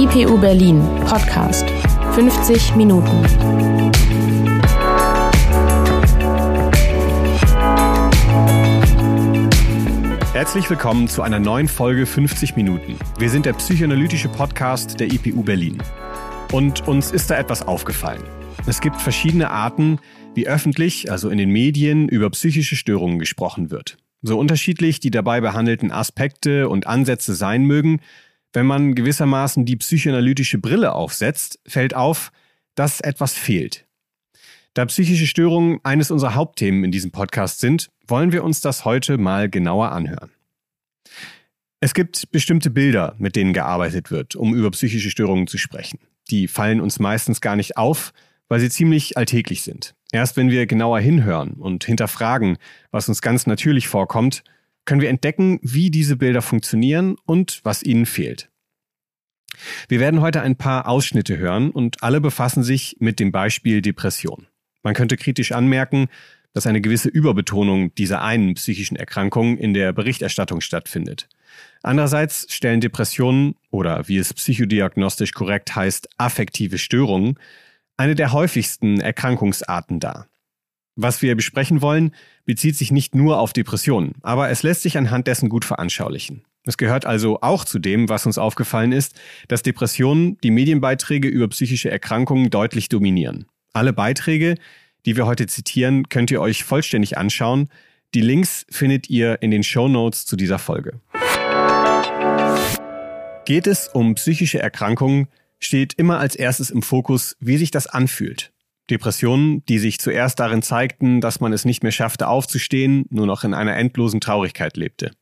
IPU 0.00 0.38
Berlin 0.38 0.80
Podcast 1.04 1.68
50 2.14 2.74
Minuten. 2.74 3.22
Herzlich 10.32 10.70
willkommen 10.70 11.06
zu 11.06 11.20
einer 11.20 11.38
neuen 11.38 11.68
Folge 11.68 12.06
50 12.06 12.56
Minuten. 12.56 12.96
Wir 13.18 13.28
sind 13.28 13.44
der 13.44 13.52
psychoanalytische 13.52 14.30
Podcast 14.30 14.98
der 15.00 15.08
IPU 15.12 15.42
Berlin. 15.42 15.82
Und 16.50 16.88
uns 16.88 17.10
ist 17.12 17.28
da 17.28 17.36
etwas 17.36 17.68
aufgefallen. 17.68 18.22
Es 18.66 18.80
gibt 18.80 18.96
verschiedene 18.96 19.50
Arten, 19.50 19.98
wie 20.34 20.48
öffentlich, 20.48 21.12
also 21.12 21.28
in 21.28 21.36
den 21.36 21.50
Medien, 21.50 22.08
über 22.08 22.30
psychische 22.30 22.74
Störungen 22.76 23.18
gesprochen 23.18 23.70
wird. 23.70 23.98
So 24.22 24.38
unterschiedlich 24.38 25.00
die 25.00 25.10
dabei 25.10 25.42
behandelten 25.42 25.92
Aspekte 25.92 26.70
und 26.70 26.86
Ansätze 26.86 27.34
sein 27.34 27.66
mögen, 27.66 28.00
wenn 28.52 28.66
man 28.66 28.94
gewissermaßen 28.94 29.64
die 29.64 29.76
psychoanalytische 29.76 30.58
Brille 30.58 30.92
aufsetzt, 30.92 31.60
fällt 31.66 31.94
auf, 31.94 32.32
dass 32.74 33.00
etwas 33.00 33.34
fehlt. 33.34 33.86
Da 34.74 34.86
psychische 34.86 35.26
Störungen 35.26 35.80
eines 35.82 36.10
unserer 36.10 36.34
Hauptthemen 36.34 36.84
in 36.84 36.92
diesem 36.92 37.10
Podcast 37.10 37.60
sind, 37.60 37.90
wollen 38.06 38.32
wir 38.32 38.44
uns 38.44 38.60
das 38.60 38.84
heute 38.84 39.18
mal 39.18 39.48
genauer 39.48 39.92
anhören. 39.92 40.30
Es 41.80 41.94
gibt 41.94 42.30
bestimmte 42.30 42.70
Bilder, 42.70 43.14
mit 43.18 43.36
denen 43.36 43.52
gearbeitet 43.52 44.10
wird, 44.10 44.36
um 44.36 44.54
über 44.54 44.70
psychische 44.70 45.10
Störungen 45.10 45.46
zu 45.46 45.58
sprechen. 45.58 45.98
Die 46.30 46.46
fallen 46.46 46.80
uns 46.80 46.98
meistens 46.98 47.40
gar 47.40 47.56
nicht 47.56 47.76
auf, 47.76 48.12
weil 48.48 48.60
sie 48.60 48.68
ziemlich 48.68 49.16
alltäglich 49.16 49.62
sind. 49.62 49.94
Erst 50.12 50.36
wenn 50.36 50.50
wir 50.50 50.66
genauer 50.66 51.00
hinhören 51.00 51.54
und 51.54 51.84
hinterfragen, 51.84 52.58
was 52.90 53.08
uns 53.08 53.22
ganz 53.22 53.46
natürlich 53.46 53.88
vorkommt, 53.88 54.42
können 54.90 55.02
wir 55.02 55.08
entdecken, 55.08 55.60
wie 55.62 55.92
diese 55.92 56.16
Bilder 56.16 56.42
funktionieren 56.42 57.14
und 57.24 57.60
was 57.62 57.84
ihnen 57.84 58.06
fehlt. 58.06 58.50
Wir 59.86 60.00
werden 60.00 60.20
heute 60.20 60.42
ein 60.42 60.56
paar 60.56 60.88
Ausschnitte 60.88 61.38
hören 61.38 61.70
und 61.70 62.02
alle 62.02 62.20
befassen 62.20 62.64
sich 62.64 62.96
mit 62.98 63.20
dem 63.20 63.30
Beispiel 63.30 63.82
Depression. 63.82 64.48
Man 64.82 64.94
könnte 64.94 65.16
kritisch 65.16 65.52
anmerken, 65.52 66.08
dass 66.54 66.66
eine 66.66 66.80
gewisse 66.80 67.08
Überbetonung 67.08 67.94
dieser 67.94 68.22
einen 68.22 68.54
psychischen 68.54 68.96
Erkrankung 68.96 69.58
in 69.58 69.74
der 69.74 69.92
Berichterstattung 69.92 70.60
stattfindet. 70.60 71.28
Andererseits 71.84 72.52
stellen 72.52 72.80
Depressionen 72.80 73.54
oder 73.70 74.08
wie 74.08 74.18
es 74.18 74.34
psychodiagnostisch 74.34 75.34
korrekt 75.34 75.76
heißt, 75.76 76.08
affektive 76.18 76.78
Störungen 76.78 77.38
eine 77.96 78.16
der 78.16 78.32
häufigsten 78.32 79.00
Erkrankungsarten 79.00 80.00
dar. 80.00 80.29
Was 80.96 81.22
wir 81.22 81.36
besprechen 81.36 81.82
wollen, 81.82 82.14
bezieht 82.44 82.76
sich 82.76 82.90
nicht 82.90 83.14
nur 83.14 83.38
auf 83.38 83.52
Depressionen, 83.52 84.14
aber 84.22 84.50
es 84.50 84.62
lässt 84.62 84.82
sich 84.82 84.98
anhand 84.98 85.26
dessen 85.26 85.48
gut 85.48 85.64
veranschaulichen. 85.64 86.42
Es 86.64 86.76
gehört 86.76 87.06
also 87.06 87.40
auch 87.40 87.64
zu 87.64 87.78
dem, 87.78 88.08
was 88.08 88.26
uns 88.26 88.36
aufgefallen 88.36 88.92
ist, 88.92 89.18
dass 89.48 89.62
Depressionen 89.62 90.36
die 90.42 90.50
Medienbeiträge 90.50 91.28
über 91.28 91.48
psychische 91.48 91.90
Erkrankungen 91.90 92.50
deutlich 92.50 92.88
dominieren. 92.88 93.46
Alle 93.72 93.92
Beiträge, 93.92 94.56
die 95.06 95.16
wir 95.16 95.26
heute 95.26 95.46
zitieren, 95.46 96.08
könnt 96.08 96.30
ihr 96.30 96.40
euch 96.40 96.64
vollständig 96.64 97.16
anschauen. 97.16 97.70
Die 98.14 98.20
Links 98.20 98.66
findet 98.68 99.08
ihr 99.08 99.40
in 99.40 99.50
den 99.50 99.62
Show 99.62 99.88
Notes 99.88 100.26
zu 100.26 100.36
dieser 100.36 100.58
Folge. 100.58 101.00
Geht 103.46 103.66
es 103.66 103.88
um 103.88 104.14
psychische 104.16 104.58
Erkrankungen, 104.58 105.28
steht 105.60 105.94
immer 105.94 106.18
als 106.18 106.36
erstes 106.36 106.70
im 106.70 106.82
Fokus, 106.82 107.36
wie 107.40 107.56
sich 107.56 107.70
das 107.70 107.86
anfühlt. 107.86 108.52
Depressionen, 108.90 109.64
die 109.66 109.78
sich 109.78 109.98
zuerst 109.98 110.40
darin 110.40 110.62
zeigten, 110.62 111.20
dass 111.20 111.40
man 111.40 111.52
es 111.52 111.64
nicht 111.64 111.82
mehr 111.82 111.92
schaffte 111.92 112.28
aufzustehen, 112.28 113.06
nur 113.10 113.26
noch 113.26 113.44
in 113.44 113.54
einer 113.54 113.76
endlosen 113.76 114.20
Traurigkeit 114.20 114.76
lebte. 114.76 115.12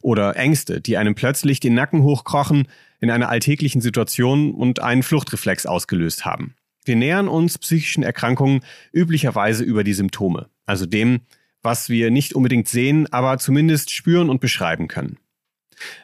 Oder 0.00 0.36
Ängste, 0.36 0.80
die 0.80 0.96
einem 0.96 1.14
plötzlich 1.14 1.60
den 1.60 1.74
Nacken 1.74 2.02
hochkrochen 2.02 2.68
in 3.00 3.10
einer 3.10 3.28
alltäglichen 3.28 3.80
Situation 3.80 4.52
und 4.54 4.80
einen 4.80 5.02
Fluchtreflex 5.02 5.66
ausgelöst 5.66 6.24
haben. 6.24 6.54
Wir 6.84 6.96
nähern 6.96 7.28
uns 7.28 7.58
psychischen 7.58 8.02
Erkrankungen 8.02 8.60
üblicherweise 8.92 9.64
über 9.64 9.84
die 9.84 9.94
Symptome, 9.94 10.48
also 10.66 10.86
dem, 10.86 11.20
was 11.62 11.88
wir 11.88 12.10
nicht 12.10 12.34
unbedingt 12.34 12.68
sehen, 12.68 13.10
aber 13.12 13.38
zumindest 13.38 13.90
spüren 13.90 14.28
und 14.28 14.40
beschreiben 14.40 14.86
können. 14.86 15.18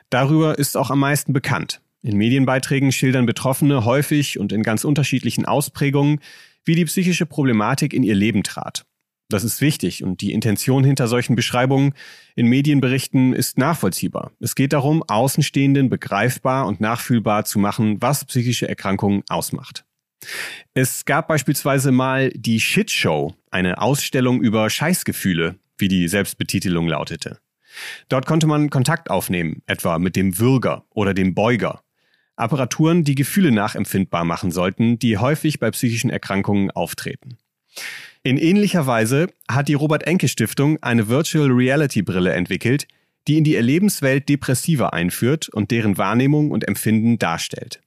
Darüber 0.09 0.59
ist 0.59 0.77
auch 0.77 0.91
am 0.91 1.00
meisten 1.00 1.33
bekannt. 1.33 1.81
In 2.03 2.16
Medienbeiträgen 2.16 2.93
schildern 2.93 3.27
Betroffene 3.27 3.84
häufig 3.84 4.39
und 4.39 4.53
in 4.53 4.62
ganz 4.62 4.84
unterschiedlichen 4.84 5.45
Ausprägungen, 5.45 6.21
wie 6.65 6.75
die 6.75 6.84
psychische 6.84 7.26
Problematik 7.26 7.93
in 7.93 8.03
ihr 8.03 8.15
Leben 8.15 8.43
trat. 8.43 8.84
Das 9.31 9.44
ist 9.44 9.60
wichtig 9.60 10.03
und 10.03 10.21
die 10.21 10.32
Intention 10.32 10.82
hinter 10.82 11.06
solchen 11.06 11.37
Beschreibungen 11.37 11.94
in 12.34 12.47
Medienberichten 12.47 13.32
ist 13.32 13.59
nachvollziehbar. 13.59 14.32
Es 14.41 14.56
geht 14.56 14.72
darum, 14.72 15.04
Außenstehenden 15.06 15.88
begreifbar 15.88 16.66
und 16.66 16.81
nachfühlbar 16.81 17.44
zu 17.44 17.60
machen, 17.60 18.03
was 18.03 18.25
psychische 18.25 18.69
Erkrankungen 18.69 19.22
ausmacht. 19.28 19.84
Es 20.75 21.04
gab 21.04 21.28
beispielsweise 21.28 21.93
mal 21.93 22.31
die 22.31 22.60
Shitshow, 22.60 23.34
eine 23.50 23.81
Ausstellung 23.81 24.42
über 24.42 24.69
Scheißgefühle, 24.69 25.56
wie 25.78 25.88
die 25.88 26.09
Selbstbetitelung 26.09 26.88
lautete. 26.88 27.38
Dort 28.09 28.27
konnte 28.27 28.48
man 28.48 28.69
Kontakt 28.69 29.10
aufnehmen, 29.10 29.62
etwa 29.66 29.98
mit 29.98 30.16
dem 30.16 30.38
Würger 30.38 30.84
oder 30.91 31.15
dem 31.15 31.34
Beuger. 31.34 31.82
Apparaturen, 32.41 33.05
die 33.05 33.15
Gefühle 33.15 33.53
nachempfindbar 33.53 34.25
machen 34.25 34.51
sollten, 34.51 34.99
die 34.99 35.19
häufig 35.19 35.61
bei 35.61 35.71
psychischen 35.71 36.11
Erkrankungen 36.11 36.71
auftreten. 36.71 37.39
In 38.23 38.37
ähnlicher 38.37 38.87
Weise 38.87 39.28
hat 39.49 39.69
die 39.69 39.75
Robert 39.75 40.06
Enke 40.06 40.28
Stiftung 40.28 40.83
eine 40.83 41.09
Virtual 41.09 41.51
Reality 41.51 42.03
Brille 42.03 42.33
entwickelt, 42.33 42.87
die 43.28 43.39
in 43.39 43.45
die 43.45 43.56
Erlebenswelt 43.56 44.28
Depressiver 44.28 44.93
einführt 44.93 45.49
und 45.49 45.71
deren 45.71 45.99
Wahrnehmung 45.99 46.51
und 46.51 46.67
Empfinden 46.67 47.19
darstellt. 47.19 47.81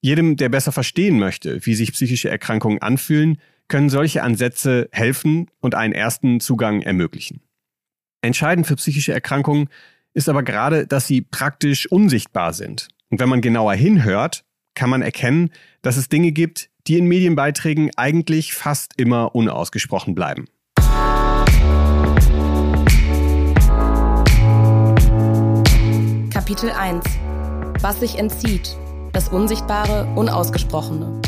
Jedem, 0.00 0.36
der 0.36 0.50
besser 0.50 0.70
verstehen 0.70 1.18
möchte, 1.18 1.64
wie 1.66 1.74
sich 1.74 1.92
psychische 1.92 2.28
Erkrankungen 2.28 2.82
anfühlen, 2.82 3.38
können 3.68 3.88
solche 3.88 4.22
Ansätze 4.22 4.88
helfen 4.92 5.50
und 5.60 5.74
einen 5.74 5.94
ersten 5.94 6.40
Zugang 6.40 6.82
ermöglichen. 6.82 7.40
Entscheidend 8.20 8.66
für 8.66 8.76
psychische 8.76 9.12
Erkrankungen 9.12 9.68
ist 10.12 10.28
aber 10.28 10.42
gerade, 10.42 10.86
dass 10.86 11.06
sie 11.06 11.22
praktisch 11.22 11.90
unsichtbar 11.90 12.52
sind 12.52 12.88
und 13.14 13.20
wenn 13.20 13.28
man 13.28 13.40
genauer 13.40 13.74
hinhört, 13.74 14.44
kann 14.74 14.90
man 14.90 15.00
erkennen, 15.00 15.50
dass 15.82 15.96
es 15.96 16.08
Dinge 16.08 16.32
gibt, 16.32 16.68
die 16.88 16.98
in 16.98 17.06
Medienbeiträgen 17.06 17.92
eigentlich 17.94 18.54
fast 18.54 18.94
immer 18.96 19.36
unausgesprochen 19.36 20.16
bleiben. 20.16 20.46
Kapitel 26.28 26.72
1 26.72 27.04
Was 27.82 28.00
sich 28.00 28.18
entzieht. 28.18 28.76
Das 29.12 29.28
Unsichtbare, 29.28 30.12
Unausgesprochene. 30.16 31.22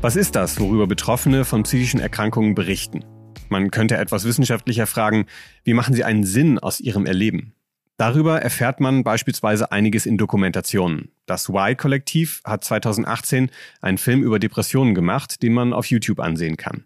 Was 0.00 0.16
ist 0.16 0.34
das, 0.34 0.58
worüber 0.58 0.86
Betroffene 0.86 1.44
von 1.44 1.64
psychischen 1.64 2.00
Erkrankungen 2.00 2.54
berichten? 2.54 3.04
Man 3.50 3.70
könnte 3.70 3.98
etwas 3.98 4.24
wissenschaftlicher 4.24 4.86
fragen, 4.86 5.26
wie 5.64 5.74
machen 5.74 5.94
sie 5.94 6.04
einen 6.04 6.24
Sinn 6.24 6.58
aus 6.58 6.80
ihrem 6.80 7.04
Erleben? 7.04 7.52
Darüber 7.98 8.40
erfährt 8.40 8.78
man 8.78 9.02
beispielsweise 9.02 9.72
einiges 9.72 10.06
in 10.06 10.18
Dokumentationen. 10.18 11.10
Das 11.26 11.48
Y-Kollektiv 11.48 12.40
hat 12.44 12.62
2018 12.62 13.50
einen 13.82 13.98
Film 13.98 14.22
über 14.22 14.38
Depressionen 14.38 14.94
gemacht, 14.94 15.42
den 15.42 15.52
man 15.52 15.72
auf 15.72 15.86
YouTube 15.86 16.20
ansehen 16.20 16.56
kann. 16.56 16.84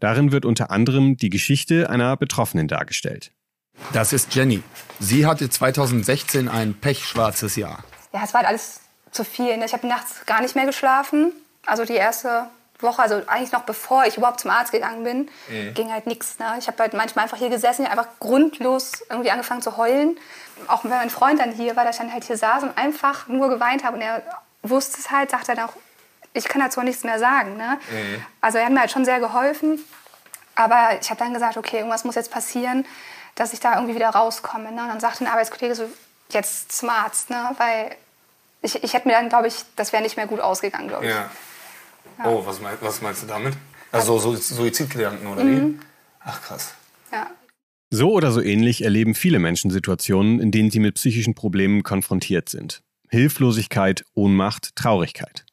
Darin 0.00 0.32
wird 0.32 0.44
unter 0.44 0.72
anderem 0.72 1.16
die 1.16 1.30
Geschichte 1.30 1.88
einer 1.88 2.16
Betroffenen 2.16 2.66
dargestellt. 2.66 3.30
Das 3.92 4.12
ist 4.12 4.34
Jenny. 4.34 4.64
Sie 4.98 5.26
hatte 5.26 5.48
2016 5.48 6.48
ein 6.48 6.74
pechschwarzes 6.74 7.54
Jahr. 7.54 7.84
Ja, 8.12 8.22
es 8.24 8.34
war 8.34 8.40
halt 8.40 8.48
alles 8.48 8.80
zu 9.12 9.24
viel. 9.24 9.56
Ne? 9.58 9.64
Ich 9.64 9.72
habe 9.72 9.86
nachts 9.86 10.26
gar 10.26 10.42
nicht 10.42 10.56
mehr 10.56 10.66
geschlafen. 10.66 11.32
Also 11.66 11.84
die 11.84 11.94
erste 11.94 12.48
Woche, 12.80 13.02
also 13.02 13.22
eigentlich 13.26 13.52
noch 13.52 13.62
bevor 13.62 14.04
ich 14.04 14.16
überhaupt 14.16 14.40
zum 14.40 14.50
Arzt 14.50 14.72
gegangen 14.72 15.02
bin, 15.02 15.30
mhm. 15.48 15.74
ging 15.74 15.92
halt 15.92 16.06
nichts. 16.06 16.38
Ne? 16.38 16.56
Ich 16.58 16.68
habe 16.68 16.78
halt 16.78 16.94
manchmal 16.94 17.24
einfach 17.24 17.38
hier 17.38 17.50
gesessen, 17.50 17.86
einfach 17.86 18.06
grundlos 18.20 19.04
irgendwie 19.10 19.30
angefangen 19.30 19.62
zu 19.62 19.76
heulen 19.76 20.16
auch 20.66 20.84
wenn 20.84 20.90
mein 20.90 21.10
Freund 21.10 21.40
dann 21.40 21.52
hier 21.52 21.76
war, 21.76 21.84
dass 21.84 21.96
ich 21.96 22.02
dann 22.02 22.12
halt 22.12 22.24
hier 22.24 22.36
saß 22.36 22.64
und 22.64 22.76
einfach 22.76 23.28
nur 23.28 23.48
geweint 23.48 23.84
habe 23.84 23.96
und 23.96 24.02
er 24.02 24.22
wusste 24.62 24.98
es 24.98 25.10
halt, 25.10 25.30
sagte 25.30 25.54
dann 25.54 25.66
auch, 25.66 25.72
ich 26.32 26.46
kann 26.46 26.60
dazu 26.60 26.80
nichts 26.82 27.04
mehr 27.04 27.18
sagen. 27.18 27.56
Ne? 27.56 27.78
Mhm. 27.90 28.24
Also 28.40 28.58
er 28.58 28.66
hat 28.66 28.72
mir 28.72 28.80
halt 28.80 28.90
schon 28.90 29.04
sehr 29.04 29.20
geholfen, 29.20 29.82
aber 30.54 30.98
ich 31.00 31.10
habe 31.10 31.18
dann 31.18 31.32
gesagt, 31.32 31.56
okay, 31.56 31.78
irgendwas 31.78 32.04
muss 32.04 32.16
jetzt 32.16 32.30
passieren, 32.30 32.84
dass 33.34 33.52
ich 33.52 33.60
da 33.60 33.74
irgendwie 33.74 33.94
wieder 33.94 34.10
rauskomme. 34.10 34.72
Ne? 34.72 34.82
Und 34.82 34.88
dann 34.88 35.00
sagte 35.00 35.24
ein 35.24 35.30
Arbeitskollege 35.30 35.74
so, 35.74 35.88
jetzt 36.30 36.72
zum 36.72 36.90
Arzt, 36.90 37.30
ne? 37.30 37.54
weil 37.58 37.94
ich, 38.60 38.82
ich 38.82 38.92
hätte 38.94 39.06
mir 39.06 39.14
dann, 39.14 39.28
glaube 39.28 39.46
ich, 39.46 39.64
das 39.76 39.92
wäre 39.92 40.02
nicht 40.02 40.16
mehr 40.16 40.26
gut 40.26 40.40
ausgegangen, 40.40 40.88
glaube 40.88 41.06
ich. 41.06 41.12
Ja. 41.12 41.30
Ja. 42.18 42.26
Oh, 42.26 42.44
was, 42.44 42.60
mein, 42.60 42.74
was, 42.80 43.00
meinst 43.02 43.22
du 43.22 43.26
damit? 43.26 43.54
Also 43.92 44.18
so 44.18 44.34
Suizidgedanken 44.34 45.26
oder 45.26 45.44
mhm. 45.44 45.74
wie? 45.74 45.78
Ach 46.20 46.42
krass. 46.42 46.74
Ja. 47.12 47.30
So 47.90 48.12
oder 48.12 48.32
so 48.32 48.42
ähnlich 48.42 48.82
erleben 48.82 49.14
viele 49.14 49.38
Menschen 49.38 49.70
Situationen, 49.70 50.40
in 50.40 50.50
denen 50.50 50.70
sie 50.70 50.80
mit 50.80 50.96
psychischen 50.96 51.34
Problemen 51.34 51.82
konfrontiert 51.82 52.48
sind. 52.48 52.82
Hilflosigkeit, 53.08 54.04
Ohnmacht, 54.14 54.76
Traurigkeit. 54.76 55.46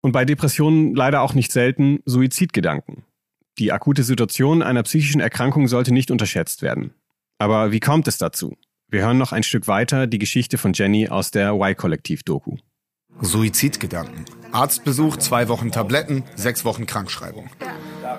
Und 0.00 0.12
bei 0.12 0.24
Depressionen 0.24 0.94
leider 0.94 1.20
auch 1.20 1.34
nicht 1.34 1.52
selten 1.52 2.00
Suizidgedanken. 2.06 3.04
Die 3.58 3.72
akute 3.72 4.02
Situation 4.02 4.62
einer 4.62 4.82
psychischen 4.82 5.20
Erkrankung 5.20 5.68
sollte 5.68 5.92
nicht 5.92 6.10
unterschätzt 6.10 6.62
werden. 6.62 6.94
Aber 7.38 7.72
wie 7.72 7.80
kommt 7.80 8.08
es 8.08 8.16
dazu? 8.16 8.56
Wir 8.88 9.02
hören 9.02 9.18
noch 9.18 9.32
ein 9.32 9.42
Stück 9.42 9.66
weiter 9.66 10.06
die 10.06 10.18
Geschichte 10.18 10.58
von 10.58 10.72
Jenny 10.72 11.08
aus 11.08 11.30
der 11.32 11.54
Y-Kollektiv-Doku. 11.54 12.56
Suizidgedanken. 13.20 14.24
Arztbesuch, 14.52 15.16
zwei 15.16 15.48
Wochen 15.48 15.72
Tabletten, 15.72 16.24
sechs 16.34 16.64
Wochen 16.64 16.86
Krankschreibung. 16.86 17.48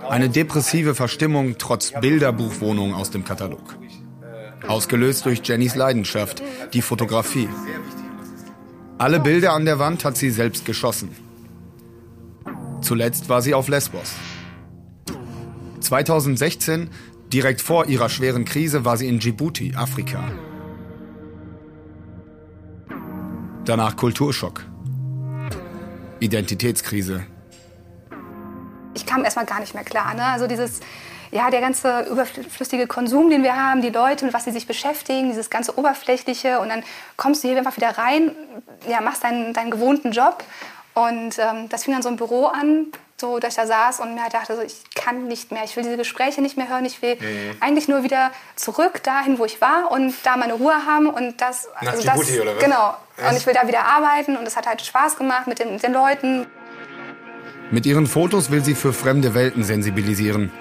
Eine 0.09 0.29
depressive 0.29 0.95
Verstimmung 0.95 1.55
trotz 1.57 1.93
Bilderbuchwohnung 1.99 2.93
aus 2.93 3.11
dem 3.11 3.23
Katalog. 3.23 3.77
Ausgelöst 4.67 5.25
durch 5.25 5.41
Jennys 5.43 5.75
Leidenschaft, 5.75 6.41
die 6.73 6.81
Fotografie. 6.81 7.49
Alle 8.97 9.19
Bilder 9.19 9.53
an 9.53 9.65
der 9.65 9.79
Wand 9.79 10.03
hat 10.03 10.17
sie 10.17 10.31
selbst 10.31 10.65
geschossen. 10.65 11.09
Zuletzt 12.81 13.29
war 13.29 13.41
sie 13.41 13.53
auf 13.53 13.67
Lesbos. 13.67 14.13
2016, 15.79 16.89
direkt 17.31 17.61
vor 17.61 17.87
ihrer 17.87 18.09
schweren 18.09 18.45
Krise, 18.45 18.85
war 18.85 18.97
sie 18.97 19.07
in 19.07 19.19
Djibouti, 19.19 19.73
Afrika. 19.75 20.23
Danach 23.65 23.95
Kulturschock. 23.95 24.63
Identitätskrise. 26.19 27.25
Ich 28.93 29.05
kam 29.05 29.23
erstmal 29.23 29.45
gar 29.45 29.59
nicht 29.59 29.73
mehr 29.73 29.83
klar. 29.83 30.13
Ne? 30.13 30.23
Also 30.23 30.47
dieses, 30.47 30.79
ja, 31.31 31.49
der 31.49 31.61
ganze 31.61 32.01
überflüssige 32.09 32.87
Konsum, 32.87 33.29
den 33.29 33.43
wir 33.43 33.55
haben, 33.55 33.81
die 33.81 33.89
Leute, 33.89 34.25
mit 34.25 34.33
was 34.33 34.45
sie 34.45 34.51
sich 34.51 34.67
beschäftigen, 34.67 35.29
dieses 35.29 35.49
ganze 35.49 35.77
Oberflächliche 35.77 36.59
und 36.59 36.69
dann 36.69 36.83
kommst 37.15 37.43
du 37.43 37.47
hier 37.47 37.57
einfach 37.57 37.77
wieder 37.77 37.97
rein, 37.97 38.31
ja, 38.87 39.01
machst 39.01 39.23
deinen, 39.23 39.53
deinen 39.53 39.71
gewohnten 39.71 40.11
Job 40.11 40.43
und 40.93 41.37
ähm, 41.37 41.69
das 41.69 41.83
fing 41.83 41.93
dann 41.93 42.01
so 42.01 42.09
im 42.09 42.15
Büro 42.15 42.45
an, 42.45 42.87
so 43.19 43.39
dass 43.39 43.53
ich 43.53 43.55
da 43.55 43.65
saß 43.65 43.99
und 44.01 44.13
mir 44.13 44.21
halt 44.21 44.35
dachte, 44.35 44.55
so, 44.55 44.61
ich 44.61 44.75
kann 44.93 45.27
nicht 45.27 45.51
mehr, 45.51 45.63
ich 45.63 45.75
will 45.75 45.83
diese 45.83 45.97
Gespräche 45.97 46.39
nicht 46.41 46.55
mehr 46.55 46.69
hören, 46.69 46.85
ich 46.85 47.01
will 47.01 47.15
mhm. 47.15 47.57
eigentlich 47.59 47.87
nur 47.87 48.03
wieder 48.03 48.31
zurück 48.55 49.01
dahin, 49.01 49.39
wo 49.39 49.45
ich 49.45 49.59
war 49.59 49.91
und 49.91 50.13
da 50.23 50.37
meine 50.37 50.53
Ruhe 50.53 50.85
haben 50.85 51.07
und 51.07 51.41
das, 51.41 51.67
Nach 51.81 51.93
also 51.93 52.03
Djibouti, 52.03 52.31
das 52.31 52.41
oder 52.41 52.55
was? 52.55 52.63
genau. 52.63 52.93
Was? 53.17 53.31
Und 53.31 53.37
ich 53.37 53.47
will 53.47 53.55
da 53.55 53.67
wieder 53.67 53.85
arbeiten 53.85 54.37
und 54.37 54.45
es 54.45 54.55
hat 54.55 54.67
halt 54.67 54.83
Spaß 54.83 55.17
gemacht 55.17 55.47
mit 55.47 55.57
den, 55.57 55.73
mit 55.73 55.81
den 55.81 55.93
Leuten. 55.93 56.45
Mit 57.71 57.87
ihren 57.87 58.05
Fotos 58.05 58.51
will 58.51 58.63
sie 58.63 58.75
für 58.75 58.93
fremde 58.93 59.33
Welten 59.33 59.63
sensibilisieren. 59.63 60.51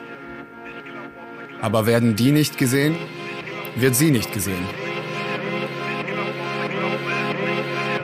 Aber 1.60 1.86
werden 1.86 2.16
die 2.16 2.32
nicht 2.32 2.56
gesehen, 2.56 2.96
wird 3.76 3.94
sie 3.94 4.10
nicht 4.10 4.32
gesehen. 4.32 4.66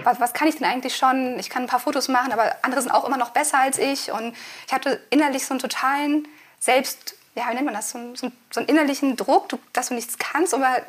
Was, 0.04 0.20
was 0.20 0.32
kann 0.32 0.48
ich 0.48 0.56
denn 0.56 0.66
eigentlich 0.66 0.96
schon? 0.96 1.38
Ich 1.38 1.50
kann 1.50 1.62
ein 1.62 1.68
paar 1.68 1.80
Fotos 1.80 2.08
machen, 2.08 2.32
aber 2.32 2.56
andere 2.62 2.82
sind 2.82 2.90
auch 2.90 3.06
immer 3.06 3.16
noch 3.16 3.30
besser 3.30 3.58
als 3.58 3.78
ich. 3.78 4.10
Und 4.12 4.34
ich 4.66 4.72
hatte 4.72 5.00
innerlich 5.10 5.46
so 5.46 5.54
einen 5.54 5.60
totalen 5.60 6.28
Selbst, 6.58 7.14
ja, 7.34 7.48
wie 7.50 7.54
nennt 7.54 7.66
man 7.66 7.74
das, 7.74 7.90
so, 7.90 7.98
einen, 7.98 8.16
so 8.16 8.30
einen 8.56 8.68
innerlichen 8.68 9.16
Druck, 9.16 9.48
dass 9.72 9.88
du 9.88 9.94
nichts 9.94 10.18
kannst. 10.18 10.54
Aber 10.54 10.82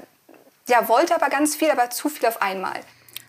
ja, 0.67 0.87
wollte 0.87 1.15
aber 1.15 1.29
ganz 1.29 1.55
viel, 1.55 1.71
aber 1.71 1.89
zu 1.89 2.09
viel 2.09 2.27
auf 2.27 2.41
einmal. 2.41 2.79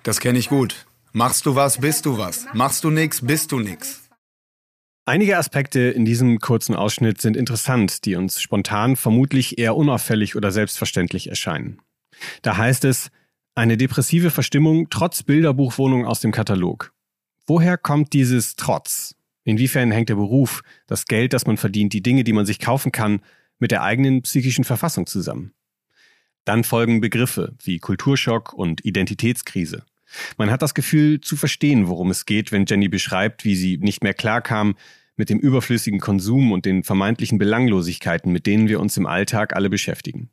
Das 0.02 0.20
kenne 0.20 0.38
ich 0.38 0.48
gut. 0.48 0.86
Machst 1.12 1.46
du 1.46 1.54
was, 1.54 1.78
bist 1.78 2.06
du 2.06 2.18
was. 2.18 2.46
Machst 2.52 2.84
du 2.84 2.90
nichts, 2.90 3.24
bist 3.24 3.52
du 3.52 3.60
nichts. 3.60 4.02
Einige 5.06 5.36
Aspekte 5.36 5.80
in 5.80 6.04
diesem 6.04 6.40
kurzen 6.40 6.74
Ausschnitt 6.74 7.20
sind 7.20 7.36
interessant, 7.36 8.06
die 8.06 8.16
uns 8.16 8.40
spontan 8.40 8.96
vermutlich 8.96 9.58
eher 9.58 9.76
unauffällig 9.76 10.34
oder 10.34 10.50
selbstverständlich 10.50 11.28
erscheinen. 11.28 11.82
Da 12.42 12.56
heißt 12.56 12.84
es, 12.86 13.10
eine 13.54 13.76
depressive 13.76 14.30
Verstimmung 14.30 14.88
trotz 14.90 15.22
Bilderbuchwohnung 15.22 16.06
aus 16.06 16.20
dem 16.20 16.32
Katalog. 16.32 16.92
Woher 17.46 17.76
kommt 17.76 18.12
dieses 18.12 18.56
Trotz? 18.56 19.14
Inwiefern 19.44 19.90
hängt 19.90 20.08
der 20.08 20.14
Beruf, 20.14 20.62
das 20.86 21.04
Geld, 21.04 21.32
das 21.32 21.46
man 21.46 21.56
verdient, 21.56 21.92
die 21.92 22.02
Dinge, 22.02 22.24
die 22.24 22.32
man 22.32 22.46
sich 22.46 22.58
kaufen 22.58 22.90
kann, 22.92 23.20
mit 23.58 23.70
der 23.70 23.82
eigenen 23.82 24.22
psychischen 24.22 24.64
Verfassung 24.64 25.06
zusammen? 25.06 25.52
Dann 26.44 26.64
folgen 26.64 27.00
Begriffe 27.00 27.54
wie 27.62 27.78
Kulturschock 27.78 28.52
und 28.52 28.84
Identitätskrise. 28.84 29.84
Man 30.36 30.50
hat 30.50 30.62
das 30.62 30.74
Gefühl 30.74 31.20
zu 31.20 31.36
verstehen, 31.36 31.88
worum 31.88 32.10
es 32.10 32.26
geht, 32.26 32.52
wenn 32.52 32.66
Jenny 32.66 32.88
beschreibt, 32.88 33.44
wie 33.44 33.56
sie 33.56 33.78
nicht 33.78 34.02
mehr 34.02 34.14
klarkam 34.14 34.76
mit 35.16 35.30
dem 35.30 35.38
überflüssigen 35.38 36.00
Konsum 36.00 36.52
und 36.52 36.64
den 36.64 36.82
vermeintlichen 36.82 37.38
Belanglosigkeiten, 37.38 38.32
mit 38.32 38.46
denen 38.46 38.68
wir 38.68 38.80
uns 38.80 38.96
im 38.96 39.06
Alltag 39.06 39.54
alle 39.54 39.70
beschäftigen. 39.70 40.30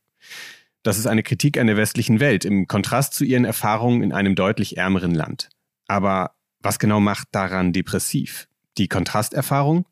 Das 0.83 0.98
ist 0.98 1.06
eine 1.06 1.24
Kritik 1.24 1.57
an 1.57 1.68
der 1.68 1.78
westlichen 1.78 2.19
Welt 2.19 2.44
im 2.44 2.68
Kontrast 2.68 3.13
zu 3.13 3.24
ihren 3.24 3.45
Erfahrungen 3.45 4.01
in 4.01 4.13
einem 4.13 4.36
deutlich 4.36 4.78
ärmeren 4.78 5.13
Land. 5.13 5.50
Aber 5.88 6.36
was 6.60 6.80
genau 6.80 7.00
macht 7.00 7.30
daran 7.31 7.74
depressiv? 7.74 8.48
Die 8.78 8.88
Kontrasterfahrung? 8.88 9.86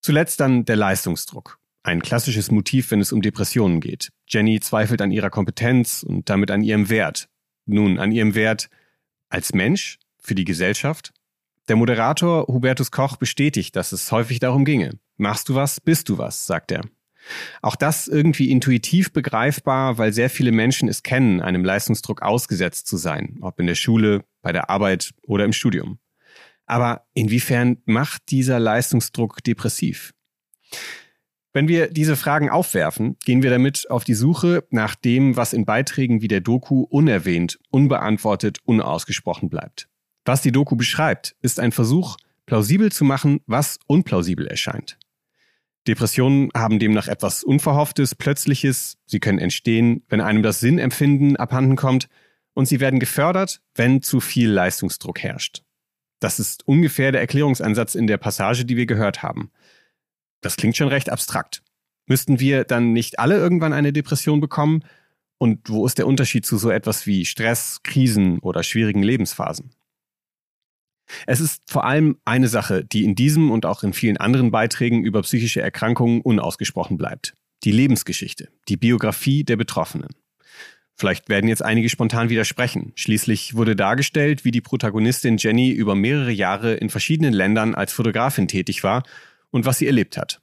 Zuletzt 0.00 0.40
dann 0.40 0.64
der 0.64 0.76
Leistungsdruck. 0.76 1.58
Ein 1.84 2.02
klassisches 2.02 2.50
Motiv, 2.50 2.90
wenn 2.90 3.00
es 3.00 3.12
um 3.12 3.22
Depressionen 3.22 3.80
geht. 3.80 4.10
Jenny 4.26 4.60
zweifelt 4.60 5.02
an 5.02 5.10
ihrer 5.10 5.30
Kompetenz 5.30 6.02
und 6.02 6.28
damit 6.30 6.50
an 6.50 6.62
ihrem 6.62 6.88
Wert. 6.88 7.28
Nun, 7.66 7.98
an 7.98 8.12
ihrem 8.12 8.34
Wert 8.34 8.68
als 9.28 9.52
Mensch, 9.52 9.98
für 10.22 10.34
die 10.34 10.44
Gesellschaft. 10.44 11.12
Der 11.68 11.76
Moderator 11.76 12.46
Hubertus 12.46 12.90
Koch 12.90 13.16
bestätigt, 13.16 13.76
dass 13.76 13.92
es 13.92 14.10
häufig 14.10 14.38
darum 14.38 14.64
ginge. 14.64 14.98
Machst 15.16 15.48
du 15.48 15.54
was, 15.54 15.80
bist 15.80 16.08
du 16.08 16.18
was, 16.18 16.46
sagt 16.46 16.72
er. 16.72 16.82
Auch 17.60 17.76
das 17.76 18.08
irgendwie 18.08 18.50
intuitiv 18.50 19.12
begreifbar, 19.12 19.98
weil 19.98 20.12
sehr 20.12 20.30
viele 20.30 20.52
Menschen 20.52 20.88
es 20.88 21.02
kennen, 21.02 21.40
einem 21.40 21.64
Leistungsdruck 21.64 22.22
ausgesetzt 22.22 22.86
zu 22.86 22.96
sein, 22.96 23.38
ob 23.40 23.60
in 23.60 23.66
der 23.66 23.74
Schule, 23.74 24.24
bei 24.42 24.52
der 24.52 24.70
Arbeit 24.70 25.12
oder 25.22 25.44
im 25.44 25.52
Studium. 25.52 25.98
Aber 26.66 27.06
inwiefern 27.14 27.78
macht 27.84 28.30
dieser 28.30 28.58
Leistungsdruck 28.58 29.42
depressiv? 29.44 30.12
Wenn 31.52 31.68
wir 31.68 31.88
diese 31.88 32.16
Fragen 32.16 32.48
aufwerfen, 32.48 33.18
gehen 33.24 33.42
wir 33.42 33.50
damit 33.50 33.90
auf 33.90 34.04
die 34.04 34.14
Suche 34.14 34.64
nach 34.70 34.94
dem, 34.94 35.36
was 35.36 35.52
in 35.52 35.66
Beiträgen 35.66 36.22
wie 36.22 36.28
der 36.28 36.40
Doku 36.40 36.86
unerwähnt, 36.88 37.58
unbeantwortet, 37.70 38.58
unausgesprochen 38.64 39.50
bleibt. 39.50 39.88
Was 40.24 40.40
die 40.40 40.52
Doku 40.52 40.76
beschreibt, 40.76 41.36
ist 41.42 41.60
ein 41.60 41.72
Versuch, 41.72 42.16
plausibel 42.46 42.90
zu 42.90 43.04
machen, 43.04 43.40
was 43.46 43.78
unplausibel 43.86 44.46
erscheint. 44.46 44.98
Depressionen 45.88 46.50
haben 46.54 46.78
demnach 46.78 47.08
etwas 47.08 47.42
Unverhofftes, 47.42 48.14
Plötzliches. 48.14 48.98
Sie 49.06 49.20
können 49.20 49.38
entstehen, 49.38 50.04
wenn 50.08 50.20
einem 50.20 50.42
das 50.42 50.60
Sinnempfinden 50.60 51.36
abhanden 51.36 51.76
kommt. 51.76 52.08
Und 52.54 52.66
sie 52.66 52.80
werden 52.80 53.00
gefördert, 53.00 53.62
wenn 53.74 54.02
zu 54.02 54.20
viel 54.20 54.50
Leistungsdruck 54.50 55.20
herrscht. 55.20 55.62
Das 56.20 56.38
ist 56.38 56.66
ungefähr 56.68 57.10
der 57.10 57.20
Erklärungsansatz 57.20 57.94
in 57.94 58.06
der 58.06 58.18
Passage, 58.18 58.64
die 58.64 58.76
wir 58.76 58.86
gehört 58.86 59.22
haben. 59.22 59.50
Das 60.40 60.56
klingt 60.56 60.76
schon 60.76 60.88
recht 60.88 61.10
abstrakt. 61.10 61.62
Müssten 62.06 62.40
wir 62.40 62.64
dann 62.64 62.92
nicht 62.92 63.18
alle 63.18 63.36
irgendwann 63.36 63.72
eine 63.72 63.92
Depression 63.92 64.40
bekommen? 64.40 64.84
Und 65.38 65.68
wo 65.68 65.84
ist 65.86 65.98
der 65.98 66.06
Unterschied 66.06 66.46
zu 66.46 66.58
so 66.58 66.70
etwas 66.70 67.06
wie 67.06 67.24
Stress, 67.24 67.80
Krisen 67.82 68.38
oder 68.38 68.62
schwierigen 68.62 69.02
Lebensphasen? 69.02 69.70
Es 71.26 71.40
ist 71.40 71.62
vor 71.70 71.84
allem 71.84 72.18
eine 72.24 72.48
Sache, 72.48 72.84
die 72.84 73.04
in 73.04 73.14
diesem 73.14 73.50
und 73.50 73.66
auch 73.66 73.82
in 73.82 73.92
vielen 73.92 74.16
anderen 74.16 74.50
Beiträgen 74.50 75.04
über 75.04 75.22
psychische 75.22 75.60
Erkrankungen 75.60 76.20
unausgesprochen 76.20 76.96
bleibt. 76.96 77.34
Die 77.64 77.72
Lebensgeschichte, 77.72 78.48
die 78.68 78.76
Biografie 78.76 79.44
der 79.44 79.56
Betroffenen. 79.56 80.10
Vielleicht 80.94 81.28
werden 81.28 81.48
jetzt 81.48 81.64
einige 81.64 81.88
spontan 81.88 82.28
widersprechen. 82.28 82.92
Schließlich 82.96 83.54
wurde 83.54 83.74
dargestellt, 83.74 84.44
wie 84.44 84.50
die 84.50 84.60
Protagonistin 84.60 85.36
Jenny 85.36 85.70
über 85.70 85.94
mehrere 85.94 86.30
Jahre 86.30 86.74
in 86.74 86.90
verschiedenen 86.90 87.32
Ländern 87.32 87.74
als 87.74 87.92
Fotografin 87.92 88.46
tätig 88.46 88.84
war 88.84 89.02
und 89.50 89.64
was 89.64 89.78
sie 89.78 89.86
erlebt 89.86 90.16
hat. 90.16 90.40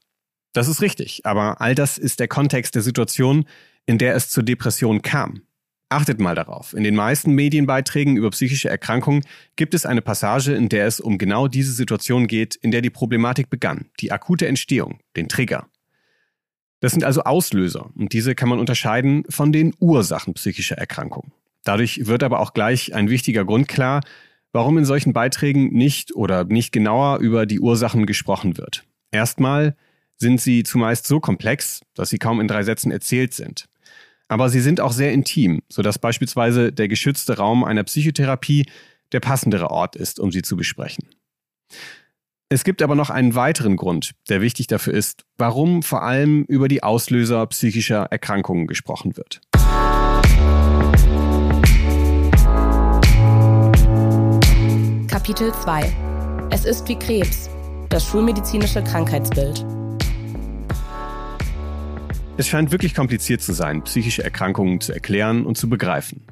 Das 0.54 0.68
ist 0.68 0.82
richtig, 0.82 1.26
aber 1.26 1.62
all 1.62 1.76
das 1.76 1.98
ist 1.98 2.20
der 2.20 2.28
Kontext 2.28 2.76
der 2.76 2.82
Situation, 2.82 3.46
in 3.86 3.98
der 3.98 4.16
es 4.16 4.30
zur 4.30 4.44
Depression 4.44 5.02
kam. 5.02 5.44
Achtet 5.92 6.20
mal 6.20 6.36
darauf. 6.36 6.76
In 6.76 6.84
den 6.84 6.96
meisten 6.96 7.34
Medienbeiträgen 7.34 8.16
über 8.16 8.30
psychische 8.30 8.70
Erkrankungen 8.70 9.24
gibt 9.56 9.74
es 9.74 9.88
eine 9.88 10.04
Passage, 10.04 10.54
in 10.54 10.70
der 10.70 10.86
es 10.86 11.00
um 11.00 11.18
genau 11.18 11.48
diese 11.48 11.74
Situation 11.74 12.28
geht, 12.28 12.56
in 12.56 12.70
der 12.70 12.82
die 12.82 12.92
Problematik 12.92 13.50
begann, 13.50 13.88
die 14.00 14.12
akute 14.12 14.48
Entstehung, 14.48 15.00
den 15.16 15.28
Trigger. 15.30 15.68
Das 16.80 16.92
sind 16.92 17.04
also 17.04 17.24
Auslöser 17.24 17.90
und 17.96 18.14
diese 18.14 18.36
kann 18.36 18.50
man 18.50 18.60
unterscheiden 18.60 19.24
von 19.30 19.52
den 19.52 19.74
Ursachen 19.80 20.36
psychischer 20.36 20.78
Erkrankungen. 20.78 21.34
Dadurch 21.64 22.06
wird 22.06 22.22
aber 22.24 22.40
auch 22.40 22.54
gleich 22.54 22.94
ein 22.94 23.10
wichtiger 23.10 23.44
Grund 23.44 23.68
klar, 23.68 24.02
warum 24.54 24.78
in 24.78 24.86
solchen 24.86 25.12
Beiträgen 25.12 25.74
nicht 25.74 26.16
oder 26.16 26.46
nicht 26.46 26.72
genauer 26.72 27.18
über 27.18 27.48
die 27.48 27.60
Ursachen 27.60 28.06
gesprochen 28.06 28.58
wird. 28.58 28.86
Erstmal 29.12 29.76
sind 30.18 30.40
sie 30.40 30.64
zumeist 30.64 31.08
so 31.08 31.20
komplex, 31.20 31.82
dass 31.96 32.10
sie 32.10 32.20
kaum 32.20 32.40
in 32.40 32.48
drei 32.48 32.64
Sätzen 32.64 32.92
erzählt 32.92 33.34
sind. 33.34 33.66
Aber 34.30 34.50
sie 34.50 34.62
sind 34.62 34.80
auch 34.80 34.92
sehr 34.92 35.12
intim, 35.12 35.64
sodass 35.70 35.98
beispielsweise 35.98 36.72
der 36.72 36.88
geschützte 36.88 37.38
Raum 37.38 37.64
einer 37.64 37.84
Psychotherapie 37.84 38.68
der 39.12 39.20
passendere 39.20 39.72
Ort 39.72 39.96
ist, 39.96 40.20
um 40.20 40.32
sie 40.32 40.44
zu 40.44 40.56
besprechen. 40.56 41.10
Es 42.48 42.64
gibt 42.64 42.82
aber 42.82 42.96
noch 42.96 43.10
einen 43.10 43.36
weiteren 43.36 43.76
Grund, 43.76 44.12
der 44.30 44.42
wichtig 44.42 44.68
dafür 44.68 44.94
ist, 44.94 45.26
warum 45.38 45.84
vor 45.84 46.04
allem 46.04 46.44
über 46.44 46.68
die 46.68 46.84
Auslöser 46.84 47.46
psychischer 47.48 48.04
Erkrankungen 48.12 48.68
gesprochen 48.68 49.18
wird. 49.18 49.42
Kapitel 55.08 55.52
2 55.64 56.50
Es 56.52 56.66
ist 56.66 56.88
wie 56.88 56.98
Krebs, 56.98 57.50
das 57.90 58.06
schulmedizinische 58.06 58.84
Krankheitsbild. 58.84 59.66
Es 62.40 62.48
scheint 62.48 62.72
wirklich 62.72 62.96
kompliziert 62.96 63.42
zu 63.42 63.52
sein, 63.52 63.84
psychische 63.84 64.24
Erkrankungen 64.24 64.80
zu 64.80 64.94
erklären 64.94 65.46
und 65.46 65.58
zu 65.58 65.68
begreifen. 65.68 66.26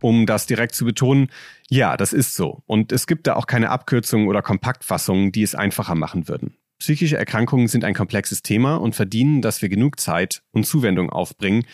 Um 0.00 0.24
das 0.24 0.46
direkt 0.46 0.72
zu 0.72 0.84
betonen, 0.84 1.30
ja, 1.68 1.96
das 1.96 2.12
ist 2.12 2.36
so. 2.36 2.62
Und 2.66 2.92
es 2.92 3.08
gibt 3.08 3.26
da 3.26 3.34
auch 3.34 3.48
keine 3.48 3.70
Abkürzungen 3.70 4.28
oder 4.28 4.40
Kompaktfassungen, 4.40 5.32
die 5.32 5.42
es 5.42 5.56
einfacher 5.56 5.96
machen 5.96 6.28
würden. 6.28 6.54
Psychische 6.78 7.16
Erkrankungen 7.16 7.66
sind 7.66 7.82
ein 7.82 7.92
komplexes 7.92 8.42
Thema 8.42 8.76
und 8.76 8.94
verdienen, 8.94 9.42
dass 9.42 9.62
wir 9.62 9.68
genug 9.68 9.98
Zeit 9.98 10.44
und 10.52 10.64
Zuwendung 10.64 11.10
aufbringen, 11.10 11.64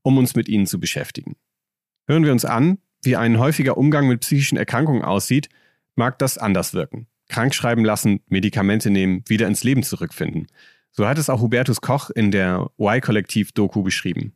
um 0.00 0.16
uns 0.16 0.34
mit 0.34 0.48
ihnen 0.48 0.66
zu 0.66 0.80
beschäftigen. 0.80 1.36
Hören 2.06 2.24
wir 2.24 2.32
uns 2.32 2.46
an, 2.46 2.78
wie 3.02 3.16
ein 3.16 3.38
häufiger 3.38 3.76
Umgang 3.76 4.08
mit 4.08 4.20
psychischen 4.20 4.56
Erkrankungen 4.56 5.02
aussieht, 5.02 5.50
mag 5.96 6.18
das 6.18 6.38
anders 6.38 6.72
wirken. 6.72 7.08
Krankschreiben 7.28 7.84
lassen, 7.84 8.20
Medikamente 8.28 8.88
nehmen, 8.88 9.22
wieder 9.26 9.46
ins 9.48 9.64
Leben 9.64 9.82
zurückfinden. 9.82 10.46
So 10.98 11.06
hat 11.06 11.16
es 11.16 11.30
auch 11.30 11.40
Hubertus 11.40 11.80
Koch 11.80 12.10
in 12.10 12.32
der 12.32 12.70
Y-Kollektiv-Doku 12.76 13.84
beschrieben. 13.84 14.32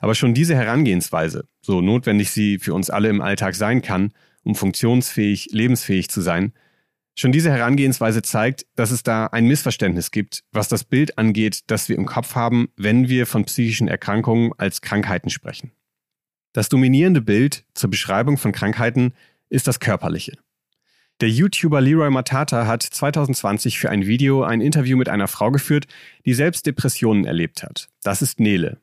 Aber 0.00 0.16
schon 0.16 0.34
diese 0.34 0.56
Herangehensweise, 0.56 1.46
so 1.64 1.80
notwendig 1.80 2.32
sie 2.32 2.58
für 2.58 2.74
uns 2.74 2.90
alle 2.90 3.08
im 3.08 3.20
Alltag 3.20 3.54
sein 3.54 3.82
kann, 3.82 4.12
um 4.42 4.56
funktionsfähig, 4.56 5.50
lebensfähig 5.52 6.10
zu 6.10 6.20
sein, 6.20 6.54
schon 7.14 7.30
diese 7.30 7.52
Herangehensweise 7.52 8.20
zeigt, 8.20 8.66
dass 8.74 8.90
es 8.90 9.04
da 9.04 9.26
ein 9.26 9.46
Missverständnis 9.46 10.10
gibt, 10.10 10.42
was 10.50 10.66
das 10.66 10.82
Bild 10.82 11.18
angeht, 11.18 11.60
das 11.68 11.88
wir 11.88 11.94
im 11.94 12.06
Kopf 12.06 12.34
haben, 12.34 12.72
wenn 12.76 13.08
wir 13.08 13.24
von 13.24 13.44
psychischen 13.44 13.86
Erkrankungen 13.86 14.50
als 14.58 14.80
Krankheiten 14.80 15.30
sprechen. 15.30 15.70
Das 16.52 16.68
dominierende 16.68 17.22
Bild 17.22 17.64
zur 17.74 17.90
Beschreibung 17.90 18.38
von 18.38 18.50
Krankheiten 18.50 19.14
ist 19.50 19.68
das 19.68 19.78
körperliche. 19.78 20.32
Der 21.22 21.30
YouTuber 21.30 21.80
Leroy 21.80 22.10
Matata 22.10 22.66
hat 22.66 22.82
2020 22.82 23.78
für 23.78 23.88
ein 23.90 24.06
Video 24.06 24.42
ein 24.42 24.60
Interview 24.60 24.96
mit 24.96 25.08
einer 25.08 25.28
Frau 25.28 25.52
geführt, 25.52 25.86
die 26.26 26.34
selbst 26.34 26.66
Depressionen 26.66 27.26
erlebt 27.26 27.62
hat. 27.62 27.88
Das 28.02 28.22
ist 28.22 28.40
Nele. 28.40 28.78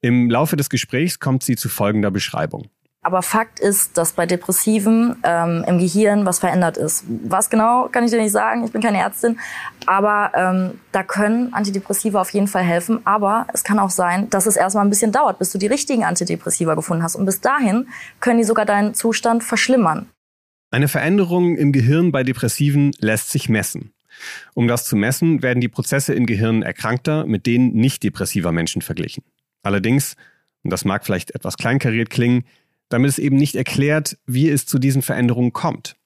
Im 0.00 0.30
Laufe 0.30 0.54
des 0.54 0.70
Gesprächs 0.70 1.18
kommt 1.18 1.42
sie 1.42 1.56
zu 1.56 1.68
folgender 1.68 2.12
Beschreibung. 2.12 2.68
Aber 3.02 3.20
Fakt 3.20 3.58
ist, 3.58 3.98
dass 3.98 4.12
bei 4.12 4.26
Depressiven 4.26 5.16
ähm, 5.24 5.64
im 5.66 5.78
Gehirn 5.80 6.24
was 6.24 6.38
verändert 6.38 6.76
ist. 6.76 7.02
Was 7.24 7.50
genau, 7.50 7.88
kann 7.88 8.04
ich 8.04 8.12
dir 8.12 8.22
nicht 8.22 8.30
sagen. 8.30 8.64
Ich 8.64 8.70
bin 8.70 8.80
keine 8.80 8.98
Ärztin. 8.98 9.40
Aber 9.86 10.30
ähm, 10.36 10.80
da 10.92 11.02
können 11.02 11.52
Antidepressiva 11.52 12.20
auf 12.20 12.30
jeden 12.30 12.46
Fall 12.46 12.62
helfen. 12.62 13.00
Aber 13.04 13.48
es 13.52 13.64
kann 13.64 13.80
auch 13.80 13.90
sein, 13.90 14.30
dass 14.30 14.46
es 14.46 14.54
erstmal 14.54 14.84
ein 14.84 14.90
bisschen 14.90 15.10
dauert, 15.10 15.40
bis 15.40 15.50
du 15.50 15.58
die 15.58 15.66
richtigen 15.66 16.04
Antidepressiva 16.04 16.76
gefunden 16.76 17.02
hast. 17.02 17.16
Und 17.16 17.26
bis 17.26 17.40
dahin 17.40 17.88
können 18.20 18.38
die 18.38 18.44
sogar 18.44 18.66
deinen 18.66 18.94
Zustand 18.94 19.42
verschlimmern. 19.42 20.08
Eine 20.76 20.88
Veränderung 20.88 21.56
im 21.56 21.72
Gehirn 21.72 22.12
bei 22.12 22.22
Depressiven 22.22 22.90
lässt 22.98 23.30
sich 23.30 23.48
messen. 23.48 23.94
Um 24.52 24.68
das 24.68 24.84
zu 24.84 24.94
messen, 24.94 25.42
werden 25.42 25.62
die 25.62 25.70
Prozesse 25.70 26.12
im 26.12 26.26
Gehirn 26.26 26.60
erkrankter 26.60 27.24
mit 27.24 27.46
denen 27.46 27.72
nicht 27.72 28.02
depressiver 28.02 28.52
Menschen 28.52 28.82
verglichen. 28.82 29.24
Allerdings, 29.62 30.16
und 30.62 30.70
das 30.70 30.84
mag 30.84 31.06
vielleicht 31.06 31.34
etwas 31.34 31.56
kleinkariert 31.56 32.10
klingen, 32.10 32.44
damit 32.90 33.08
es 33.08 33.18
eben 33.18 33.36
nicht 33.36 33.54
erklärt, 33.54 34.18
wie 34.26 34.50
es 34.50 34.66
zu 34.66 34.78
diesen 34.78 35.00
Veränderungen 35.00 35.54
kommt. 35.54 35.96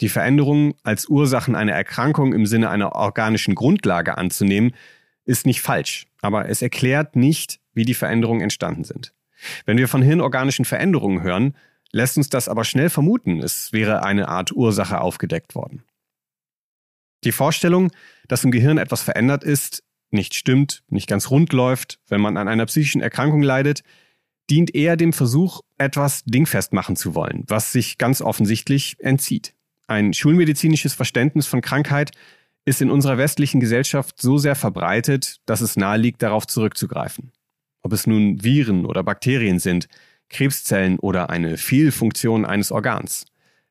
Die 0.00 0.08
Veränderungen 0.08 0.74
als 0.82 1.06
Ursachen 1.06 1.54
einer 1.54 1.74
Erkrankung 1.74 2.32
im 2.32 2.46
Sinne 2.46 2.68
einer 2.68 2.96
organischen 2.96 3.54
Grundlage 3.54 4.18
anzunehmen, 4.18 4.72
ist 5.24 5.46
nicht 5.46 5.60
falsch, 5.60 6.08
aber 6.20 6.48
es 6.48 6.62
erklärt 6.62 7.14
nicht, 7.14 7.60
wie 7.74 7.84
die 7.84 7.94
Veränderungen 7.94 8.40
entstanden 8.40 8.82
sind. 8.82 9.14
Wenn 9.66 9.78
wir 9.78 9.86
von 9.86 10.02
hirnorganischen 10.02 10.64
Veränderungen 10.64 11.22
hören, 11.22 11.54
lässt 11.92 12.16
uns 12.16 12.28
das 12.28 12.48
aber 12.48 12.64
schnell 12.64 12.90
vermuten, 12.90 13.42
es 13.42 13.72
wäre 13.72 14.02
eine 14.02 14.28
Art 14.28 14.52
Ursache 14.52 15.00
aufgedeckt 15.00 15.54
worden. 15.54 15.82
Die 17.24 17.32
Vorstellung, 17.32 17.90
dass 18.28 18.44
im 18.44 18.50
Gehirn 18.50 18.78
etwas 18.78 19.02
verändert 19.02 19.44
ist, 19.44 19.82
nicht 20.10 20.34
stimmt, 20.34 20.84
nicht 20.88 21.08
ganz 21.08 21.30
rund 21.30 21.52
läuft, 21.52 21.98
wenn 22.08 22.20
man 22.20 22.36
an 22.36 22.48
einer 22.48 22.66
psychischen 22.66 23.00
Erkrankung 23.00 23.42
leidet, 23.42 23.82
dient 24.48 24.74
eher 24.74 24.96
dem 24.96 25.12
Versuch, 25.12 25.62
etwas 25.78 26.22
dingfest 26.24 26.72
machen 26.72 26.96
zu 26.96 27.14
wollen, 27.14 27.44
was 27.48 27.72
sich 27.72 27.98
ganz 27.98 28.20
offensichtlich 28.20 28.96
entzieht. 29.00 29.54
Ein 29.88 30.12
schulmedizinisches 30.12 30.94
Verständnis 30.94 31.46
von 31.46 31.60
Krankheit 31.60 32.12
ist 32.64 32.82
in 32.82 32.90
unserer 32.90 33.18
westlichen 33.18 33.60
Gesellschaft 33.60 34.20
so 34.20 34.38
sehr 34.38 34.54
verbreitet, 34.54 35.38
dass 35.46 35.60
es 35.60 35.76
naheliegt, 35.76 36.22
darauf 36.22 36.46
zurückzugreifen. 36.46 37.32
Ob 37.82 37.92
es 37.92 38.06
nun 38.06 38.42
Viren 38.42 38.84
oder 38.84 39.04
Bakterien 39.04 39.60
sind, 39.60 39.88
Krebszellen 40.28 40.98
oder 40.98 41.30
eine 41.30 41.56
Fehlfunktion 41.56 42.44
eines 42.44 42.72
Organs. 42.72 43.26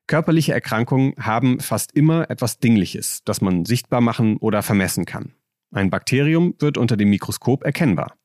Körperliche 0.08 0.54
Erkrankungen 0.54 1.14
haben 1.18 1.60
fast 1.60 1.92
immer 1.94 2.30
etwas 2.30 2.60
Dingliches, 2.60 3.24
das 3.26 3.42
man 3.42 3.66
sichtbar 3.66 4.02
machen 4.02 4.38
oder 4.38 4.62
vermessen 4.62 5.06
kann. 5.06 5.34
Ein 5.72 5.90
Bakterium 5.90 6.56
wird 6.60 6.78
unter 6.78 6.96
dem 6.96 7.10
Mikroskop 7.10 7.64
erkennbar. 7.64 8.16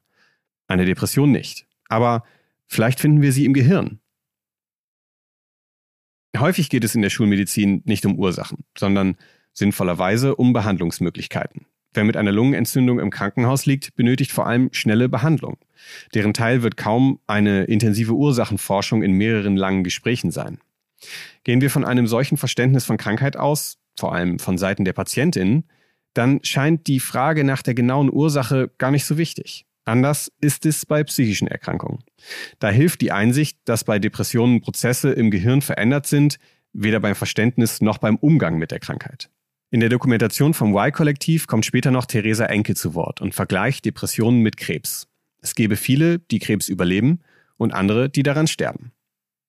Eine 0.68 0.84
Depression 0.84 1.32
nicht. 1.32 1.66
Aber 1.88 2.22
vielleicht 2.66 3.00
finden 3.00 3.22
wir 3.22 3.32
sie 3.32 3.44
im 3.44 3.54
Gehirn. 3.54 4.00
Häufig 6.36 6.70
geht 6.70 6.84
es 6.84 6.94
in 6.94 7.02
der 7.02 7.10
Schulmedizin 7.10 7.82
nicht 7.86 8.06
um 8.06 8.18
Ursachen, 8.18 8.64
sondern 8.78 9.16
sinnvollerweise 9.52 10.36
um 10.36 10.52
Behandlungsmöglichkeiten. 10.52 11.66
Wer 11.92 12.04
mit 12.04 12.16
einer 12.16 12.32
Lungenentzündung 12.32 13.00
im 13.00 13.10
Krankenhaus 13.10 13.66
liegt, 13.66 13.96
benötigt 13.96 14.30
vor 14.30 14.46
allem 14.46 14.68
schnelle 14.72 15.08
Behandlung. 15.08 15.58
Deren 16.14 16.34
Teil 16.34 16.62
wird 16.62 16.76
kaum 16.76 17.18
eine 17.26 17.64
intensive 17.64 18.12
Ursachenforschung 18.12 19.02
in 19.02 19.12
mehreren 19.12 19.56
langen 19.56 19.82
Gesprächen 19.82 20.30
sein. 20.30 20.58
Gehen 21.44 21.60
wir 21.60 21.70
von 21.70 21.84
einem 21.84 22.06
solchen 22.06 22.36
Verständnis 22.36 22.84
von 22.84 22.96
Krankheit 22.96 23.36
aus, 23.36 23.78
vor 23.98 24.14
allem 24.14 24.38
von 24.38 24.58
Seiten 24.58 24.84
der 24.84 24.92
Patientinnen, 24.92 25.64
dann 26.14 26.40
scheint 26.42 26.86
die 26.86 27.00
Frage 27.00 27.44
nach 27.44 27.62
der 27.62 27.74
genauen 27.74 28.12
Ursache 28.12 28.70
gar 28.78 28.90
nicht 28.90 29.04
so 29.04 29.16
wichtig. 29.16 29.66
Anders 29.84 30.30
ist 30.40 30.66
es 30.66 30.86
bei 30.86 31.02
psychischen 31.04 31.48
Erkrankungen. 31.48 32.04
Da 32.58 32.70
hilft 32.70 33.00
die 33.00 33.12
Einsicht, 33.12 33.58
dass 33.64 33.84
bei 33.84 33.98
Depressionen 33.98 34.60
Prozesse 34.60 35.10
im 35.10 35.30
Gehirn 35.30 35.62
verändert 35.62 36.06
sind, 36.06 36.38
weder 36.72 37.00
beim 37.00 37.14
Verständnis 37.14 37.80
noch 37.80 37.98
beim 37.98 38.16
Umgang 38.16 38.58
mit 38.58 38.70
der 38.70 38.78
Krankheit. 38.78 39.30
In 39.72 39.78
der 39.78 39.88
Dokumentation 39.88 40.52
vom 40.52 40.74
Y-Kollektiv 40.76 41.46
kommt 41.46 41.64
später 41.64 41.92
noch 41.92 42.04
Theresa 42.04 42.46
Enke 42.46 42.74
zu 42.74 42.94
Wort 42.94 43.20
und 43.20 43.36
vergleicht 43.36 43.84
Depressionen 43.84 44.40
mit 44.40 44.56
Krebs. 44.56 45.06
Es 45.40 45.54
gäbe 45.54 45.76
viele, 45.76 46.18
die 46.18 46.40
Krebs 46.40 46.68
überleben 46.68 47.20
und 47.56 47.72
andere, 47.72 48.10
die 48.10 48.24
daran 48.24 48.48
sterben. 48.48 48.90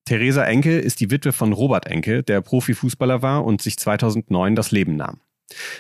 Theresa 0.06 0.44
Enke 0.44 0.78
ist 0.78 1.00
die 1.00 1.10
Witwe 1.10 1.32
von 1.32 1.54
Robert 1.54 1.88
Enke, 1.88 2.22
der 2.22 2.42
Profifußballer 2.42 3.24
war 3.24 3.44
und 3.46 3.64
sich 3.64 3.78
2009 3.78 4.56
das 4.56 4.70
Leben 4.70 4.96
nahm. 4.96 5.22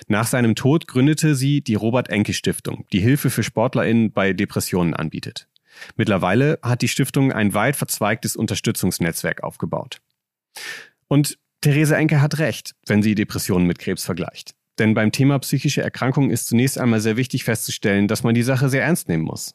Nach 0.07 0.25
seinem 0.25 0.55
Tod 0.55 0.87
gründete 0.87 1.35
sie 1.35 1.61
die 1.61 1.75
Robert 1.75 2.09
Enke 2.09 2.33
Stiftung, 2.33 2.85
die 2.91 2.99
Hilfe 2.99 3.29
für 3.29 3.43
SportlerInnen 3.43 4.11
bei 4.11 4.33
Depressionen 4.33 4.95
anbietet. 4.95 5.47
Mittlerweile 5.97 6.57
hat 6.63 6.81
die 6.81 6.87
Stiftung 6.87 7.31
ein 7.31 7.53
weit 7.53 7.75
verzweigtes 7.75 8.35
Unterstützungsnetzwerk 8.35 9.43
aufgebaut. 9.43 10.01
Und 11.07 11.37
Therese 11.61 11.95
Enke 11.95 12.21
hat 12.21 12.39
recht, 12.39 12.75
wenn 12.87 13.03
sie 13.03 13.15
Depressionen 13.15 13.67
mit 13.67 13.79
Krebs 13.79 14.03
vergleicht. 14.03 14.55
Denn 14.79 14.95
beim 14.95 15.11
Thema 15.11 15.37
psychische 15.39 15.83
Erkrankungen 15.83 16.31
ist 16.31 16.47
zunächst 16.47 16.79
einmal 16.79 17.01
sehr 17.01 17.17
wichtig 17.17 17.43
festzustellen, 17.43 18.07
dass 18.07 18.23
man 18.23 18.33
die 18.33 18.41
Sache 18.41 18.67
sehr 18.67 18.83
ernst 18.83 19.07
nehmen 19.09 19.23
muss. 19.23 19.53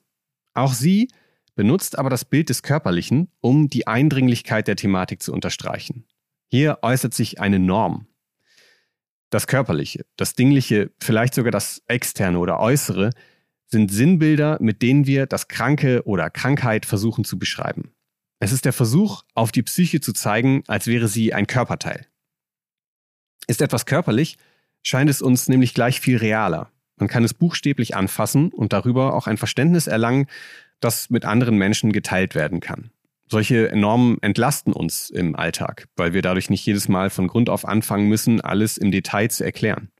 Auch 0.54 0.72
sie 0.72 1.08
benutzt 1.56 1.98
aber 1.98 2.08
das 2.08 2.24
Bild 2.24 2.48
des 2.48 2.62
Körperlichen, 2.62 3.28
um 3.40 3.68
die 3.68 3.88
Eindringlichkeit 3.88 4.68
der 4.68 4.76
Thematik 4.76 5.20
zu 5.20 5.32
unterstreichen. 5.32 6.06
Hier 6.48 6.78
äußert 6.82 7.12
sich 7.12 7.40
eine 7.40 7.58
Norm. 7.58 8.06
Das 9.30 9.48
Körperliche, 9.48 10.06
das 10.16 10.34
Dingliche, 10.34 10.92
vielleicht 11.00 11.34
sogar 11.34 11.50
das 11.50 11.82
Externe 11.88 12.38
oder 12.38 12.60
Äußere 12.60 13.10
sind 13.66 13.90
Sinnbilder, 13.90 14.58
mit 14.60 14.80
denen 14.82 15.06
wir 15.06 15.26
das 15.26 15.48
Kranke 15.48 16.06
oder 16.06 16.30
Krankheit 16.30 16.86
versuchen 16.86 17.24
zu 17.24 17.36
beschreiben. 17.36 17.95
Es 18.38 18.52
ist 18.52 18.64
der 18.64 18.72
Versuch, 18.72 19.22
auf 19.34 19.50
die 19.50 19.62
Psyche 19.62 20.00
zu 20.00 20.12
zeigen, 20.12 20.62
als 20.66 20.86
wäre 20.86 21.08
sie 21.08 21.32
ein 21.32 21.46
Körperteil. 21.46 22.06
Ist 23.46 23.62
etwas 23.62 23.86
körperlich, 23.86 24.36
scheint 24.82 25.08
es 25.08 25.22
uns 25.22 25.48
nämlich 25.48 25.72
gleich 25.72 26.00
viel 26.00 26.18
realer. 26.18 26.70
Man 26.96 27.08
kann 27.08 27.24
es 27.24 27.34
buchstäblich 27.34 27.96
anfassen 27.96 28.50
und 28.50 28.72
darüber 28.72 29.14
auch 29.14 29.26
ein 29.26 29.36
Verständnis 29.36 29.86
erlangen, 29.86 30.26
das 30.80 31.10
mit 31.10 31.24
anderen 31.24 31.56
Menschen 31.56 31.92
geteilt 31.92 32.34
werden 32.34 32.60
kann. 32.60 32.90
Solche 33.28 33.72
Normen 33.74 34.18
entlasten 34.22 34.72
uns 34.72 35.10
im 35.10 35.34
Alltag, 35.34 35.88
weil 35.96 36.12
wir 36.12 36.22
dadurch 36.22 36.48
nicht 36.48 36.64
jedes 36.64 36.88
Mal 36.88 37.10
von 37.10 37.26
Grund 37.26 37.50
auf 37.50 37.66
anfangen 37.66 38.08
müssen, 38.08 38.40
alles 38.40 38.76
im 38.76 38.90
Detail 38.92 39.28
zu 39.28 39.44
erklären. 39.44 39.90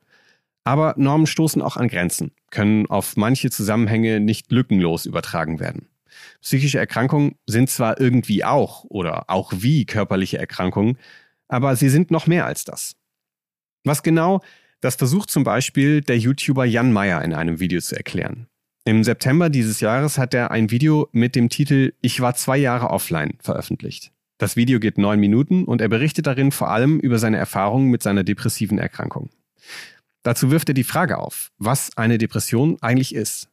Aber 0.63 0.95
Normen 0.97 1.27
stoßen 1.27 1.63
auch 1.63 1.77
an 1.77 1.89
Grenzen, 1.89 2.33
können 2.51 2.87
auf 2.87 3.17
manche 3.17 3.51
Zusammenhänge 3.51 4.21
nicht 4.21 4.53
lückenlos 4.53 5.07
übertragen 5.07 5.59
werden. 5.59 5.89
Psychische 6.41 6.79
Erkrankungen 6.79 7.37
sind 7.47 7.71
zwar 7.71 8.01
irgendwie 8.01 8.45
auch 8.45 8.85
oder 8.85 9.29
auch 9.29 9.53
wie 9.57 9.85
körperliche 9.85 10.39
Erkrankungen, 10.39 10.99
aber 11.49 11.77
sie 11.77 11.89
sind 11.89 12.11
noch 12.11 12.27
mehr 12.27 12.47
als 12.47 12.65
das. 12.65 12.97
Was 13.85 14.03
genau, 14.03 14.43
das 14.81 14.97
versucht 14.97 15.31
zum 15.31 15.45
Beispiel 15.45 16.01
der 16.01 16.19
YouTuber 16.19 16.65
Jan 16.65 16.93
Meyer 16.93 17.23
in 17.23 17.35
einem 17.35 17.61
Video 17.61 17.81
zu 17.81 17.97
erklären. 17.97 18.47
Im 18.85 19.03
September 19.03 19.51
dieses 19.51 19.81
Jahres 19.81 20.17
hat 20.17 20.33
er 20.33 20.53
ein 20.53 20.71
Video 20.71 21.09
mit 21.13 21.35
dem 21.35 21.49
Titel 21.49 21.93
Ich 22.03 22.21
war 22.21 22.35
zwei 22.35 22.57
Jahre 22.57 22.91
offline 22.91 23.35
veröffentlicht. 23.41 24.13
Das 24.39 24.55
Video 24.55 24.79
geht 24.79 24.99
neun 24.99 25.19
Minuten 25.19 25.65
und 25.65 25.81
er 25.81 25.89
berichtet 25.89 26.27
darin 26.27 26.53
vor 26.53 26.71
allem 26.71 27.01
über 27.01 27.19
seine 27.19 27.39
Erfahrungen 27.39 27.91
mit 27.91 28.03
seiner 28.03 28.23
depressiven 28.23 28.79
Erkrankung. 28.79 29.31
Dazu 30.23 30.51
wirft 30.51 30.69
er 30.69 30.75
die 30.75 30.85
Frage 30.85 31.19
auf, 31.19 31.51
was 31.59 31.97
eine 31.97 32.19
Depression 32.19 32.77
eigentlich 32.81 33.15
ist. 33.15 33.49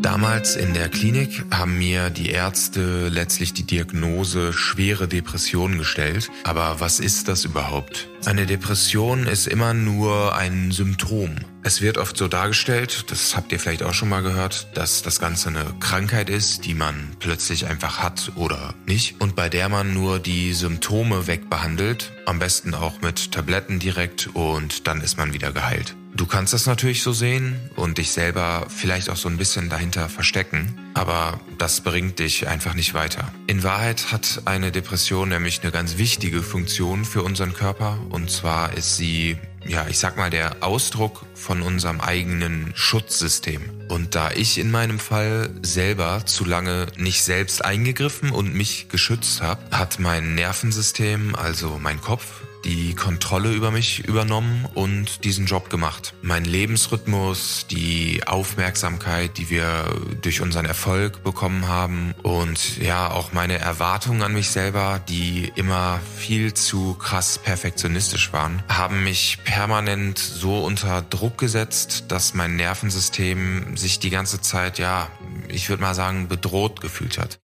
Damals 0.00 0.56
in 0.56 0.72
der 0.72 0.88
Klinik 0.88 1.44
haben 1.50 1.76
mir 1.76 2.08
die 2.08 2.30
Ärzte 2.30 3.08
letztlich 3.08 3.52
die 3.52 3.64
Diagnose 3.64 4.54
schwere 4.54 5.06
Depression 5.06 5.76
gestellt. 5.76 6.30
Aber 6.44 6.80
was 6.80 7.00
ist 7.00 7.28
das 7.28 7.44
überhaupt? 7.44 8.08
Eine 8.24 8.46
Depression 8.46 9.26
ist 9.26 9.46
immer 9.46 9.74
nur 9.74 10.34
ein 10.34 10.72
Symptom. 10.72 11.36
Es 11.62 11.82
wird 11.82 11.98
oft 11.98 12.16
so 12.16 12.28
dargestellt, 12.28 13.10
das 13.10 13.36
habt 13.36 13.52
ihr 13.52 13.60
vielleicht 13.60 13.82
auch 13.82 13.92
schon 13.92 14.08
mal 14.08 14.22
gehört, 14.22 14.68
dass 14.72 15.02
das 15.02 15.20
Ganze 15.20 15.50
eine 15.50 15.66
Krankheit 15.80 16.30
ist, 16.30 16.64
die 16.64 16.72
man 16.72 17.16
plötzlich 17.18 17.66
einfach 17.66 17.98
hat 17.98 18.32
oder 18.36 18.74
nicht 18.86 19.20
und 19.20 19.36
bei 19.36 19.50
der 19.50 19.68
man 19.68 19.92
nur 19.92 20.18
die 20.18 20.54
Symptome 20.54 21.26
wegbehandelt, 21.26 22.12
am 22.24 22.38
besten 22.38 22.72
auch 22.72 23.02
mit 23.02 23.32
Tabletten 23.32 23.78
direkt 23.78 24.30
und 24.32 24.86
dann 24.86 25.02
ist 25.02 25.18
man 25.18 25.34
wieder 25.34 25.52
geheilt. 25.52 25.94
Du 26.20 26.26
kannst 26.26 26.52
das 26.52 26.66
natürlich 26.66 27.02
so 27.02 27.14
sehen 27.14 27.70
und 27.76 27.96
dich 27.96 28.10
selber 28.10 28.66
vielleicht 28.68 29.08
auch 29.08 29.16
so 29.16 29.26
ein 29.30 29.38
bisschen 29.38 29.70
dahinter 29.70 30.10
verstecken, 30.10 30.78
aber 30.92 31.40
das 31.56 31.80
bringt 31.80 32.18
dich 32.18 32.46
einfach 32.46 32.74
nicht 32.74 32.92
weiter. 32.92 33.32
In 33.46 33.62
Wahrheit 33.62 34.12
hat 34.12 34.42
eine 34.44 34.70
Depression 34.70 35.30
nämlich 35.30 35.62
eine 35.62 35.72
ganz 35.72 35.96
wichtige 35.96 36.42
Funktion 36.42 37.06
für 37.06 37.22
unseren 37.22 37.54
Körper 37.54 37.98
und 38.10 38.30
zwar 38.30 38.74
ist 38.74 38.98
sie 38.98 39.38
ja, 39.64 39.86
ich 39.88 39.98
sag 39.98 40.18
mal, 40.18 40.28
der 40.28 40.62
Ausdruck 40.62 41.24
von 41.34 41.62
unserem 41.62 42.02
eigenen 42.02 42.72
Schutzsystem. 42.74 43.62
Und 43.88 44.14
da 44.14 44.30
ich 44.30 44.58
in 44.58 44.70
meinem 44.70 44.98
Fall 44.98 45.50
selber 45.62 46.26
zu 46.26 46.44
lange 46.44 46.86
nicht 46.96 47.22
selbst 47.22 47.64
eingegriffen 47.64 48.30
und 48.30 48.54
mich 48.54 48.88
geschützt 48.90 49.40
habe, 49.40 49.62
hat 49.70 49.98
mein 49.98 50.34
Nervensystem, 50.34 51.34
also 51.34 51.78
mein 51.80 52.00
Kopf, 52.00 52.42
die 52.64 52.94
Kontrolle 52.94 53.52
über 53.52 53.70
mich 53.70 54.06
übernommen 54.06 54.66
und 54.74 55.24
diesen 55.24 55.46
Job 55.46 55.70
gemacht. 55.70 56.14
Mein 56.22 56.44
Lebensrhythmus, 56.44 57.66
die 57.70 58.22
Aufmerksamkeit, 58.26 59.38
die 59.38 59.50
wir 59.50 59.84
durch 60.20 60.40
unseren 60.40 60.66
Erfolg 60.66 61.22
bekommen 61.22 61.68
haben 61.68 62.14
und 62.22 62.78
ja, 62.78 63.10
auch 63.10 63.32
meine 63.32 63.58
Erwartungen 63.58 64.22
an 64.22 64.32
mich 64.32 64.50
selber, 64.50 65.00
die 65.08 65.52
immer 65.56 66.00
viel 66.16 66.54
zu 66.54 66.94
krass 66.94 67.38
perfektionistisch 67.38 68.32
waren, 68.32 68.62
haben 68.68 69.04
mich 69.04 69.38
permanent 69.44 70.18
so 70.18 70.64
unter 70.64 71.02
Druck 71.02 71.38
gesetzt, 71.38 72.06
dass 72.08 72.34
mein 72.34 72.56
Nervensystem 72.56 73.76
sich 73.76 73.98
die 73.98 74.10
ganze 74.10 74.40
Zeit, 74.40 74.78
ja, 74.78 75.08
ich 75.48 75.68
würde 75.68 75.82
mal 75.82 75.94
sagen, 75.94 76.28
bedroht 76.28 76.80
gefühlt 76.80 77.18
hat. 77.18 77.40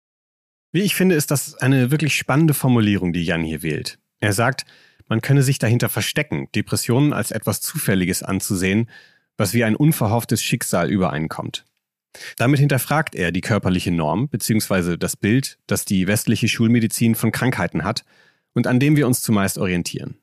Wie 0.72 0.82
ich 0.82 0.94
finde, 0.94 1.16
ist 1.16 1.30
das 1.30 1.54
eine 1.56 1.90
wirklich 1.90 2.16
spannende 2.16 2.54
Formulierung, 2.54 3.12
die 3.12 3.24
Jan 3.24 3.42
hier 3.42 3.62
wählt. 3.62 3.98
Er 4.20 4.32
sagt, 4.32 4.66
man 5.10 5.20
könne 5.20 5.42
sich 5.42 5.58
dahinter 5.58 5.88
verstecken, 5.88 6.48
Depressionen 6.54 7.12
als 7.12 7.32
etwas 7.32 7.60
Zufälliges 7.60 8.22
anzusehen, 8.22 8.88
was 9.36 9.52
wie 9.52 9.64
ein 9.64 9.74
unverhofftes 9.76 10.42
Schicksal 10.42 10.88
übereinkommt. 10.88 11.66
Damit 12.36 12.60
hinterfragt 12.60 13.14
er 13.16 13.32
die 13.32 13.40
körperliche 13.40 13.90
Norm 13.90 14.28
bzw. 14.28 14.96
das 14.96 15.16
Bild, 15.16 15.58
das 15.66 15.84
die 15.84 16.06
westliche 16.06 16.48
Schulmedizin 16.48 17.16
von 17.16 17.32
Krankheiten 17.32 17.84
hat 17.84 18.04
und 18.54 18.68
an 18.68 18.78
dem 18.78 18.96
wir 18.96 19.06
uns 19.06 19.20
zumeist 19.20 19.58
orientieren. 19.58 20.16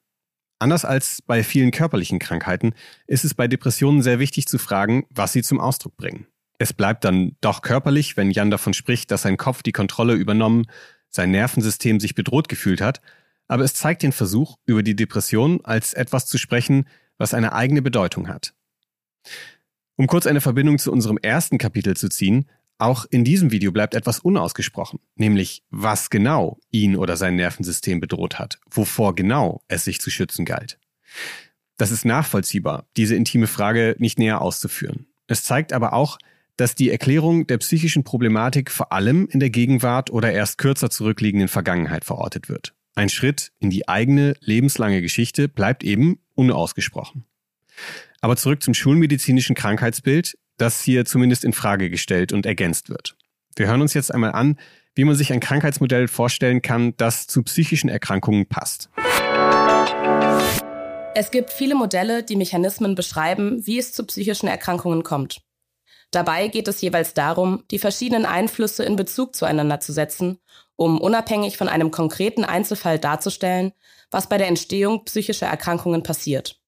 Anders 0.58 0.86
als 0.86 1.22
bei 1.22 1.44
vielen 1.44 1.72
körperlichen 1.72 2.17
Krankheiten 2.17 2.74
ist 3.08 3.25
es 3.25 3.34
bei 3.34 3.48
Depressionen 3.48 4.01
sehr 4.01 4.20
wichtig 4.20 4.48
zu 4.48 4.58
fragen, 4.58 5.06
was 5.10 5.34
sie 5.34 5.44
zum 5.44 5.60
Ausdruck 5.60 5.98
bringen. 5.98 6.27
Es 6.60 6.72
bleibt 6.72 7.03
dann 7.03 7.36
doch 7.41 7.62
körperlich, 7.62 8.15
wenn 8.15 8.32
Jan 8.32 8.51
davon 8.51 8.74
spricht, 8.74 9.12
dass 9.12 9.24
sein 9.24 9.38
Kopf 9.38 9.63
die 9.63 9.74
Kontrolle 9.74 10.13
übernommen, 10.13 10.65
sein 11.10 11.32
Nervensystem 11.32 12.00
sich 12.00 12.15
bedroht 12.15 12.48
gefühlt 12.48 12.79
hat 12.79 13.01
aber 13.48 13.63
es 13.63 13.74
zeigt 13.74 14.04
den 14.04 14.12
Versuch, 14.12 14.58
über 14.66 14.84
die 14.84 14.96
Depression 14.96 15.62
als 15.63 15.94
etwas 15.94 16.25
zu 16.25 16.38
sprechen, 16.38 16.88
was 17.18 17.34
eine 17.34 17.54
eigene 17.54 17.82
Bedeutung 17.82 18.27
hat. 18.27 18.54
Um 19.96 20.08
kurz 20.08 20.27
eine 20.27 20.42
Verbindung 20.42 20.77
zu 20.77 20.92
unserem 20.92 21.18
ersten 21.18 21.58
Kapitel 21.58 21.98
zu 21.98 22.10
ziehen, 22.10 22.48
auch 22.77 23.06
in 23.10 23.24
diesem 23.24 23.51
Video 23.51 23.72
bleibt 23.72 23.96
etwas 23.96 24.20
unausgesprochen, 24.20 25.00
nämlich 25.16 25.63
was 25.72 26.12
genau 26.12 26.60
ihn 26.70 26.96
oder 26.96 27.18
sein 27.18 27.36
Nervensystem 27.36 28.00
bedroht 28.00 28.38
hat, 28.38 28.60
wovor 28.70 29.16
genau 29.16 29.63
es 29.68 29.84
sich 29.84 30.00
zu 30.00 30.12
schützen 30.12 30.46
galt. 30.46 30.77
Das 31.78 31.91
ist 31.91 32.06
nachvollziehbar, 32.06 32.86
diese 32.95 33.15
intime 33.15 33.48
Frage 33.48 33.95
nicht 33.98 34.19
näher 34.19 34.41
auszuführen. 34.41 35.08
Es 35.26 35.43
zeigt 35.43 35.74
aber 35.74 35.93
auch, 35.93 36.19
dass 36.56 36.76
die 36.76 36.89
Erklärung 36.89 37.48
der 37.48 37.58
psychischen 37.60 38.04
Problematik 38.04 38.71
vor 38.71 38.91
allem 38.91 39.28
in 39.28 39.39
der 39.39 39.52
Gegenwart 39.52 40.10
oder 40.12 40.32
erst 40.32 40.58
kürzer 40.58 40.89
zurückliegenden 40.89 41.48
Vergangenheit 41.48 42.06
verortet 42.06 42.50
wird. 42.50 42.74
Ein 42.97 43.10
Schritt 43.10 43.51
in 43.60 43.69
die 43.69 43.88
eigene 43.88 44.36
lebenslange 44.39 45.03
Geschichte 45.03 45.47
bleibt 45.47 45.83
eben 45.83 46.19
unausgesprochen. 46.33 47.25
Aber 48.21 48.36
zurück 48.38 48.63
zum 48.63 48.73
schulmedizinischen 48.73 49.55
Krankheitsbild, 49.55 50.36
das 50.57 50.81
hier 50.81 51.05
zumindest 51.05 51.45
in 51.45 51.53
Frage 51.53 51.91
gestellt 51.91 52.33
und 52.33 52.47
ergänzt 52.47 52.89
wird. 52.89 53.15
Wir 53.55 53.67
hören 53.67 53.81
uns 53.81 53.93
jetzt 53.93 54.12
einmal 54.12 54.31
an, 54.31 54.57
wie 54.95 55.03
man 55.03 55.13
sich 55.13 55.31
ein 55.31 55.39
Krankheitsmodell 55.39 56.07
vorstellen 56.07 56.63
kann, 56.63 56.97
das 56.97 57.27
zu 57.27 57.43
psychischen 57.43 57.88
Erkrankungen 57.88 58.47
passt. 58.47 58.89
Es 61.13 61.29
gibt 61.29 61.53
viele 61.53 61.75
Modelle, 61.75 62.23
die 62.23 62.36
Mechanismen 62.36 62.95
beschreiben, 62.95 63.62
wie 63.67 63.77
es 63.77 63.93
zu 63.93 64.07
psychischen 64.07 64.47
Erkrankungen 64.47 65.03
kommt. 65.03 65.43
Dabei 66.10 66.47
geht 66.47 66.67
es 66.67 66.81
jeweils 66.81 67.13
darum, 67.13 67.63
die 67.69 67.77
verschiedenen 67.77 68.25
Einflüsse 68.25 68.83
in 68.86 68.95
Bezug 68.95 69.36
zueinander 69.36 69.79
zu 69.79 69.93
setzen 69.93 70.39
um 70.78 71.02
unabhängig 71.02 71.58
von 71.58 71.68
einem 71.68 71.92
konkreten 71.92 72.46
Einzelfall 72.46 72.98
darzustellen, 72.98 73.74
was 74.10 74.30
bei 74.30 74.38
der 74.38 74.48
Entstehung 74.48 75.04
psychischer 75.04 75.48
Erkrankungen 75.48 76.04
passiert. 76.04 76.62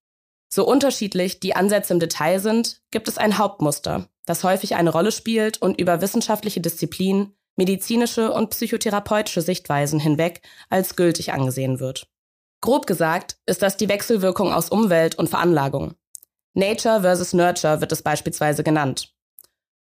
So 0.49 0.67
unterschiedlich 0.67 1.39
die 1.39 1.55
Ansätze 1.55 1.93
im 1.93 1.99
Detail 1.99 2.39
sind, 2.39 2.81
gibt 2.91 3.07
es 3.07 3.17
ein 3.17 3.37
Hauptmuster, 3.37 4.09
das 4.25 4.43
häufig 4.43 4.75
eine 4.75 4.89
Rolle 4.89 5.11
spielt 5.11 5.61
und 5.61 5.79
über 5.79 6.01
wissenschaftliche 6.01 6.59
Disziplinen, 6.59 7.35
medizinische 7.55 8.31
und 8.31 8.49
psychotherapeutische 8.49 9.41
Sichtweisen 9.41 9.99
hinweg 9.99 10.41
als 10.69 10.95
gültig 10.95 11.31
angesehen 11.31 11.79
wird. 11.79 12.07
Grob 12.61 12.87
gesagt 12.87 13.37
ist 13.45 13.61
das 13.61 13.77
die 13.77 13.89
Wechselwirkung 13.89 14.51
aus 14.51 14.69
Umwelt 14.69 15.15
und 15.15 15.29
Veranlagung. 15.29 15.93
Nature 16.53 17.01
versus 17.01 17.33
Nurture 17.33 17.79
wird 17.79 17.91
es 17.91 18.01
beispielsweise 18.01 18.63
genannt. 18.63 19.13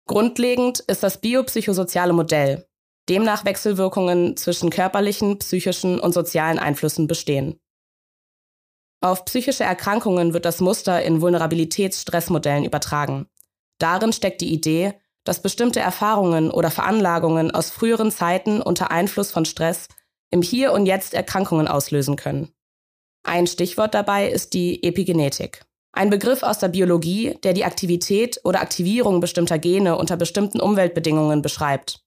Grundlegend 0.08 0.80
ist 0.80 1.04
das 1.04 1.22
biopsychosoziale 1.22 2.14
Modell, 2.14 2.67
demnach 3.10 3.46
Wechselwirkungen 3.46 4.38
zwischen 4.38 4.70
körperlichen, 4.70 5.40
psychischen 5.40 6.00
und 6.00 6.14
sozialen 6.14 6.60
Einflüssen 6.60 7.08
bestehen. 7.08 7.60
Auf 9.02 9.26
psychische 9.26 9.64
Erkrankungen 9.64 10.34
wird 10.34 10.46
das 10.46 10.60
Muster 10.60 11.04
in 11.04 11.22
Vulnerabilitätsstressmodellen 11.22 12.66
übertragen. 12.66 13.28
Darin 13.80 14.12
steckt 14.12 14.42
die 14.42 14.52
Idee, 14.52 14.94
dass 15.24 15.42
bestimmte 15.42 15.80
Erfahrungen 15.80 16.50
oder 16.50 16.72
Veranlagungen 16.72 17.52
aus 17.52 17.70
früheren 17.70 18.12
Zeiten 18.12 18.62
unter 18.62 18.92
Einfluss 18.92 19.30
von 19.30 19.46
Stress 19.46 19.88
im 20.32 20.42
Hier 20.42 20.72
und 20.72 20.86
Jetzt 20.86 21.14
Erkrankungen 21.14 21.68
auslösen 21.68 22.16
können. 22.16 22.54
Ein 23.24 23.46
Stichwort 23.46 23.94
dabei 23.94 24.30
ist 24.30 24.54
die 24.54 24.84
Epigenetik. 24.84 25.66
Ein 25.92 26.10
Begriff 26.10 26.44
aus 26.44 26.60
der 26.60 26.70
Biologie, 26.70 27.38
der 27.44 27.54
die 27.54 27.66
Aktivität 27.66 28.40
oder 28.44 28.62
Aktivierung 28.62 29.20
bestimmter 29.20 29.60
Gene 29.60 29.98
unter 29.98 30.16
bestimmten 30.16 30.62
Umweltbedingungen 30.62 31.42
beschreibt. 31.42 32.07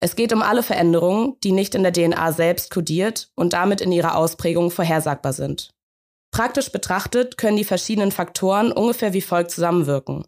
Es 0.00 0.16
geht 0.16 0.32
um 0.32 0.42
alle 0.42 0.62
Veränderungen, 0.62 1.36
die 1.42 1.52
nicht 1.52 1.74
in 1.74 1.82
der 1.82 1.92
DNA 1.92 2.32
selbst 2.32 2.70
kodiert 2.70 3.30
und 3.34 3.52
damit 3.52 3.80
in 3.80 3.92
ihrer 3.92 4.16
Ausprägung 4.16 4.70
vorhersagbar 4.70 5.32
sind. 5.32 5.70
Praktisch 6.30 6.72
betrachtet 6.72 7.36
können 7.36 7.56
die 7.56 7.64
verschiedenen 7.64 8.10
Faktoren 8.10 8.72
ungefähr 8.72 9.12
wie 9.12 9.20
folgt 9.20 9.52
zusammenwirken. 9.52 10.26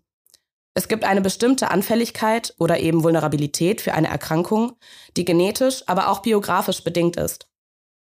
Es 0.74 0.88
gibt 0.88 1.04
eine 1.04 1.22
bestimmte 1.22 1.70
Anfälligkeit 1.70 2.54
oder 2.58 2.78
eben 2.78 3.02
Vulnerabilität 3.02 3.80
für 3.80 3.94
eine 3.94 4.08
Erkrankung, 4.08 4.76
die 5.16 5.24
genetisch, 5.24 5.82
aber 5.86 6.10
auch 6.10 6.20
biografisch 6.20 6.84
bedingt 6.84 7.16
ist. 7.16 7.48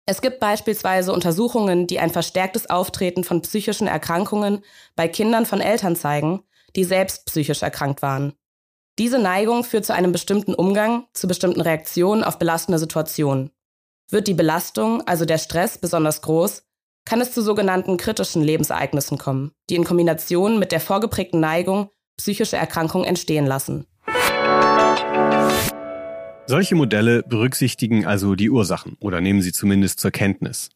Es 0.06 0.22
gibt 0.22 0.40
beispielsweise 0.40 1.14
Untersuchungen, 1.14 1.88
die 1.88 2.00
ein 2.00 2.10
verstärktes 2.10 2.70
Auftreten 2.70 3.24
von 3.24 3.42
psychischen 3.42 3.88
Erkrankungen 3.88 4.64
bei 4.96 5.08
Kindern 5.08 5.46
von 5.46 5.62
Eltern 5.62 5.96
zeigen, 5.96 6.44
die 6.76 6.84
selbst 6.84 7.26
psychisch 7.26 7.62
erkrankt 7.62 8.02
waren. 8.02 8.34
Diese 9.00 9.18
Neigung 9.18 9.64
führt 9.64 9.86
zu 9.86 9.94
einem 9.96 10.12
bestimmten 10.12 10.54
Umgang, 10.54 11.06
zu 11.14 11.28
bestimmten 11.28 11.62
Reaktionen 11.62 12.24
auf 12.24 12.38
belastende 12.38 12.78
Situationen. 12.78 13.50
Wird 14.12 14.28
die 14.28 14.36
Belastung, 14.36 15.02
also 15.08 15.26
der 15.26 15.40
Stress, 15.40 15.80
besonders 15.80 16.22
groß, 16.22 16.62
kann 17.04 17.20
es 17.20 17.34
zu 17.34 17.42
sogenannten 17.42 17.98
kritischen 17.98 18.44
Lebensereignissen 18.44 19.18
kommen, 19.18 19.52
die 19.72 19.76
in 19.76 19.84
Kombination 19.84 20.60
mit 20.60 20.72
der 20.72 20.80
vorgeprägten 20.80 21.40
Neigung 21.40 21.90
psychische 22.18 22.56
Erkrankungen 22.58 23.08
entstehen 23.08 23.48
lassen. 23.48 23.88
Solche 26.46 26.76
Modelle 26.76 27.24
berücksichtigen 27.24 28.06
also 28.06 28.36
die 28.36 28.52
Ursachen 28.52 28.96
oder 29.00 29.22
nehmen 29.22 29.42
sie 29.42 29.54
zumindest 29.54 30.02
zur 30.02 30.12
Kenntnis. 30.12 30.70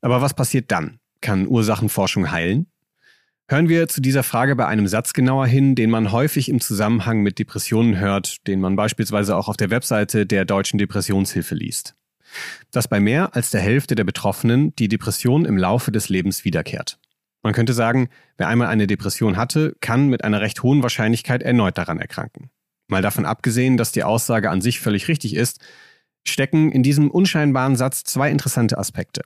Aber 0.00 0.20
was 0.20 0.34
passiert 0.34 0.72
dann? 0.72 0.98
Kann 1.20 1.46
Ursachenforschung 1.46 2.32
heilen? 2.32 2.66
Hören 3.48 3.68
wir 3.68 3.86
zu 3.86 4.00
dieser 4.00 4.24
Frage 4.24 4.56
bei 4.56 4.66
einem 4.66 4.88
Satz 4.88 5.12
genauer 5.12 5.46
hin, 5.46 5.76
den 5.76 5.88
man 5.88 6.10
häufig 6.10 6.48
im 6.48 6.60
Zusammenhang 6.60 7.20
mit 7.20 7.38
Depressionen 7.38 8.00
hört, 8.00 8.44
den 8.48 8.60
man 8.60 8.74
beispielsweise 8.74 9.36
auch 9.36 9.46
auf 9.46 9.56
der 9.56 9.70
Webseite 9.70 10.26
der 10.26 10.44
Deutschen 10.44 10.78
Depressionshilfe 10.78 11.54
liest. 11.54 11.94
Dass 12.72 12.88
bei 12.88 12.98
mehr 12.98 13.36
als 13.36 13.50
der 13.50 13.60
Hälfte 13.60 13.94
der 13.94 14.02
Betroffenen 14.02 14.74
die 14.74 14.88
Depression 14.88 15.44
im 15.44 15.56
Laufe 15.56 15.92
des 15.92 16.08
Lebens 16.08 16.44
wiederkehrt. 16.44 16.98
Man 17.44 17.52
könnte 17.52 17.72
sagen, 17.72 18.08
wer 18.36 18.48
einmal 18.48 18.66
eine 18.66 18.88
Depression 18.88 19.36
hatte, 19.36 19.76
kann 19.80 20.08
mit 20.08 20.24
einer 20.24 20.40
recht 20.40 20.64
hohen 20.64 20.82
Wahrscheinlichkeit 20.82 21.44
erneut 21.44 21.78
daran 21.78 22.00
erkranken. 22.00 22.50
Mal 22.88 23.02
davon 23.02 23.26
abgesehen, 23.26 23.76
dass 23.76 23.92
die 23.92 24.02
Aussage 24.02 24.50
an 24.50 24.60
sich 24.60 24.80
völlig 24.80 25.06
richtig 25.06 25.36
ist, 25.36 25.60
stecken 26.24 26.72
in 26.72 26.82
diesem 26.82 27.12
unscheinbaren 27.12 27.76
Satz 27.76 28.02
zwei 28.02 28.28
interessante 28.28 28.76
Aspekte. 28.76 29.22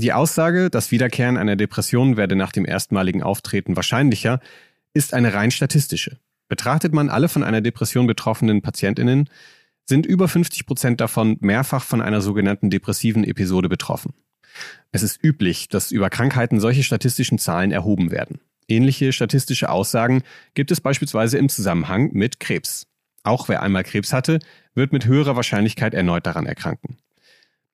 Die 0.00 0.12
Aussage, 0.12 0.70
das 0.70 0.92
Wiederkehren 0.92 1.36
einer 1.36 1.56
Depression 1.56 2.16
werde 2.16 2.36
nach 2.36 2.52
dem 2.52 2.64
erstmaligen 2.64 3.20
Auftreten 3.24 3.74
wahrscheinlicher, 3.74 4.38
ist 4.94 5.12
eine 5.12 5.34
rein 5.34 5.50
statistische. 5.50 6.18
Betrachtet 6.48 6.94
man 6.94 7.08
alle 7.08 7.28
von 7.28 7.42
einer 7.42 7.60
Depression 7.60 8.06
betroffenen 8.06 8.62
Patientinnen, 8.62 9.28
sind 9.86 10.06
über 10.06 10.28
50 10.28 10.66
Prozent 10.66 11.00
davon 11.00 11.36
mehrfach 11.40 11.82
von 11.82 12.00
einer 12.00 12.20
sogenannten 12.20 12.70
depressiven 12.70 13.24
Episode 13.24 13.68
betroffen. 13.68 14.14
Es 14.92 15.02
ist 15.02 15.18
üblich, 15.24 15.68
dass 15.68 15.90
über 15.90 16.10
Krankheiten 16.10 16.60
solche 16.60 16.84
statistischen 16.84 17.40
Zahlen 17.40 17.72
erhoben 17.72 18.12
werden. 18.12 18.38
Ähnliche 18.68 19.12
statistische 19.12 19.68
Aussagen 19.68 20.22
gibt 20.54 20.70
es 20.70 20.80
beispielsweise 20.80 21.38
im 21.38 21.48
Zusammenhang 21.48 22.10
mit 22.12 22.38
Krebs. 22.38 22.86
Auch 23.24 23.48
wer 23.48 23.64
einmal 23.64 23.82
Krebs 23.82 24.12
hatte, 24.12 24.38
wird 24.76 24.92
mit 24.92 25.06
höherer 25.06 25.34
Wahrscheinlichkeit 25.34 25.92
erneut 25.92 26.24
daran 26.24 26.46
erkranken. 26.46 26.98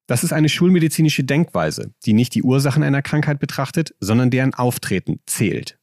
Das 0.07 0.23
ist 0.23 0.33
eine 0.33 0.49
schulmedizinische 0.49 1.23
Denkweise, 1.23 1.91
die 2.05 2.13
nicht 2.13 2.35
die 2.35 2.43
Ursachen 2.43 2.83
einer 2.83 3.01
Krankheit 3.01 3.39
betrachtet, 3.39 3.95
sondern 3.99 4.29
deren 4.29 4.53
Auftreten 4.53 5.19
zählt. 5.25 5.79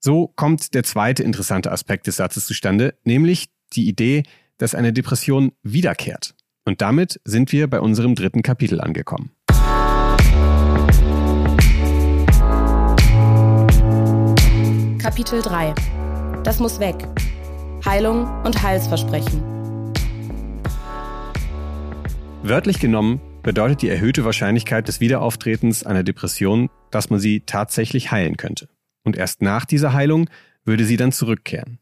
So 0.00 0.28
kommt 0.28 0.74
der 0.74 0.84
zweite 0.84 1.22
interessante 1.22 1.72
Aspekt 1.72 2.06
des 2.06 2.16
Satzes 2.16 2.46
zustande, 2.46 2.94
nämlich 3.04 3.48
die 3.72 3.88
Idee, 3.88 4.22
dass 4.58 4.74
eine 4.74 4.92
Depression 4.92 5.52
wiederkehrt. 5.62 6.34
Und 6.64 6.82
damit 6.82 7.20
sind 7.24 7.52
wir 7.52 7.68
bei 7.68 7.80
unserem 7.80 8.14
dritten 8.14 8.42
Kapitel 8.42 8.80
angekommen. 8.80 9.30
Kapitel 14.98 15.40
3 15.40 15.74
Das 16.44 16.60
muss 16.60 16.78
weg. 16.78 16.96
Heilung 17.84 18.26
und 18.44 18.62
Heilsversprechen. 18.62 19.57
Wörtlich 22.42 22.78
genommen 22.78 23.20
bedeutet 23.42 23.82
die 23.82 23.88
erhöhte 23.88 24.24
Wahrscheinlichkeit 24.24 24.88
des 24.88 25.00
Wiederauftretens 25.00 25.84
einer 25.84 26.02
Depression, 26.02 26.70
dass 26.90 27.10
man 27.10 27.18
sie 27.18 27.40
tatsächlich 27.40 28.10
heilen 28.12 28.36
könnte. 28.36 28.68
Und 29.04 29.16
erst 29.16 29.42
nach 29.42 29.64
dieser 29.64 29.92
Heilung 29.92 30.30
würde 30.64 30.84
sie 30.84 30.96
dann 30.96 31.12
zurückkehren. 31.12 31.78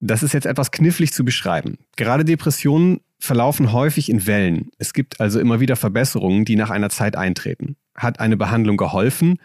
Das 0.00 0.22
ist 0.22 0.32
jetzt 0.32 0.46
etwas 0.46 0.70
knifflig 0.70 1.12
zu 1.12 1.24
beschreiben. 1.24 1.78
Gerade 1.96 2.24
Depressionen 2.24 3.00
verlaufen 3.18 3.72
häufig 3.72 4.08
in 4.08 4.26
Wellen. 4.26 4.70
Es 4.78 4.94
gibt 4.94 5.20
also 5.20 5.38
immer 5.38 5.60
wieder 5.60 5.76
Verbesserungen, 5.76 6.46
die 6.46 6.56
nach 6.56 6.70
einer 6.70 6.88
Zeit 6.88 7.16
eintreten. 7.16 7.76
Hat 7.94 8.18
eine 8.18 8.38
Behandlung 8.38 8.78
geholfen, 8.78 9.38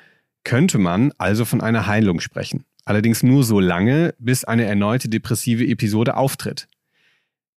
könnte 0.46 0.78
man 0.78 1.12
also 1.18 1.44
von 1.44 1.60
einer 1.60 1.88
Heilung 1.88 2.22
sprechen. 2.22 2.64
Allerdings 2.86 3.22
nur 3.22 3.44
so 3.44 3.60
lange, 3.60 4.14
bis 4.18 4.46
eine 4.46 4.64
erneute 4.64 5.10
depressive 5.10 5.66
Episode 5.66 6.16
auftritt. 6.16 6.68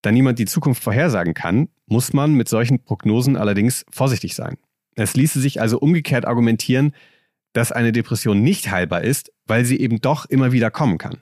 Da 0.02 0.12
niemand 0.12 0.38
die 0.38 0.46
Zukunft 0.46 0.82
vorhersagen 0.82 1.34
kann, 1.34 1.68
muss 1.86 2.12
man 2.12 2.34
mit 2.34 2.48
solchen 2.48 2.82
Prognosen 2.82 3.36
allerdings 3.36 3.84
vorsichtig 3.90 4.34
sein. 4.34 4.56
Es 4.94 5.14
ließe 5.14 5.40
sich 5.40 5.60
also 5.60 5.78
umgekehrt 5.78 6.24
argumentieren, 6.24 6.92
dass 7.52 7.72
eine 7.72 7.92
Depression 7.92 8.42
nicht 8.42 8.70
heilbar 8.70 9.02
ist, 9.02 9.32
weil 9.46 9.64
sie 9.64 9.80
eben 9.80 10.00
doch 10.00 10.26
immer 10.26 10.52
wieder 10.52 10.70
kommen 10.70 10.98
kann. 10.98 11.18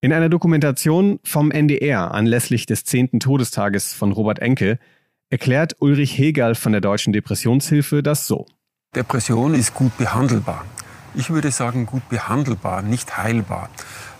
In 0.00 0.12
einer 0.12 0.28
Dokumentation 0.28 1.20
vom 1.24 1.50
NDR 1.50 2.12
anlässlich 2.12 2.64
des 2.66 2.84
10. 2.84 3.20
Todestages 3.20 3.92
von 3.92 4.12
Robert 4.12 4.38
Enke 4.38 4.78
erklärt 5.28 5.76
Ulrich 5.78 6.16
Hegel 6.16 6.54
von 6.54 6.72
der 6.72 6.80
Deutschen 6.80 7.12
Depressionshilfe 7.12 8.02
das 8.02 8.26
so. 8.26 8.46
Depression 8.94 9.54
ist 9.54 9.74
gut 9.74 9.96
behandelbar. 9.98 10.64
Ich 11.14 11.30
würde 11.30 11.50
sagen, 11.50 11.86
gut 11.86 12.08
behandelbar, 12.08 12.82
nicht 12.82 13.18
heilbar. 13.18 13.68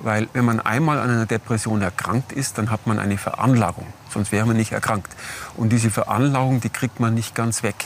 Weil 0.01 0.29
wenn 0.33 0.45
man 0.45 0.61
einmal 0.61 0.99
an 0.99 1.11
einer 1.11 1.27
Depression 1.27 1.83
erkrankt 1.83 2.33
ist, 2.33 2.59
dann 2.59 2.71
hat 2.71 2.87
man 2.87 2.99
eine 2.99 3.19
Veranlagung. 3.19 3.87
Sonst 4.09 4.33
wäre 4.33 4.47
man 4.47 4.57
nicht 4.57 4.73
erkrankt. 4.73 5.15
Und 5.57 5.71
diese 5.71 5.91
Veranlagung, 5.91 6.61
die 6.61 6.71
kriegt 6.71 7.01
man 7.01 7.15
nicht 7.15 7.35
ganz 7.35 7.63
weg. 7.63 7.77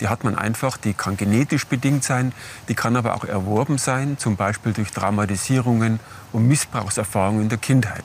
Die 0.00 0.08
hat 0.08 0.24
man 0.24 0.36
einfach, 0.36 0.76
die 0.76 0.92
kann 0.92 1.16
genetisch 1.16 1.66
bedingt 1.66 2.04
sein, 2.04 2.32
die 2.68 2.74
kann 2.74 2.96
aber 2.96 3.14
auch 3.14 3.24
erworben 3.24 3.78
sein, 3.78 4.18
zum 4.18 4.36
Beispiel 4.36 4.72
durch 4.72 4.90
Traumatisierungen 4.90 6.00
und 6.32 6.46
Missbrauchserfahrungen 6.46 7.42
in 7.42 7.48
der 7.48 7.58
Kindheit. 7.58 8.04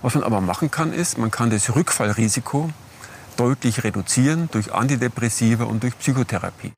Was 0.00 0.14
man 0.14 0.22
aber 0.22 0.40
machen 0.40 0.70
kann, 0.70 0.92
ist, 0.92 1.18
man 1.18 1.30
kann 1.30 1.50
das 1.50 1.74
Rückfallrisiko 1.74 2.70
deutlich 3.36 3.82
reduzieren 3.84 4.48
durch 4.52 4.72
Antidepressiva 4.72 5.64
und 5.64 5.82
durch 5.82 5.98
Psychotherapie. 5.98 6.72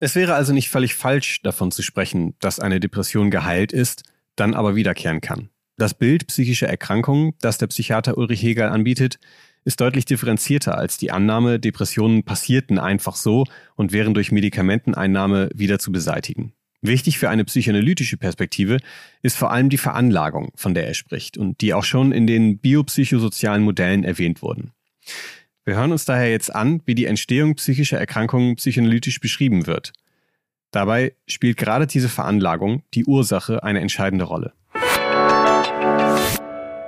Es 0.00 0.14
wäre 0.14 0.34
also 0.34 0.52
nicht 0.52 0.68
völlig 0.68 0.94
falsch, 0.94 1.40
davon 1.42 1.70
zu 1.70 1.82
sprechen, 1.82 2.34
dass 2.40 2.60
eine 2.60 2.80
Depression 2.80 3.30
geheilt 3.30 3.72
ist, 3.72 4.02
dann 4.36 4.54
aber 4.54 4.76
wiederkehren 4.76 5.20
kann. 5.20 5.50
Das 5.76 5.94
Bild 5.94 6.26
psychischer 6.28 6.68
Erkrankung, 6.68 7.34
das 7.40 7.58
der 7.58 7.66
Psychiater 7.66 8.16
Ulrich 8.16 8.42
Hegel 8.42 8.68
anbietet, 8.68 9.18
ist 9.64 9.80
deutlich 9.80 10.04
differenzierter 10.04 10.78
als 10.78 10.96
die 10.96 11.10
Annahme, 11.10 11.58
Depressionen 11.58 12.22
passierten 12.22 12.78
einfach 12.78 13.16
so 13.16 13.44
und 13.74 13.92
wären 13.92 14.14
durch 14.14 14.30
Medikamenteneinnahme 14.30 15.50
wieder 15.54 15.78
zu 15.78 15.90
beseitigen. 15.90 16.52
Wichtig 16.82 17.18
für 17.18 17.30
eine 17.30 17.44
psychoanalytische 17.44 18.16
Perspektive 18.16 18.78
ist 19.22 19.36
vor 19.36 19.50
allem 19.50 19.68
die 19.68 19.78
Veranlagung, 19.78 20.52
von 20.54 20.72
der 20.72 20.86
er 20.86 20.94
spricht 20.94 21.36
und 21.36 21.60
die 21.60 21.74
auch 21.74 21.84
schon 21.84 22.12
in 22.12 22.26
den 22.26 22.58
biopsychosozialen 22.58 23.62
Modellen 23.62 24.04
erwähnt 24.04 24.40
wurden. 24.40 24.70
Wir 25.64 25.74
hören 25.74 25.90
uns 25.90 26.04
daher 26.04 26.30
jetzt 26.30 26.54
an, 26.54 26.80
wie 26.84 26.94
die 26.94 27.06
Entstehung 27.06 27.56
psychischer 27.56 27.98
Erkrankungen 27.98 28.54
psychoanalytisch 28.56 29.18
beschrieben 29.18 29.66
wird. 29.66 29.92
Dabei 30.76 31.16
spielt 31.26 31.56
gerade 31.56 31.86
diese 31.86 32.10
Veranlagung, 32.10 32.82
die 32.92 33.06
Ursache, 33.06 33.62
eine 33.62 33.80
entscheidende 33.80 34.26
Rolle. 34.26 34.52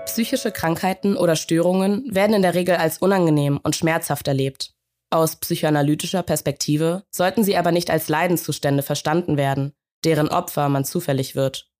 Psychische 0.04 0.52
Krankheiten 0.52 1.16
oder 1.16 1.36
Störungen 1.36 2.04
werden 2.14 2.36
in 2.36 2.42
der 2.42 2.52
Regel 2.52 2.76
als 2.76 2.98
unangenehm 2.98 3.58
und 3.62 3.76
schmerzhaft 3.76 4.28
erlebt. 4.28 4.74
Aus 5.08 5.36
psychoanalytischer 5.36 6.22
Perspektive 6.22 7.04
sollten 7.10 7.44
sie 7.44 7.56
aber 7.56 7.72
nicht 7.72 7.90
als 7.90 8.10
Leidenszustände 8.10 8.82
verstanden 8.82 9.38
werden, 9.38 9.72
deren 10.04 10.28
Opfer 10.28 10.68
man 10.68 10.84
zufällig 10.84 11.34
wird. 11.34 11.70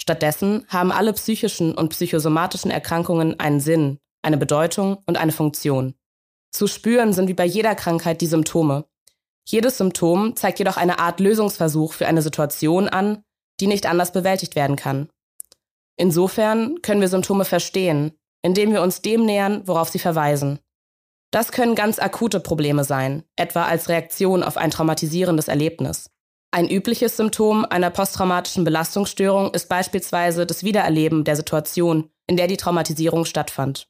Stattdessen 0.00 0.64
haben 0.68 0.92
alle 0.92 1.12
psychischen 1.12 1.74
und 1.74 1.88
psychosomatischen 1.88 2.70
Erkrankungen 2.70 3.40
einen 3.40 3.58
Sinn, 3.58 3.98
eine 4.22 4.36
Bedeutung 4.36 4.98
und 5.06 5.18
eine 5.18 5.32
Funktion. 5.32 5.96
Zu 6.52 6.68
spüren 6.68 7.12
sind 7.12 7.26
wie 7.26 7.34
bei 7.34 7.46
jeder 7.46 7.74
Krankheit 7.74 8.20
die 8.20 8.26
Symptome. 8.28 8.84
Jedes 9.50 9.78
Symptom 9.78 10.36
zeigt 10.36 10.58
jedoch 10.58 10.76
eine 10.76 10.98
Art 10.98 11.20
Lösungsversuch 11.20 11.94
für 11.94 12.06
eine 12.06 12.20
Situation 12.20 12.86
an, 12.86 13.22
die 13.60 13.66
nicht 13.66 13.86
anders 13.86 14.12
bewältigt 14.12 14.56
werden 14.56 14.76
kann. 14.76 15.08
Insofern 15.96 16.82
können 16.82 17.00
wir 17.00 17.08
Symptome 17.08 17.46
verstehen, 17.46 18.12
indem 18.42 18.72
wir 18.72 18.82
uns 18.82 19.00
dem 19.00 19.24
nähern, 19.24 19.66
worauf 19.66 19.88
sie 19.88 19.98
verweisen. 19.98 20.58
Das 21.30 21.50
können 21.50 21.74
ganz 21.74 21.98
akute 21.98 22.40
Probleme 22.40 22.84
sein, 22.84 23.24
etwa 23.36 23.64
als 23.64 23.88
Reaktion 23.88 24.42
auf 24.42 24.58
ein 24.58 24.70
traumatisierendes 24.70 25.48
Erlebnis. 25.48 26.10
Ein 26.50 26.68
übliches 26.68 27.16
Symptom 27.16 27.64
einer 27.64 27.88
posttraumatischen 27.88 28.64
Belastungsstörung 28.64 29.54
ist 29.54 29.70
beispielsweise 29.70 30.44
das 30.44 30.62
Wiedererleben 30.62 31.24
der 31.24 31.36
Situation, 31.36 32.10
in 32.26 32.36
der 32.36 32.48
die 32.48 32.58
Traumatisierung 32.58 33.24
stattfand. 33.24 33.88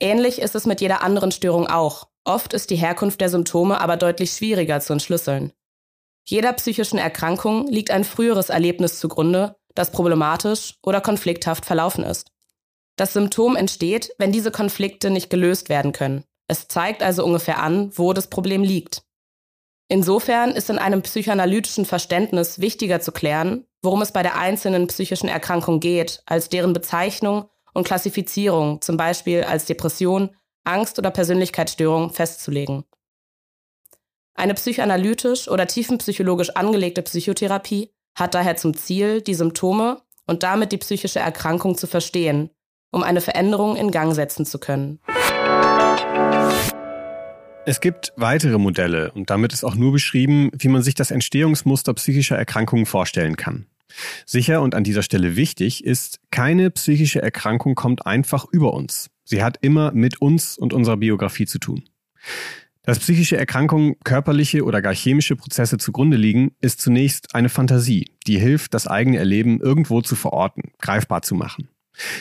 Ähnlich 0.00 0.40
ist 0.40 0.54
es 0.54 0.64
mit 0.64 0.80
jeder 0.80 1.02
anderen 1.02 1.32
Störung 1.32 1.66
auch. 1.66 2.09
Oft 2.24 2.52
ist 2.52 2.70
die 2.70 2.76
Herkunft 2.76 3.20
der 3.20 3.30
Symptome 3.30 3.80
aber 3.80 3.96
deutlich 3.96 4.32
schwieriger 4.32 4.80
zu 4.80 4.92
entschlüsseln. 4.92 5.52
Jeder 6.24 6.52
psychischen 6.52 6.98
Erkrankung 6.98 7.66
liegt 7.66 7.90
ein 7.90 8.04
früheres 8.04 8.50
Erlebnis 8.50 9.00
zugrunde, 9.00 9.56
das 9.74 9.90
problematisch 9.90 10.74
oder 10.82 11.00
konflikthaft 11.00 11.64
verlaufen 11.64 12.04
ist. 12.04 12.30
Das 12.96 13.14
Symptom 13.14 13.56
entsteht, 13.56 14.12
wenn 14.18 14.32
diese 14.32 14.50
Konflikte 14.50 15.10
nicht 15.10 15.30
gelöst 15.30 15.68
werden 15.68 15.92
können. 15.92 16.24
Es 16.48 16.68
zeigt 16.68 17.02
also 17.02 17.24
ungefähr 17.24 17.62
an, 17.62 17.90
wo 17.96 18.12
das 18.12 18.28
Problem 18.28 18.62
liegt. 18.62 19.02
Insofern 19.88 20.50
ist 20.50 20.70
in 20.70 20.78
einem 20.78 21.02
psychoanalytischen 21.02 21.84
Verständnis 21.84 22.60
wichtiger 22.60 23.00
zu 23.00 23.10
klären, 23.10 23.66
worum 23.82 24.02
es 24.02 24.12
bei 24.12 24.22
der 24.22 24.36
einzelnen 24.36 24.86
psychischen 24.86 25.28
Erkrankung 25.28 25.80
geht, 25.80 26.22
als 26.26 26.48
deren 26.48 26.72
Bezeichnung 26.72 27.48
und 27.72 27.84
Klassifizierung, 27.84 28.80
zum 28.82 28.96
Beispiel 28.96 29.42
als 29.44 29.64
Depression, 29.64 30.30
Angst 30.64 30.98
oder 30.98 31.10
Persönlichkeitsstörung, 31.10 32.10
festzulegen. 32.10 32.84
Eine 34.34 34.54
psychoanalytisch 34.54 35.48
oder 35.48 35.66
tiefenpsychologisch 35.66 36.50
angelegte 36.50 37.02
Psychotherapie 37.02 37.90
hat 38.14 38.34
daher 38.34 38.56
zum 38.56 38.76
Ziel, 38.76 39.20
die 39.20 39.34
Symptome 39.34 40.02
und 40.26 40.42
damit 40.42 40.72
die 40.72 40.78
psychische 40.78 41.18
Erkrankung 41.18 41.76
zu 41.76 41.86
verstehen, 41.86 42.50
um 42.90 43.02
eine 43.02 43.20
Veränderung 43.20 43.76
in 43.76 43.90
Gang 43.90 44.14
setzen 44.14 44.46
zu 44.46 44.58
können. 44.58 45.00
Es 47.66 47.80
gibt 47.80 48.12
weitere 48.16 48.58
Modelle 48.58 49.12
und 49.12 49.30
damit 49.30 49.52
ist 49.52 49.64
auch 49.64 49.74
nur 49.74 49.92
beschrieben, 49.92 50.50
wie 50.54 50.68
man 50.68 50.82
sich 50.82 50.94
das 50.94 51.10
Entstehungsmuster 51.10 51.92
psychischer 51.94 52.36
Erkrankungen 52.36 52.86
vorstellen 52.86 53.36
kann. 53.36 53.66
Sicher 54.24 54.62
und 54.62 54.74
an 54.74 54.84
dieser 54.84 55.02
Stelle 55.02 55.36
wichtig 55.36 55.84
ist, 55.84 56.20
keine 56.30 56.70
psychische 56.70 57.20
Erkrankung 57.22 57.74
kommt 57.74 58.06
einfach 58.06 58.46
über 58.50 58.72
uns. 58.72 59.10
Sie 59.30 59.44
hat 59.44 59.58
immer 59.60 59.92
mit 59.92 60.20
uns 60.20 60.58
und 60.58 60.74
unserer 60.74 60.96
Biografie 60.96 61.46
zu 61.46 61.60
tun. 61.60 61.84
Dass 62.82 62.98
psychische 62.98 63.36
Erkrankungen 63.36 63.94
körperliche 64.02 64.64
oder 64.64 64.82
gar 64.82 64.92
chemische 64.92 65.36
Prozesse 65.36 65.78
zugrunde 65.78 66.16
liegen, 66.16 66.50
ist 66.60 66.80
zunächst 66.80 67.32
eine 67.32 67.48
Fantasie, 67.48 68.10
die 68.26 68.40
hilft, 68.40 68.74
das 68.74 68.88
eigene 68.88 69.18
Erleben 69.18 69.60
irgendwo 69.60 70.02
zu 70.02 70.16
verorten, 70.16 70.72
greifbar 70.80 71.22
zu 71.22 71.36
machen. 71.36 71.68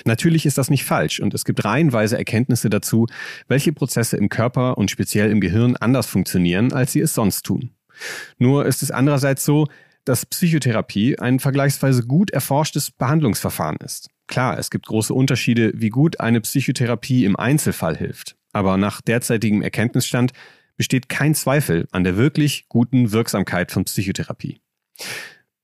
Natürlich 0.06 0.46
ist 0.46 0.60
das 0.60 0.70
nicht 0.70 0.84
falsch 0.84 1.20
und 1.20 1.34
es 1.34 1.46
gibt 1.46 1.66
reihenweise 1.66 2.16
Erkenntnisse 2.16 2.70
dazu, 2.70 3.08
welche 3.48 3.74
Prozesse 3.74 4.16
im 4.16 4.30
Körper 4.30 4.78
und 4.78 4.92
speziell 4.92 5.32
im 5.32 5.42
Gehirn 5.42 5.78
anders 5.78 6.06
funktionieren, 6.06 6.74
als 6.74 6.92
sie 6.92 7.00
es 7.00 7.16
sonst 7.16 7.42
tun. 7.42 7.72
Nur 8.38 8.68
ist 8.68 8.84
es 8.84 8.92
andererseits 8.92 9.44
so, 9.46 9.66
dass 10.06 10.28
Psychotherapie 10.28 11.18
ein 11.18 11.40
vergleichsweise 11.40 12.06
gut 12.06 12.30
erforschtes 12.30 12.92
Behandlungsverfahren 12.92 13.78
ist. 13.78 14.12
Klar, 14.30 14.60
es 14.60 14.70
gibt 14.70 14.86
große 14.86 15.12
Unterschiede, 15.12 15.72
wie 15.76 15.90
gut 15.90 16.20
eine 16.20 16.40
Psychotherapie 16.40 17.26
im 17.26 17.36
Einzelfall 17.36 17.98
hilft. 17.98 18.38
Aber 18.54 18.78
nach 18.78 19.02
derzeitigem 19.02 19.64
Erkenntnisstand 19.64 20.34
besteht 20.78 21.10
kein 21.10 21.34
Zweifel 21.34 21.88
an 21.92 22.04
der 22.04 22.16
wirklich 22.16 22.70
guten 22.70 23.12
Wirksamkeit 23.12 23.72
von 23.72 23.86
Psychotherapie. 23.86 24.62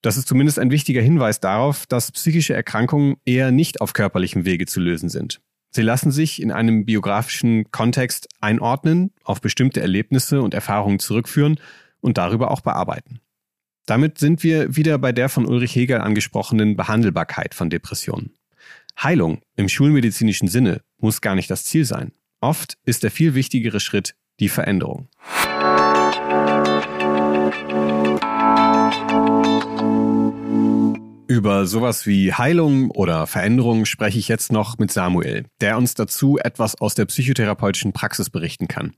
Das 0.02 0.18
ist 0.18 0.28
zumindest 0.28 0.58
ein 0.58 0.72
wichtiger 0.72 1.02
Hinweis 1.02 1.40
darauf, 1.40 1.86
dass 1.86 2.12
psychische 2.12 2.56
Erkrankungen 2.56 3.18
eher 3.24 3.52
nicht 3.52 3.82
auf 3.82 3.94
körperlichem 3.94 4.46
Wege 4.46 4.66
zu 4.66 4.80
lösen 4.80 5.10
sind. 5.10 5.42
Sie 5.70 5.84
lassen 5.84 6.12
sich 6.12 6.42
in 6.42 6.52
einem 6.52 6.86
biografischen 6.86 7.70
Kontext 7.70 8.28
einordnen, 8.42 9.12
auf 9.24 9.42
bestimmte 9.42 9.80
Erlebnisse 9.80 10.42
und 10.42 10.56
Erfahrungen 10.56 10.98
zurückführen 10.98 11.60
und 12.02 12.18
darüber 12.18 12.50
auch 12.50 12.62
bearbeiten. 12.62 13.20
Damit 13.86 14.18
sind 14.18 14.42
wir 14.42 14.76
wieder 14.76 14.98
bei 14.98 15.12
der 15.12 15.30
von 15.30 15.46
Ulrich 15.46 15.76
Hegel 15.76 16.02
angesprochenen 16.02 16.76
Behandelbarkeit 16.76 17.54
von 17.54 17.70
Depressionen. 17.70 18.32
Heilung 19.02 19.42
im 19.56 19.68
schulmedizinischen 19.68 20.48
Sinne 20.48 20.82
muss 21.00 21.22
gar 21.22 21.36
nicht 21.36 21.50
das 21.50 21.66
Ziel 21.66 21.86
sein. 21.86 22.14
Oft 22.42 22.78
ist 22.86 23.04
der 23.04 23.12
viel 23.12 23.36
wichtigere 23.36 23.80
Schritt 23.80 24.16
die 24.40 24.50
Veränderung. 24.50 25.10
Über 31.28 31.66
sowas 31.66 32.06
wie 32.06 32.34
Heilung 32.34 32.92
oder 32.92 33.28
Veränderung 33.28 33.86
spreche 33.86 34.20
ich 34.20 34.28
jetzt 34.28 34.52
noch 34.52 34.78
mit 34.78 34.92
Samuel, 34.92 35.46
der 35.60 35.78
uns 35.78 35.96
dazu 35.96 36.38
etwas 36.38 36.80
aus 36.80 36.96
der 36.96 37.06
psychotherapeutischen 37.06 37.94
Praxis 37.94 38.30
berichten 38.30 38.68
kann. 38.68 38.94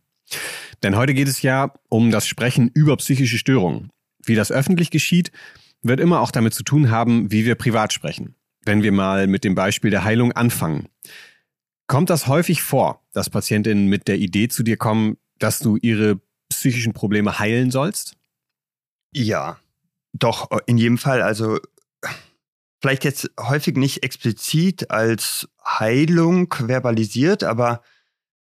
Denn 0.84 0.96
heute 0.96 1.14
geht 1.14 1.28
es 1.28 1.42
ja 1.42 1.74
um 1.90 2.12
das 2.12 2.28
Sprechen 2.28 2.70
über 2.74 2.98
psychische 2.98 3.38
Störungen. 3.38 3.90
Wie 4.24 4.36
das 4.36 4.52
öffentlich 4.52 4.92
geschieht, 4.92 5.32
wird 5.82 6.00
immer 6.00 6.22
auch 6.22 6.32
damit 6.32 6.54
zu 6.54 6.64
tun 6.64 6.92
haben, 6.92 7.32
wie 7.32 7.46
wir 7.46 7.56
privat 7.56 7.94
sprechen. 7.94 8.36
Wenn 8.68 8.84
wir 8.84 8.92
mal 8.92 9.28
mit 9.28 9.46
dem 9.46 9.56
Beispiel 9.56 9.92
der 9.92 10.04
Heilung 10.04 10.34
anfangen. 10.34 10.90
Kommt 11.88 12.10
das 12.10 12.28
häufig 12.28 12.62
vor, 12.62 13.02
dass 13.14 13.30
Patientinnen 13.30 13.88
mit 13.88 14.10
der 14.10 14.18
Idee 14.18 14.50
zu 14.50 14.62
dir 14.62 14.76
kommen, 14.76 15.18
dass 15.40 15.60
du 15.60 15.78
ihre 15.78 16.20
psychischen 16.50 16.92
Probleme 16.92 17.40
heilen 17.40 17.72
sollst? 17.72 18.18
Ja, 19.14 19.58
doch, 20.12 20.50
in 20.66 20.78
jedem 20.78 20.98
Fall. 20.98 21.22
Also 21.22 21.60
vielleicht 22.82 23.06
jetzt 23.06 23.32
häufig 23.40 23.78
nicht 23.78 24.04
explizit 24.04 24.92
als 24.92 25.48
Heilung 25.64 26.54
verbalisiert, 26.54 27.44
aber 27.44 27.82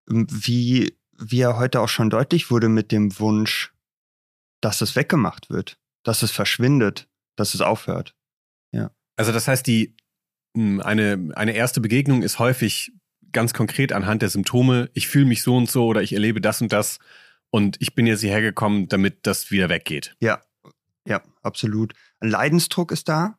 ähm, 0.10 0.26
wie, 0.30 0.98
wie 1.12 1.38
ja 1.38 1.56
heute 1.58 1.82
auch 1.82 1.90
schon 1.90 2.10
deutlich 2.10 2.50
wurde 2.50 2.68
mit 2.68 2.92
dem 2.92 3.20
Wunsch, 3.20 3.74
dass 4.60 4.82
es 4.82 4.96
weggemacht 4.96 5.52
wird, 5.52 5.78
dass 6.04 6.24
es 6.24 6.32
verschwindet, 6.32 7.08
dass 7.36 7.54
es 7.54 7.62
aufhört. 7.62 8.16
Ja. 8.72 8.90
Also 9.18 9.32
das 9.32 9.48
heißt, 9.48 9.68
die 9.68 9.88
hm, 9.88 10.05
eine, 10.56 11.32
eine 11.36 11.54
erste 11.54 11.82
Begegnung 11.82 12.24
ist 12.24 12.40
häufig 12.40 12.92
ganz 13.32 13.54
konkret 13.54 13.92
anhand 13.92 14.22
der 14.22 14.30
Symptome, 14.30 14.90
ich 14.94 15.08
fühle 15.08 15.26
mich 15.26 15.44
so 15.44 15.58
und 15.58 15.70
so 15.70 15.86
oder 15.88 16.02
ich 16.02 16.14
erlebe 16.14 16.40
das 16.40 16.62
und 16.62 16.72
das 16.72 17.00
und 17.50 17.78
ich 17.82 17.94
bin 17.94 18.08
jetzt 18.08 18.22
hierher 18.22 18.42
gekommen, 18.42 18.88
damit 18.88 19.28
das 19.28 19.52
wieder 19.52 19.70
weggeht. 19.70 20.16
Ja, 20.22 20.42
ja, 21.08 21.22
absolut. 21.42 21.94
Ein 22.20 22.30
Leidensdruck 22.30 22.92
ist 22.92 23.10
da, 23.10 23.38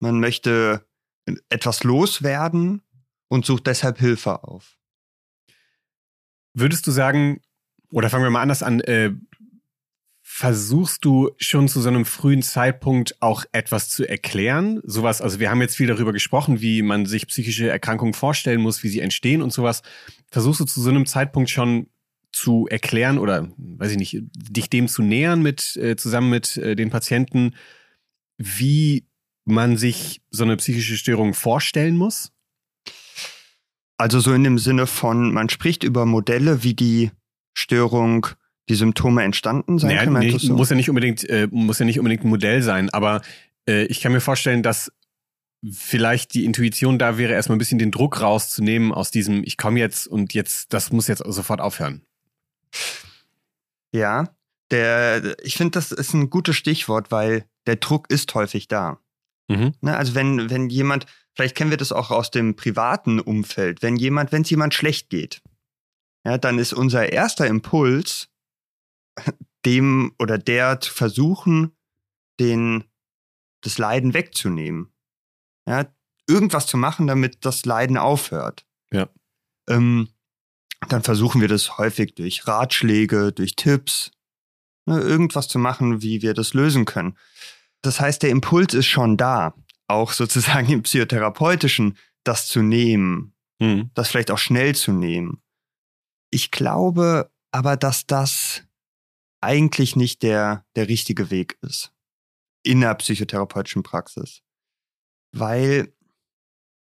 man 0.00 0.18
möchte 0.20 0.84
etwas 1.48 1.84
loswerden 1.84 2.82
und 3.28 3.46
sucht 3.46 3.66
deshalb 3.66 3.98
Hilfe 3.98 4.42
auf. 4.42 4.76
Würdest 6.54 6.86
du 6.86 6.90
sagen, 6.90 7.40
oder 7.90 8.10
fangen 8.10 8.24
wir 8.24 8.30
mal 8.30 8.42
anders 8.42 8.62
an, 8.62 8.80
äh, 8.80 9.12
versuchst 10.38 11.04
du 11.04 11.32
schon 11.36 11.66
zu 11.66 11.80
so 11.80 11.88
einem 11.88 12.04
frühen 12.04 12.42
Zeitpunkt 12.42 13.20
auch 13.20 13.44
etwas 13.50 13.88
zu 13.88 14.08
erklären? 14.08 14.80
Sowas, 14.84 15.20
also 15.20 15.40
wir 15.40 15.50
haben 15.50 15.60
jetzt 15.60 15.76
viel 15.76 15.88
darüber 15.88 16.12
gesprochen, 16.12 16.60
wie 16.60 16.82
man 16.82 17.06
sich 17.06 17.26
psychische 17.26 17.68
Erkrankungen 17.68 18.14
vorstellen 18.14 18.60
muss, 18.60 18.84
wie 18.84 18.88
sie 18.88 19.00
entstehen 19.00 19.42
und 19.42 19.52
sowas. 19.52 19.82
Versuchst 20.30 20.60
du 20.60 20.64
zu 20.64 20.80
so 20.80 20.90
einem 20.90 21.06
Zeitpunkt 21.06 21.50
schon 21.50 21.88
zu 22.30 22.68
erklären 22.70 23.18
oder, 23.18 23.48
weiß 23.56 23.90
ich 23.90 23.98
nicht, 23.98 24.16
dich 24.32 24.70
dem 24.70 24.86
zu 24.86 25.02
nähern 25.02 25.42
mit, 25.42 25.74
äh, 25.74 25.96
zusammen 25.96 26.30
mit 26.30 26.56
äh, 26.56 26.76
den 26.76 26.90
Patienten, 26.90 27.56
wie 28.36 29.08
man 29.44 29.76
sich 29.76 30.22
so 30.30 30.44
eine 30.44 30.56
psychische 30.56 30.96
Störung 30.96 31.34
vorstellen 31.34 31.96
muss? 31.96 32.30
Also 33.96 34.20
so 34.20 34.32
in 34.32 34.44
dem 34.44 34.58
Sinne 34.58 34.86
von, 34.86 35.34
man 35.34 35.48
spricht 35.48 35.82
über 35.82 36.06
Modelle, 36.06 36.62
wie 36.62 36.74
die 36.74 37.10
Störung, 37.54 38.28
die 38.68 38.74
Symptome 38.74 39.22
entstanden 39.22 39.78
sein 39.78 39.90
naja, 39.90 40.04
können. 40.04 40.18
Nee, 40.18 40.36
so? 40.38 40.54
Muss 40.54 40.70
ja 40.70 40.76
nicht 40.76 40.88
unbedingt, 40.88 41.28
äh, 41.28 41.48
muss 41.50 41.78
ja 41.78 41.84
nicht 41.84 41.98
unbedingt 41.98 42.24
ein 42.24 42.28
Modell 42.28 42.62
sein, 42.62 42.90
aber 42.90 43.22
äh, 43.68 43.84
ich 43.84 44.00
kann 44.00 44.12
mir 44.12 44.20
vorstellen, 44.20 44.62
dass 44.62 44.92
vielleicht 45.70 46.34
die 46.34 46.44
Intuition 46.44 46.98
da 46.98 47.18
wäre, 47.18 47.32
erstmal 47.32 47.56
ein 47.56 47.58
bisschen 47.58 47.78
den 47.78 47.90
Druck 47.90 48.20
rauszunehmen 48.20 48.92
aus 48.92 49.10
diesem, 49.10 49.42
ich 49.44 49.56
komme 49.56 49.80
jetzt 49.80 50.06
und 50.06 50.34
jetzt, 50.34 50.72
das 50.72 50.92
muss 50.92 51.08
jetzt 51.08 51.22
sofort 51.26 51.60
aufhören. 51.60 52.02
Ja, 53.92 54.28
der, 54.70 55.36
ich 55.42 55.56
finde, 55.56 55.72
das 55.72 55.92
ist 55.92 56.14
ein 56.14 56.30
gutes 56.30 56.56
Stichwort, 56.56 57.10
weil 57.10 57.44
der 57.66 57.76
Druck 57.76 58.10
ist 58.10 58.34
häufig 58.34 58.68
da. 58.68 59.00
Mhm. 59.48 59.72
Ne, 59.80 59.96
also 59.96 60.14
wenn, 60.14 60.50
wenn 60.50 60.68
jemand, 60.68 61.06
vielleicht 61.34 61.56
kennen 61.56 61.70
wir 61.70 61.78
das 61.78 61.92
auch 61.92 62.10
aus 62.10 62.30
dem 62.30 62.54
privaten 62.54 63.18
Umfeld, 63.18 63.82
wenn 63.82 63.96
jemand, 63.96 64.30
wenn 64.30 64.42
es 64.42 64.50
jemand 64.50 64.74
schlecht 64.74 65.10
geht, 65.10 65.40
ja, 66.24 66.36
dann 66.38 66.58
ist 66.58 66.72
unser 66.72 67.10
erster 67.10 67.46
Impuls, 67.46 68.28
dem 69.64 70.14
oder 70.18 70.38
der 70.38 70.80
zu 70.80 70.92
versuchen, 70.92 71.76
den, 72.40 72.84
das 73.60 73.78
Leiden 73.78 74.14
wegzunehmen. 74.14 74.92
Ja, 75.66 75.86
irgendwas 76.28 76.66
zu 76.66 76.76
machen, 76.76 77.06
damit 77.06 77.44
das 77.44 77.64
Leiden 77.64 77.96
aufhört. 77.96 78.66
Ja. 78.92 79.08
Ähm, 79.68 80.08
dann 80.88 81.02
versuchen 81.02 81.40
wir 81.40 81.48
das 81.48 81.78
häufig 81.78 82.14
durch 82.14 82.46
Ratschläge, 82.46 83.32
durch 83.32 83.56
Tipps, 83.56 84.12
ne, 84.86 85.00
irgendwas 85.00 85.48
zu 85.48 85.58
machen, 85.58 86.02
wie 86.02 86.22
wir 86.22 86.34
das 86.34 86.54
lösen 86.54 86.84
können. 86.84 87.18
Das 87.82 88.00
heißt, 88.00 88.22
der 88.22 88.30
Impuls 88.30 88.74
ist 88.74 88.86
schon 88.86 89.16
da, 89.16 89.54
auch 89.88 90.12
sozusagen 90.12 90.68
im 90.72 90.82
psychotherapeutischen, 90.82 91.96
das 92.24 92.46
zu 92.46 92.62
nehmen, 92.62 93.34
mhm. 93.58 93.90
das 93.94 94.08
vielleicht 94.08 94.30
auch 94.30 94.38
schnell 94.38 94.74
zu 94.74 94.92
nehmen. 94.92 95.42
Ich 96.30 96.50
glaube 96.50 97.30
aber, 97.50 97.76
dass 97.76 98.06
das 98.06 98.62
eigentlich 99.40 99.96
nicht 99.96 100.22
der, 100.22 100.66
der 100.76 100.88
richtige 100.88 101.30
Weg 101.30 101.58
ist 101.62 101.92
in 102.64 102.80
der 102.80 102.94
psychotherapeutischen 102.94 103.82
Praxis, 103.82 104.42
weil 105.32 105.94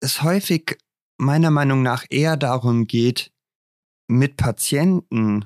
es 0.02 0.22
häufig 0.22 0.78
meiner 1.18 1.52
Meinung 1.52 1.82
nach 1.82 2.06
eher 2.10 2.38
darum 2.38 2.88
geht, 2.88 3.32
mit 4.08 4.38
Patienten 4.38 5.46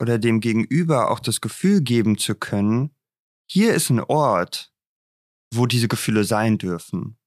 oder 0.00 0.18
dem 0.18 0.40
Gegenüber 0.40 1.10
auch 1.10 1.20
das 1.20 1.40
Gefühl 1.40 1.82
geben 1.82 2.18
zu 2.18 2.34
können, 2.34 2.94
hier 3.46 3.74
ist 3.74 3.90
ein 3.90 4.00
Ort, 4.00 4.72
wo 5.54 5.66
diese 5.66 5.88
Gefühle 5.88 6.24
sein 6.24 6.58
dürfen. 6.58 7.18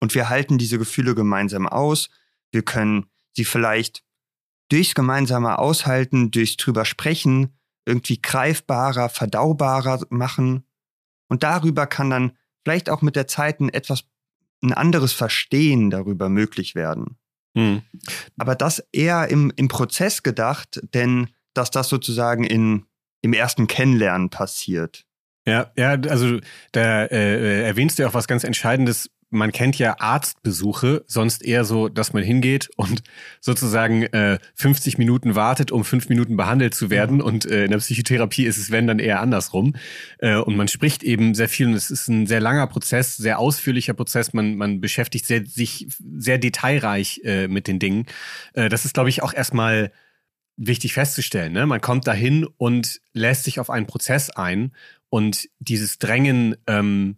Und 0.00 0.14
wir 0.14 0.28
halten 0.28 0.58
diese 0.58 0.78
Gefühle 0.78 1.14
gemeinsam 1.14 1.68
aus. 1.68 2.08
Wir 2.52 2.62
können 2.62 3.10
sie 3.34 3.44
vielleicht 3.44 4.04
durchs 4.70 4.94
gemeinsame 4.94 5.58
Aushalten, 5.58 6.30
durchs 6.30 6.56
drüber 6.56 6.84
sprechen, 6.84 7.57
irgendwie 7.88 8.20
greifbarer, 8.20 9.08
verdaubarer 9.08 10.02
machen. 10.10 10.64
Und 11.28 11.42
darüber 11.42 11.86
kann 11.86 12.10
dann 12.10 12.32
vielleicht 12.64 12.90
auch 12.90 13.02
mit 13.02 13.16
der 13.16 13.26
Zeit 13.26 13.60
ein 13.60 13.70
etwas, 13.70 14.04
ein 14.62 14.72
anderes 14.72 15.12
Verstehen 15.12 15.90
darüber 15.90 16.28
möglich 16.28 16.74
werden. 16.74 17.16
Mhm. 17.54 17.82
Aber 18.36 18.54
das 18.54 18.86
eher 18.92 19.28
im, 19.28 19.52
im 19.56 19.68
Prozess 19.68 20.22
gedacht, 20.22 20.80
denn 20.94 21.28
dass 21.54 21.70
das 21.70 21.88
sozusagen 21.88 22.44
in, 22.44 22.84
im 23.22 23.32
ersten 23.32 23.66
Kennenlernen 23.66 24.30
passiert. 24.30 25.04
Ja, 25.46 25.72
ja, 25.76 25.92
also 25.92 26.38
da 26.72 27.06
äh, 27.06 27.62
erwähnst 27.62 27.98
du 27.98 28.02
ja 28.02 28.08
auch 28.10 28.14
was 28.14 28.28
ganz 28.28 28.44
Entscheidendes. 28.44 29.10
Man 29.30 29.52
kennt 29.52 29.78
ja 29.78 29.96
Arztbesuche, 29.98 31.04
sonst 31.06 31.44
eher 31.44 31.64
so, 31.64 31.88
dass 31.88 32.12
man 32.12 32.22
hingeht 32.22 32.70
und 32.76 33.02
sozusagen 33.40 34.04
äh, 34.04 34.38
50 34.54 34.98
Minuten 34.98 35.34
wartet, 35.34 35.70
um 35.70 35.84
fünf 35.84 36.08
Minuten 36.08 36.36
behandelt 36.36 36.74
zu 36.74 36.90
werden. 36.90 37.20
Und 37.20 37.44
äh, 37.44 37.64
in 37.64 37.70
der 37.70 37.78
Psychotherapie 37.78 38.44
ist 38.44 38.58
es, 38.58 38.70
wenn 38.70 38.86
dann 38.86 38.98
eher 38.98 39.20
andersrum. 39.20 39.74
Äh, 40.18 40.36
und 40.36 40.56
man 40.56 40.68
spricht 40.68 41.02
eben 41.02 41.34
sehr 41.34 41.48
viel 41.48 41.66
und 41.66 41.74
es 41.74 41.90
ist 41.90 42.08
ein 42.08 42.26
sehr 42.26 42.40
langer 42.40 42.66
Prozess, 42.66 43.16
sehr 43.16 43.38
ausführlicher 43.38 43.94
Prozess. 43.94 44.32
Man, 44.32 44.56
man 44.56 44.80
beschäftigt 44.80 45.26
sehr, 45.26 45.44
sich 45.44 45.86
sehr 45.98 46.38
detailreich 46.38 47.20
äh, 47.24 47.48
mit 47.48 47.68
den 47.68 47.78
Dingen. 47.78 48.06
Äh, 48.54 48.68
das 48.68 48.84
ist, 48.84 48.94
glaube 48.94 49.10
ich, 49.10 49.22
auch 49.22 49.34
erstmal 49.34 49.92
wichtig 50.58 50.92
festzustellen. 50.92 51.52
Ne? 51.52 51.66
Man 51.66 51.80
kommt 51.80 52.06
dahin 52.06 52.44
und 52.44 53.00
lässt 53.12 53.44
sich 53.44 53.60
auf 53.60 53.70
einen 53.70 53.86
Prozess 53.86 54.28
ein 54.30 54.72
und 55.08 55.48
dieses 55.60 55.98
Drängen, 55.98 56.56
ähm, 56.66 57.16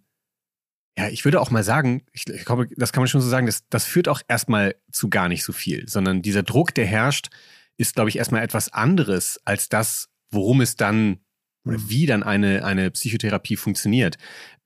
ja, 0.98 1.08
ich 1.08 1.24
würde 1.24 1.40
auch 1.40 1.50
mal 1.50 1.64
sagen, 1.64 2.02
ich, 2.12 2.28
ich 2.28 2.44
glaube, 2.44 2.68
das 2.76 2.92
kann 2.92 3.02
man 3.02 3.08
schon 3.08 3.20
so 3.20 3.28
sagen, 3.28 3.46
das, 3.46 3.66
das 3.68 3.84
führt 3.84 4.08
auch 4.08 4.20
erstmal 4.28 4.74
zu 4.92 5.08
gar 5.08 5.28
nicht 5.28 5.44
so 5.44 5.52
viel, 5.52 5.88
sondern 5.88 6.22
dieser 6.22 6.42
Druck, 6.42 6.74
der 6.74 6.86
herrscht, 6.86 7.28
ist, 7.76 7.94
glaube 7.94 8.10
ich, 8.10 8.18
erstmal 8.18 8.42
etwas 8.42 8.72
anderes 8.72 9.40
als 9.44 9.68
das, 9.68 10.08
worum 10.30 10.60
es 10.60 10.76
dann 10.76 11.20
oder 11.66 11.78
mhm. 11.78 11.88
wie 11.90 12.06
dann 12.06 12.22
eine, 12.22 12.64
eine 12.64 12.90
Psychotherapie 12.90 13.56
funktioniert. 13.56 14.16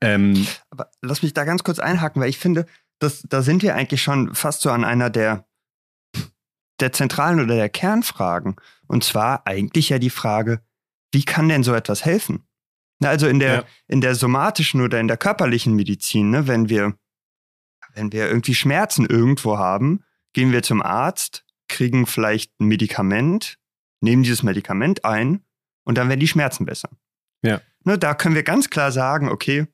Ähm, 0.00 0.46
Aber 0.70 0.90
lass 1.02 1.22
mich 1.22 1.34
da 1.34 1.44
ganz 1.44 1.64
kurz 1.64 1.78
einhaken, 1.78 2.20
weil 2.20 2.28
ich 2.28 2.38
finde, 2.38 2.66
das, 2.98 3.22
da 3.28 3.42
sind 3.42 3.62
wir 3.62 3.74
eigentlich 3.74 4.02
schon 4.02 4.34
fast 4.34 4.62
so 4.62 4.70
an 4.70 4.84
einer 4.84 5.10
der, 5.10 5.46
der 6.80 6.92
zentralen 6.92 7.40
oder 7.40 7.56
der 7.56 7.68
Kernfragen. 7.68 8.56
Und 8.86 9.04
zwar 9.04 9.46
eigentlich 9.46 9.88
ja 9.88 9.98
die 9.98 10.10
Frage, 10.10 10.60
wie 11.12 11.24
kann 11.24 11.48
denn 11.48 11.62
so 11.62 11.74
etwas 11.74 12.04
helfen? 12.04 12.46
Also 13.04 13.26
in 13.26 13.38
der, 13.38 13.54
ja. 13.54 13.64
in 13.86 14.00
der 14.00 14.14
somatischen 14.14 14.80
oder 14.80 15.00
in 15.00 15.08
der 15.08 15.16
körperlichen 15.16 15.74
Medizin, 15.74 16.30
ne, 16.30 16.46
wenn 16.46 16.68
wir, 16.68 16.94
wenn 17.94 18.12
wir 18.12 18.28
irgendwie 18.28 18.54
Schmerzen 18.54 19.06
irgendwo 19.06 19.58
haben, 19.58 20.04
gehen 20.32 20.52
wir 20.52 20.62
zum 20.62 20.82
Arzt, 20.82 21.44
kriegen 21.68 22.06
vielleicht 22.06 22.52
ein 22.60 22.66
Medikament, 22.66 23.58
nehmen 24.00 24.22
dieses 24.22 24.42
Medikament 24.42 25.04
ein 25.04 25.44
und 25.84 25.98
dann 25.98 26.08
werden 26.08 26.20
die 26.20 26.28
Schmerzen 26.28 26.66
besser. 26.66 26.90
Ja. 27.42 27.60
Ne, 27.84 27.98
da 27.98 28.14
können 28.14 28.34
wir 28.34 28.42
ganz 28.42 28.70
klar 28.70 28.92
sagen, 28.92 29.28
okay, 29.28 29.66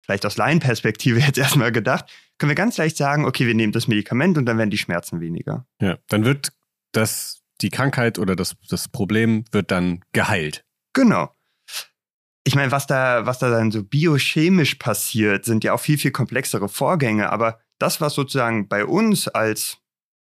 vielleicht 0.00 0.24
aus 0.24 0.36
Laienperspektive 0.36 1.20
jetzt 1.26 1.38
erstmal 1.38 1.72
gedacht, 1.72 2.10
können 2.38 2.50
wir 2.50 2.56
ganz 2.56 2.76
leicht 2.76 2.96
sagen, 2.96 3.24
okay, 3.24 3.46
wir 3.46 3.54
nehmen 3.54 3.72
das 3.72 3.88
Medikament 3.88 4.38
und 4.38 4.46
dann 4.46 4.58
werden 4.58 4.70
die 4.70 4.78
Schmerzen 4.78 5.20
weniger. 5.20 5.66
Ja, 5.80 5.98
dann 6.08 6.24
wird 6.24 6.52
das, 6.92 7.42
die 7.60 7.70
Krankheit 7.70 8.18
oder 8.18 8.36
das, 8.36 8.56
das 8.68 8.88
Problem 8.88 9.44
wird 9.52 9.70
dann 9.70 10.00
geheilt. 10.12 10.64
Genau. 10.92 11.30
Ich 12.46 12.54
meine, 12.54 12.70
was 12.70 12.86
da, 12.86 13.26
was 13.26 13.40
da 13.40 13.50
dann 13.50 13.72
so 13.72 13.82
biochemisch 13.82 14.76
passiert, 14.76 15.44
sind 15.44 15.64
ja 15.64 15.72
auch 15.72 15.80
viel, 15.80 15.98
viel 15.98 16.12
komplexere 16.12 16.68
Vorgänge, 16.68 17.30
aber 17.30 17.58
das, 17.80 18.00
was 18.00 18.14
sozusagen 18.14 18.68
bei 18.68 18.84
uns 18.84 19.26
als 19.26 19.78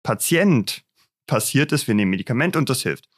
Patient 0.03 0.87
passiert 1.27 1.71
ist, 1.71 1.87
wir 1.87 1.95
nehmen 1.95 2.11
Medikament 2.11 2.57
und 2.57 2.71
das 2.71 2.83
hilft. 2.83 3.11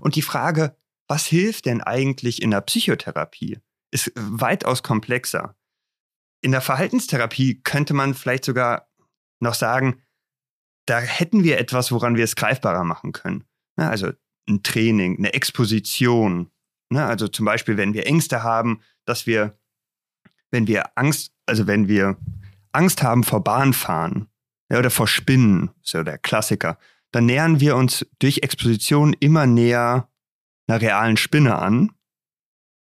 Und 0.00 0.14
die 0.14 0.22
Frage, 0.22 0.76
was 1.08 1.26
hilft 1.26 1.66
denn 1.66 1.80
eigentlich 1.80 2.40
in 2.40 2.52
der 2.52 2.60
Psychotherapie, 2.60 3.58
ist 3.90 4.12
weitaus 4.14 4.84
komplexer. 4.84 5.56
In 6.40 6.52
der 6.52 6.60
Verhaltenstherapie 6.60 7.62
könnte 7.64 7.94
man 7.94 8.14
vielleicht 8.14 8.44
sogar 8.44 8.88
noch 9.40 9.54
sagen, 9.54 10.02
da 10.86 11.00
hätten 11.00 11.42
wir 11.42 11.58
etwas, 11.58 11.90
woran 11.90 12.14
wir 12.14 12.22
es 12.22 12.36
greifbarer 12.36 12.84
machen 12.84 13.10
können. 13.10 13.42
Also 13.74 14.12
ein 14.48 14.62
Training, 14.62 15.18
eine 15.18 15.34
Exposition. 15.34 16.52
Also 16.94 17.28
zum 17.28 17.46
Beispiel, 17.46 17.76
wenn 17.76 17.94
wir 17.94 18.06
Ängste 18.06 18.42
haben, 18.42 18.80
dass 19.04 19.26
wir, 19.26 19.58
wenn 20.50 20.66
wir 20.66 20.96
Angst, 20.96 21.32
also 21.46 21.66
wenn 21.66 21.88
wir 21.88 22.16
Angst 22.72 23.02
haben 23.02 23.24
vor 23.24 23.42
Bahnfahren 23.42 24.28
oder 24.70 24.90
vor 24.90 25.08
Spinnen, 25.08 25.70
so 25.82 26.02
der 26.02 26.18
Klassiker, 26.18 26.78
dann 27.12 27.26
nähern 27.26 27.60
wir 27.60 27.76
uns 27.76 28.06
durch 28.18 28.38
Exposition 28.38 29.14
immer 29.14 29.46
näher 29.46 30.08
einer 30.68 30.80
realen 30.80 31.16
Spinne 31.16 31.56
an. 31.56 31.92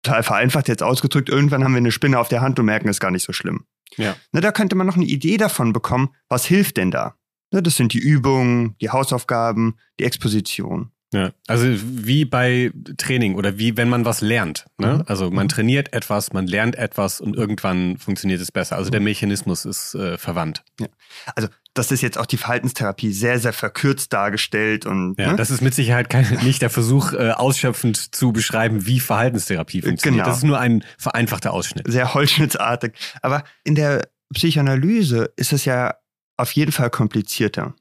Total 0.03 0.23
vereinfacht 0.23 0.67
jetzt 0.67 0.83
ausgedrückt, 0.83 1.29
irgendwann 1.29 1.63
haben 1.63 1.73
wir 1.73 1.77
eine 1.77 1.91
Spinne 1.91 2.19
auf 2.19 2.27
der 2.27 2.41
Hand 2.41 2.59
und 2.59 2.65
merken 2.65 2.89
es 2.89 2.99
gar 2.99 3.11
nicht 3.11 3.23
so 3.23 3.33
schlimm. 3.33 3.65
Ja. 3.97 4.15
Na, 4.31 4.41
da 4.41 4.51
könnte 4.51 4.75
man 4.75 4.87
noch 4.87 4.95
eine 4.95 5.05
Idee 5.05 5.37
davon 5.37 5.73
bekommen, 5.73 6.13
was 6.27 6.45
hilft 6.45 6.77
denn 6.77 6.91
da? 6.91 7.15
Na, 7.51 7.61
das 7.61 7.75
sind 7.75 7.93
die 7.93 7.99
Übungen, 7.99 8.75
die 8.79 8.89
Hausaufgaben, 8.89 9.77
die 9.99 10.03
Exposition. 10.03 10.91
Ja, 11.15 11.31
also 11.47 11.65
wie 11.67 12.25
bei 12.25 12.71
Training 12.97 13.35
oder 13.35 13.57
wie 13.57 13.77
wenn 13.77 13.89
man 13.89 14.05
was 14.05 14.21
lernt. 14.21 14.65
Ne? 14.77 14.95
Mhm. 14.95 15.03
Also 15.07 15.31
man 15.31 15.47
trainiert 15.47 15.93
etwas, 15.93 16.33
man 16.33 16.45
lernt 16.45 16.75
etwas 16.75 17.21
und 17.21 17.35
irgendwann 17.35 17.97
funktioniert 17.97 18.41
es 18.41 18.51
besser. 18.51 18.75
Also 18.75 18.89
der 18.89 18.99
mhm. 18.99 19.05
Mechanismus 19.05 19.65
ist 19.65 19.95
äh, 19.95 20.17
verwandt. 20.17 20.63
Ja. 20.79 20.87
Also 21.35 21.47
das 21.73 21.91
ist 21.91 22.01
jetzt 22.01 22.17
auch 22.17 22.25
die 22.25 22.37
Verhaltenstherapie 22.37 23.11
sehr, 23.11 23.37
sehr 23.37 23.53
verkürzt 23.53 24.13
dargestellt. 24.13 24.85
Und, 24.85 25.15
ja, 25.19 25.31
ne? 25.31 25.35
das 25.35 25.51
ist 25.51 25.61
mit 25.61 25.73
Sicherheit 25.73 26.09
kein, 26.09 26.25
nicht 26.43 26.61
der 26.61 26.69
Versuch, 26.69 27.13
äh, 27.13 27.31
ausschöpfend 27.31 28.15
zu 28.15 28.31
beschreiben, 28.31 28.85
wie 28.85 28.99
Verhaltenstherapie 28.99 29.81
funktioniert. 29.81 30.23
Genau. 30.23 30.29
Das 30.29 30.37
ist 30.37 30.45
nur 30.45 30.59
ein 30.59 30.83
vereinfachter 30.97 31.53
Ausschnitt. 31.53 31.85
Sehr 31.87 32.13
holzschnittartig. 32.13 32.93
Aber 33.21 33.43
in 33.63 33.75
der 33.75 34.07
Psychoanalyse 34.33 35.31
ist 35.35 35.53
es 35.53 35.65
ja 35.65 35.95
auf 36.37 36.51
jeden 36.53 36.71
Fall 36.71 36.89
komplizierter. 36.89 37.75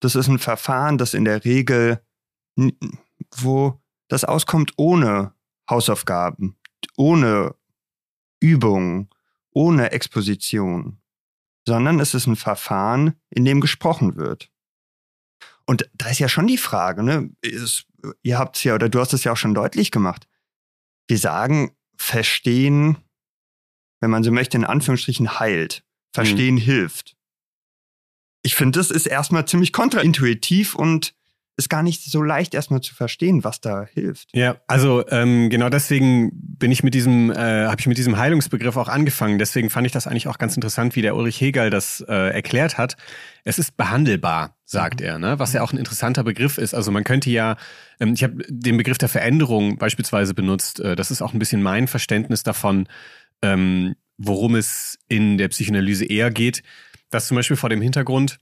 Das 0.00 0.14
ist 0.14 0.28
ein 0.28 0.38
Verfahren, 0.38 0.98
das 0.98 1.14
in 1.14 1.24
der 1.24 1.44
Regel 1.44 2.00
wo 3.36 3.80
das 4.08 4.24
auskommt 4.24 4.72
ohne 4.76 5.34
Hausaufgaben, 5.68 6.56
ohne 6.96 7.54
Übungen, 8.40 9.10
ohne 9.50 9.90
Exposition, 9.92 10.98
sondern 11.66 11.98
es 12.00 12.14
ist 12.14 12.26
ein 12.26 12.36
Verfahren, 12.36 13.14
in 13.30 13.44
dem 13.44 13.60
gesprochen 13.60 14.16
wird. 14.16 14.50
Und 15.64 15.90
da 15.94 16.08
ist 16.10 16.20
ja 16.20 16.28
schon 16.28 16.46
die 16.46 16.58
Frage, 16.58 17.02
ne? 17.02 17.30
Ist, 17.40 17.86
ihr 18.22 18.38
habt 18.38 18.56
es 18.56 18.64
ja, 18.64 18.74
oder 18.74 18.88
du 18.88 19.00
hast 19.00 19.12
es 19.12 19.24
ja 19.24 19.32
auch 19.32 19.36
schon 19.36 19.54
deutlich 19.54 19.90
gemacht. 19.90 20.28
Wir 21.08 21.18
sagen, 21.18 21.76
verstehen, 21.96 22.98
wenn 24.00 24.10
man 24.10 24.22
so 24.22 24.30
möchte, 24.30 24.56
in 24.56 24.64
Anführungsstrichen 24.64 25.40
heilt. 25.40 25.84
Verstehen 26.12 26.54
mhm. 26.54 26.60
hilft. 26.60 27.16
Ich 28.42 28.54
finde, 28.54 28.78
das 28.78 28.90
ist 28.90 29.06
erstmal 29.06 29.46
ziemlich 29.48 29.72
kontraintuitiv 29.72 30.76
und 30.76 31.14
ist 31.56 31.70
gar 31.70 31.82
nicht 31.82 32.04
so 32.04 32.22
leicht 32.22 32.54
erstmal 32.54 32.82
zu 32.82 32.94
verstehen, 32.94 33.42
was 33.42 33.60
da 33.60 33.86
hilft. 33.90 34.28
Ja, 34.34 34.56
also 34.66 35.06
ähm, 35.08 35.48
genau 35.48 35.70
deswegen 35.70 36.30
bin 36.34 36.70
ich 36.70 36.82
mit 36.82 36.92
diesem, 36.92 37.30
äh, 37.30 37.66
habe 37.66 37.76
ich 37.78 37.86
mit 37.86 37.96
diesem 37.96 38.18
Heilungsbegriff 38.18 38.76
auch 38.76 38.88
angefangen. 38.88 39.38
Deswegen 39.38 39.70
fand 39.70 39.86
ich 39.86 39.92
das 39.92 40.06
eigentlich 40.06 40.28
auch 40.28 40.36
ganz 40.36 40.54
interessant, 40.54 40.96
wie 40.96 41.02
der 41.02 41.16
Ulrich 41.16 41.40
Hegel 41.40 41.70
das 41.70 42.04
äh, 42.06 42.12
erklärt 42.34 42.76
hat. 42.76 42.96
Es 43.44 43.58
ist 43.58 43.76
behandelbar, 43.76 44.56
sagt 44.64 45.00
mhm. 45.00 45.06
er, 45.06 45.18
ne? 45.18 45.38
was 45.38 45.54
ja 45.54 45.62
auch 45.62 45.72
ein 45.72 45.78
interessanter 45.78 46.24
Begriff 46.24 46.58
ist. 46.58 46.74
Also 46.74 46.90
man 46.90 47.04
könnte 47.04 47.30
ja, 47.30 47.56
ähm, 48.00 48.12
ich 48.12 48.22
habe 48.22 48.44
den 48.48 48.76
Begriff 48.76 48.98
der 48.98 49.08
Veränderung 49.08 49.78
beispielsweise 49.78 50.34
benutzt. 50.34 50.80
Äh, 50.80 50.94
das 50.94 51.10
ist 51.10 51.22
auch 51.22 51.32
ein 51.32 51.38
bisschen 51.38 51.62
mein 51.62 51.88
Verständnis 51.88 52.42
davon, 52.42 52.86
ähm, 53.40 53.94
worum 54.18 54.56
es 54.56 54.98
in 55.08 55.38
der 55.38 55.48
Psychoanalyse 55.48 56.04
eher 56.04 56.30
geht. 56.30 56.62
Das 57.10 57.28
zum 57.28 57.36
Beispiel 57.36 57.56
vor 57.56 57.70
dem 57.70 57.80
Hintergrund, 57.80 58.38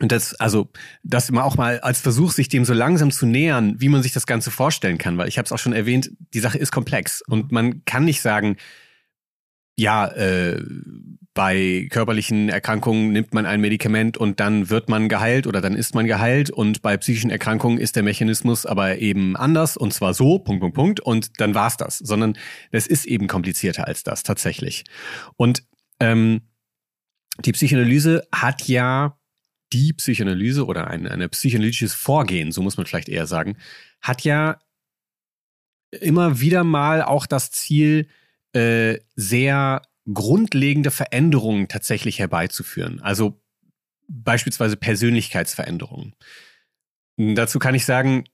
und 0.00 0.12
das, 0.12 0.34
also, 0.34 0.70
das 1.02 1.28
immer 1.28 1.44
auch 1.44 1.56
mal 1.56 1.80
als 1.80 2.00
Versuch, 2.00 2.32
sich 2.32 2.48
dem 2.48 2.64
so 2.64 2.72
langsam 2.72 3.10
zu 3.10 3.26
nähern, 3.26 3.74
wie 3.78 3.88
man 3.88 4.02
sich 4.02 4.12
das 4.12 4.26
Ganze 4.26 4.50
vorstellen 4.50 4.98
kann, 4.98 5.18
weil 5.18 5.28
ich 5.28 5.38
habe 5.38 5.46
es 5.46 5.52
auch 5.52 5.58
schon 5.58 5.72
erwähnt, 5.72 6.10
die 6.34 6.40
Sache 6.40 6.58
ist 6.58 6.70
komplex. 6.70 7.22
Und 7.26 7.50
man 7.52 7.84
kann 7.84 8.04
nicht 8.04 8.20
sagen, 8.20 8.56
ja, 9.76 10.06
äh, 10.08 10.60
bei 11.34 11.86
körperlichen 11.90 12.48
Erkrankungen 12.48 13.12
nimmt 13.12 13.32
man 13.32 13.46
ein 13.46 13.60
Medikament 13.60 14.16
und 14.16 14.40
dann 14.40 14.70
wird 14.70 14.88
man 14.88 15.08
geheilt 15.08 15.46
oder 15.46 15.60
dann 15.60 15.76
ist 15.76 15.94
man 15.94 16.06
geheilt. 16.06 16.50
Und 16.50 16.82
bei 16.82 16.96
psychischen 16.96 17.30
Erkrankungen 17.30 17.78
ist 17.78 17.94
der 17.94 18.02
Mechanismus 18.02 18.66
aber 18.66 18.98
eben 18.98 19.36
anders 19.36 19.76
und 19.76 19.94
zwar 19.94 20.14
so, 20.14 20.40
Punkt, 20.40 20.60
Punkt, 20.60 20.74
Punkt. 20.74 21.00
Und 21.00 21.40
dann 21.40 21.54
war's 21.54 21.76
das, 21.76 21.98
sondern 21.98 22.36
es 22.72 22.88
ist 22.88 23.04
eben 23.04 23.28
komplizierter 23.28 23.86
als 23.86 24.02
das 24.02 24.24
tatsächlich. 24.24 24.84
Und 25.36 25.62
ähm, 26.00 26.42
die 27.44 27.52
Psychoanalyse 27.52 28.26
hat 28.32 28.66
ja 28.66 29.17
die 29.72 29.92
Psychoanalyse 29.92 30.66
oder 30.66 30.88
ein, 30.88 31.06
ein 31.06 31.28
psychoanalytisches 31.30 31.94
Vorgehen, 31.94 32.52
so 32.52 32.62
muss 32.62 32.76
man 32.76 32.86
vielleicht 32.86 33.08
eher 33.08 33.26
sagen, 33.26 33.56
hat 34.00 34.22
ja 34.22 34.58
immer 35.90 36.40
wieder 36.40 36.64
mal 36.64 37.02
auch 37.02 37.26
das 37.26 37.50
Ziel, 37.50 38.08
äh, 38.52 38.98
sehr 39.14 39.82
grundlegende 40.12 40.90
Veränderungen 40.90 41.68
tatsächlich 41.68 42.18
herbeizuführen. 42.18 43.00
Also 43.00 43.40
beispielsweise 44.08 44.76
Persönlichkeitsveränderungen. 44.76 46.14
Dazu 47.16 47.58
kann 47.58 47.74
ich 47.74 47.84
sagen, 47.84 48.24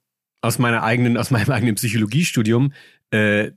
aus 0.40 0.58
meiner 0.58 0.82
eigenen, 0.82 1.16
aus 1.16 1.30
meinem 1.32 1.50
eigenen 1.50 1.74
Psychologiestudium, 1.74 2.72
äh, 3.10 3.50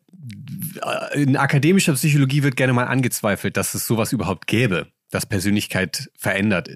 in 1.14 1.38
akademischer 1.38 1.94
Psychologie 1.94 2.44
wird 2.44 2.56
gerne 2.56 2.74
mal 2.74 2.86
angezweifelt, 2.86 3.56
dass 3.56 3.74
es 3.76 3.88
sowas 3.88 4.14
überhaupt 4.14 4.48
gäbe 4.48 4.92
dass 5.10 5.26
Persönlichkeit 5.26 6.12
verändert, 6.18 6.70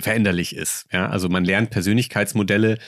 veränderlich 0.00 0.56
ist. 0.56 0.86
Ja, 0.90 1.08
also 1.08 1.28
man 1.28 1.44
lernt 1.44 1.70
Persönlichkeitsmodelle 1.70 2.78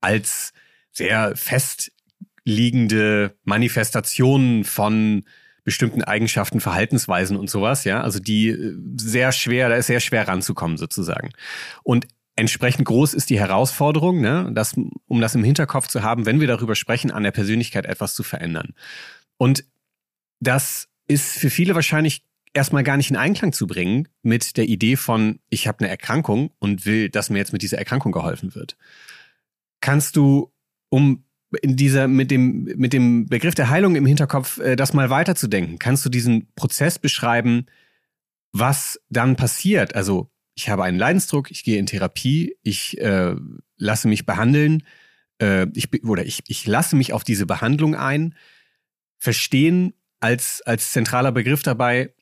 als 0.00 0.52
sehr 0.92 1.34
festliegende 1.36 3.36
Manifestationen 3.44 4.64
von 4.64 5.24
bestimmten 5.64 6.04
Eigenschaften, 6.04 6.60
Verhaltensweisen 6.60 7.36
und 7.36 7.48
sowas, 7.48 7.84
ja, 7.84 8.02
also 8.02 8.20
die 8.20 8.50
äh, 8.50 8.76
sehr 9.00 9.32
schwer, 9.32 9.70
da 9.70 9.76
ist 9.76 9.86
sehr 9.86 10.00
schwer 10.00 10.28
ranzukommen 10.28 10.76
sozusagen. 10.76 11.30
Und 11.82 12.06
entsprechend 12.36 12.84
groß 12.84 13.14
ist 13.14 13.30
die 13.30 13.40
Herausforderung, 13.40 14.20
ne, 14.20 14.50
das, 14.52 14.74
um 15.06 15.20
das 15.20 15.34
im 15.34 15.42
Hinterkopf 15.42 15.88
zu 15.88 16.02
haben, 16.02 16.26
wenn 16.26 16.40
wir 16.40 16.48
darüber 16.48 16.74
sprechen, 16.74 17.10
an 17.10 17.22
der 17.22 17.30
Persönlichkeit 17.30 17.86
etwas 17.86 18.14
zu 18.14 18.22
verändern. 18.22 18.74
Und 19.38 19.64
das 20.40 20.88
ist 21.06 21.38
für 21.38 21.50
viele 21.50 21.74
wahrscheinlich 21.74 22.24
erstmal 22.54 22.84
gar 22.84 22.96
nicht 22.96 23.10
in 23.10 23.16
Einklang 23.16 23.52
zu 23.52 23.66
bringen 23.66 24.08
mit 24.22 24.56
der 24.56 24.66
Idee 24.68 24.96
von, 24.96 25.40
ich 25.50 25.66
habe 25.66 25.80
eine 25.80 25.88
Erkrankung 25.88 26.52
und 26.58 26.86
will, 26.86 27.10
dass 27.10 27.28
mir 27.28 27.38
jetzt 27.38 27.52
mit 27.52 27.62
dieser 27.62 27.78
Erkrankung 27.78 28.12
geholfen 28.12 28.54
wird. 28.54 28.76
Kannst 29.80 30.16
du, 30.16 30.52
um 30.88 31.24
in 31.62 31.76
dieser, 31.76 32.08
mit 32.08 32.30
dem, 32.30 32.64
mit 32.76 32.92
dem 32.92 33.26
Begriff 33.26 33.54
der 33.54 33.68
Heilung 33.68 33.96
im 33.96 34.06
Hinterkopf, 34.06 34.58
äh, 34.58 34.76
das 34.76 34.92
mal 34.94 35.10
weiterzudenken, 35.10 35.78
kannst 35.78 36.04
du 36.04 36.08
diesen 36.08 36.48
Prozess 36.54 36.98
beschreiben, 36.98 37.66
was 38.52 39.00
dann 39.10 39.36
passiert. 39.36 39.94
Also 39.94 40.30
ich 40.54 40.68
habe 40.68 40.84
einen 40.84 40.98
Leidensdruck, 40.98 41.50
ich 41.50 41.64
gehe 41.64 41.78
in 41.78 41.86
Therapie, 41.86 42.56
ich 42.62 42.98
äh, 43.00 43.34
lasse 43.76 44.08
mich 44.08 44.26
behandeln, 44.26 44.84
äh, 45.40 45.66
ich, 45.74 46.04
oder 46.04 46.24
ich, 46.24 46.40
ich 46.46 46.66
lasse 46.66 46.96
mich 46.96 47.12
auf 47.12 47.24
diese 47.24 47.46
Behandlung 47.46 47.94
ein. 47.94 48.34
Verstehen 49.18 49.94
als, 50.20 50.62
als 50.62 50.92
zentraler 50.92 51.32
Begriff 51.32 51.62
dabei, 51.62 52.13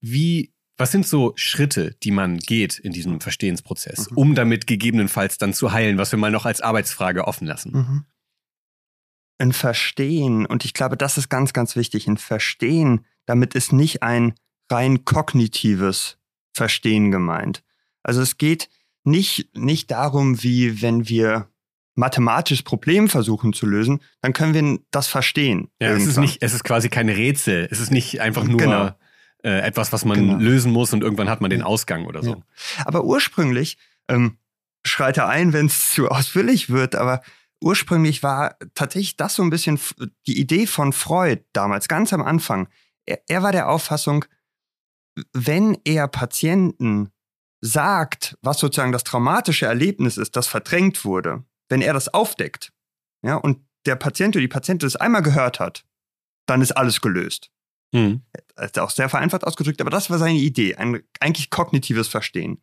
wie, 0.00 0.52
was 0.76 0.92
sind 0.92 1.06
so 1.06 1.32
Schritte, 1.36 1.96
die 2.02 2.10
man 2.10 2.38
geht 2.38 2.78
in 2.78 2.92
diesem 2.92 3.20
Verstehensprozess, 3.20 4.10
mhm. 4.10 4.16
um 4.16 4.34
damit 4.34 4.66
gegebenenfalls 4.66 5.38
dann 5.38 5.54
zu 5.54 5.72
heilen, 5.72 5.98
was 5.98 6.12
wir 6.12 6.18
mal 6.18 6.30
noch 6.30 6.46
als 6.46 6.60
Arbeitsfrage 6.60 7.26
offen 7.26 7.46
lassen? 7.46 7.72
Mhm. 7.72 8.04
Ein 9.38 9.52
Verstehen, 9.52 10.46
und 10.46 10.64
ich 10.64 10.74
glaube, 10.74 10.96
das 10.96 11.16
ist 11.16 11.28
ganz, 11.28 11.52
ganz 11.52 11.76
wichtig, 11.76 12.08
ein 12.08 12.16
Verstehen, 12.16 13.06
damit 13.26 13.54
ist 13.54 13.72
nicht 13.72 14.02
ein 14.02 14.34
rein 14.70 15.04
kognitives 15.04 16.18
Verstehen 16.52 17.10
gemeint. 17.10 17.62
Also 18.02 18.20
es 18.20 18.36
geht 18.36 18.68
nicht, 19.04 19.56
nicht 19.56 19.90
darum, 19.90 20.42
wie 20.42 20.82
wenn 20.82 21.08
wir 21.08 21.48
mathematisches 21.94 22.62
Problem 22.62 23.08
versuchen 23.08 23.52
zu 23.52 23.66
lösen, 23.66 24.00
dann 24.22 24.32
können 24.32 24.54
wir 24.54 24.78
das 24.90 25.08
verstehen. 25.08 25.68
Ja, 25.80 25.90
es 25.90 26.06
ist 26.06 26.18
nicht, 26.18 26.42
es 26.42 26.54
ist 26.54 26.62
quasi 26.62 26.88
kein 26.88 27.08
Rätsel. 27.08 27.66
Es 27.70 27.80
ist 27.80 27.90
nicht 27.90 28.20
einfach 28.20 28.44
nur 28.44 28.58
genau. 28.58 28.90
Äh, 29.42 29.60
etwas, 29.60 29.92
was 29.92 30.04
man 30.04 30.18
genau. 30.18 30.36
lösen 30.38 30.72
muss 30.72 30.92
und 30.92 31.02
irgendwann 31.02 31.28
hat 31.28 31.40
man 31.40 31.50
den 31.50 31.62
Ausgang 31.62 32.06
oder 32.06 32.22
so. 32.22 32.30
Ja. 32.30 32.84
Aber 32.84 33.04
ursprünglich, 33.04 33.78
ähm, 34.08 34.38
schreit 34.84 35.16
er 35.16 35.28
ein, 35.28 35.52
wenn 35.52 35.66
es 35.66 35.92
zu 35.92 36.08
ausführlich 36.08 36.70
wird, 36.70 36.94
aber 36.94 37.22
ursprünglich 37.62 38.22
war 38.22 38.56
tatsächlich 38.74 39.16
das 39.16 39.34
so 39.34 39.42
ein 39.42 39.50
bisschen 39.50 39.78
die 40.26 40.38
Idee 40.38 40.66
von 40.66 40.92
Freud 40.92 41.42
damals, 41.52 41.88
ganz 41.88 42.12
am 42.12 42.22
Anfang. 42.22 42.68
Er, 43.04 43.20
er 43.28 43.42
war 43.42 43.52
der 43.52 43.68
Auffassung, 43.68 44.24
wenn 45.32 45.76
er 45.84 46.08
Patienten 46.08 47.10
sagt, 47.60 48.38
was 48.42 48.58
sozusagen 48.58 48.92
das 48.92 49.04
traumatische 49.04 49.66
Erlebnis 49.66 50.16
ist, 50.16 50.36
das 50.36 50.46
verdrängt 50.46 51.04
wurde, 51.04 51.44
wenn 51.68 51.82
er 51.82 51.92
das 51.92 52.12
aufdeckt, 52.14 52.72
ja, 53.22 53.34
und 53.34 53.66
der 53.86 53.96
Patient 53.96 54.36
oder 54.36 54.42
die 54.42 54.48
Patientin 54.48 54.86
das 54.86 54.96
einmal 54.96 55.22
gehört 55.22 55.58
hat, 55.60 55.84
dann 56.46 56.62
ist 56.62 56.72
alles 56.72 57.00
gelöst. 57.00 57.50
Mhm. 57.92 58.22
Ist 58.56 58.78
auch 58.78 58.90
sehr 58.90 59.08
vereinfacht 59.08 59.44
ausgedrückt, 59.44 59.80
aber 59.80 59.90
das 59.90 60.10
war 60.10 60.18
seine 60.18 60.38
Idee, 60.38 60.76
ein 60.76 61.02
eigentlich 61.20 61.50
kognitives 61.50 62.08
Verstehen. 62.08 62.62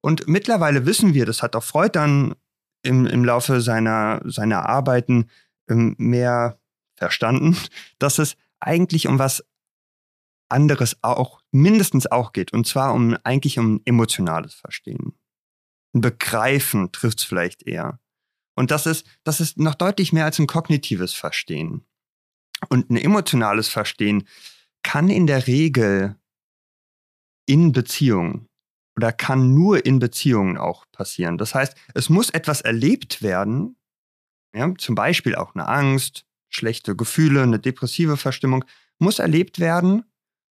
Und 0.00 0.26
mittlerweile 0.28 0.86
wissen 0.86 1.14
wir, 1.14 1.26
das 1.26 1.42
hat 1.42 1.54
auch 1.54 1.62
Freud 1.62 1.90
dann 1.92 2.34
im, 2.82 3.06
im 3.06 3.24
Laufe 3.24 3.60
seiner, 3.60 4.22
seiner 4.24 4.66
Arbeiten 4.66 5.28
ähm, 5.68 5.94
mehr 5.98 6.58
verstanden, 6.96 7.56
dass 7.98 8.18
es 8.18 8.36
eigentlich 8.60 9.06
um 9.06 9.18
was 9.18 9.44
anderes 10.48 10.96
auch, 11.02 11.40
mindestens 11.52 12.06
auch 12.06 12.32
geht. 12.32 12.52
Und 12.52 12.66
zwar 12.66 12.92
um 12.94 13.16
eigentlich 13.22 13.58
um 13.58 13.80
emotionales 13.84 14.54
Verstehen. 14.54 15.12
Ein 15.94 16.00
Begreifen 16.00 16.92
trifft 16.92 17.20
es 17.20 17.24
vielleicht 17.24 17.66
eher. 17.66 18.00
Und 18.56 18.70
das 18.70 18.86
ist, 18.86 19.06
das 19.22 19.40
ist 19.40 19.58
noch 19.58 19.74
deutlich 19.74 20.12
mehr 20.12 20.24
als 20.24 20.38
ein 20.38 20.46
kognitives 20.46 21.14
Verstehen. 21.14 21.86
Und 22.68 22.90
ein 22.90 22.96
emotionales 22.96 23.68
Verstehen 23.68 24.26
kann 24.82 25.08
in 25.08 25.26
der 25.26 25.46
Regel 25.46 26.16
in 27.46 27.72
Beziehungen 27.72 28.46
oder 28.96 29.12
kann 29.12 29.54
nur 29.54 29.84
in 29.86 29.98
Beziehungen 29.98 30.58
auch 30.58 30.84
passieren. 30.92 31.38
Das 31.38 31.54
heißt, 31.54 31.74
es 31.94 32.08
muss 32.08 32.30
etwas 32.30 32.60
erlebt 32.60 33.22
werden, 33.22 33.76
ja, 34.54 34.72
zum 34.76 34.94
Beispiel 34.94 35.34
auch 35.34 35.54
eine 35.54 35.68
Angst, 35.68 36.26
schlechte 36.48 36.96
Gefühle, 36.96 37.42
eine 37.42 37.58
depressive 37.58 38.16
Verstimmung, 38.16 38.64
muss 38.98 39.18
erlebt 39.18 39.58
werden. 39.58 40.04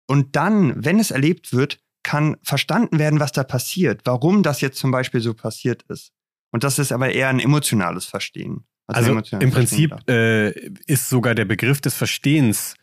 Und 0.06 0.36
dann, 0.36 0.84
wenn 0.84 1.00
es 1.00 1.10
erlebt 1.10 1.52
wird, 1.52 1.80
kann 2.02 2.36
verstanden 2.42 2.98
werden, 2.98 3.18
was 3.18 3.32
da 3.32 3.42
passiert, 3.42 4.02
warum 4.04 4.42
das 4.42 4.60
jetzt 4.60 4.78
zum 4.78 4.92
Beispiel 4.92 5.20
so 5.20 5.34
passiert 5.34 5.82
ist. 5.88 6.12
Und 6.52 6.62
das 6.62 6.78
ist 6.78 6.92
aber 6.92 7.10
eher 7.10 7.28
ein 7.28 7.40
emotionales 7.40 8.06
Verstehen. 8.06 8.64
Also, 8.86 9.16
also 9.16 9.36
im 9.38 9.50
Prinzip 9.50 9.94
äh, 10.08 10.50
ist 10.86 11.08
sogar 11.08 11.34
der 11.34 11.44
Begriff 11.44 11.80
des 11.80 11.94
Verstehens 11.94 12.74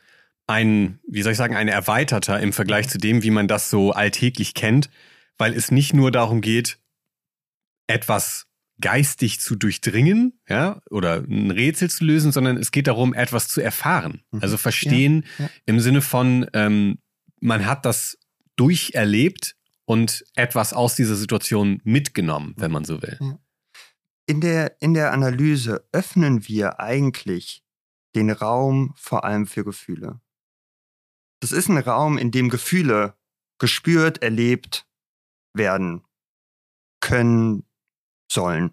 ein, 0.48 1.00
wie 1.08 1.22
soll 1.22 1.32
ich 1.32 1.38
sagen, 1.38 1.56
ein 1.56 1.70
erweiterter 1.70 2.40
im 2.40 2.52
Vergleich 2.52 2.90
zu 2.90 2.98
dem, 2.98 3.24
wie 3.24 3.32
man 3.32 3.48
das 3.48 3.70
so 3.70 3.92
alltäglich 3.92 4.54
kennt, 4.54 4.90
weil 5.38 5.54
es 5.54 5.72
nicht 5.72 5.94
nur 5.94 6.12
darum 6.12 6.42
geht, 6.42 6.80
etwas 7.88 8.48
geistig 8.82 9.40
zu 9.40 9.56
durchdringen, 9.56 10.40
ja, 10.50 10.82
oder 10.90 11.24
ein 11.24 11.52
Rätsel 11.52 11.90
zu 11.90 12.04
lösen, 12.04 12.32
sondern 12.32 12.58
es 12.58 12.72
geht 12.72 12.88
darum, 12.88 13.14
etwas 13.14 13.48
zu 13.48 13.62
erfahren. 13.62 14.24
Mhm. 14.32 14.42
Also 14.42 14.58
verstehen 14.58 15.26
ja, 15.38 15.46
ja. 15.46 15.52
im 15.66 15.80
Sinne 15.80 16.02
von, 16.02 16.48
ähm, 16.54 16.98
man 17.40 17.66
hat 17.66 17.86
das 17.86 18.18
durcherlebt 18.56 19.56
und 19.86 20.26
etwas 20.36 20.74
aus 20.74 20.96
dieser 20.96 21.16
Situation 21.16 21.82
mitgenommen, 21.84 22.54
wenn 22.58 22.72
man 22.72 22.84
so 22.86 23.02
will. 23.02 23.18
In 24.26 24.42
der, 24.42 24.82
in 24.82 24.94
der 24.94 25.12
Analyse 25.12 25.88
öffnen 25.92 26.48
wir 26.48 26.80
eigentlich 26.80 27.64
den 28.16 28.30
Raum 28.30 28.94
vor 28.96 29.26
allem 29.26 29.48
für 29.48 29.64
Gefühle. 29.64 30.22
Das 31.42 31.52
ist 31.52 31.68
ein 31.68 31.78
Raum, 31.78 32.18
in 32.18 32.32
dem 32.32 32.50
Gefühle 32.50 33.18
gespürt, 33.60 34.22
erlebt 34.22 34.88
werden 35.54 36.06
können, 37.02 37.66
sollen. 38.32 38.72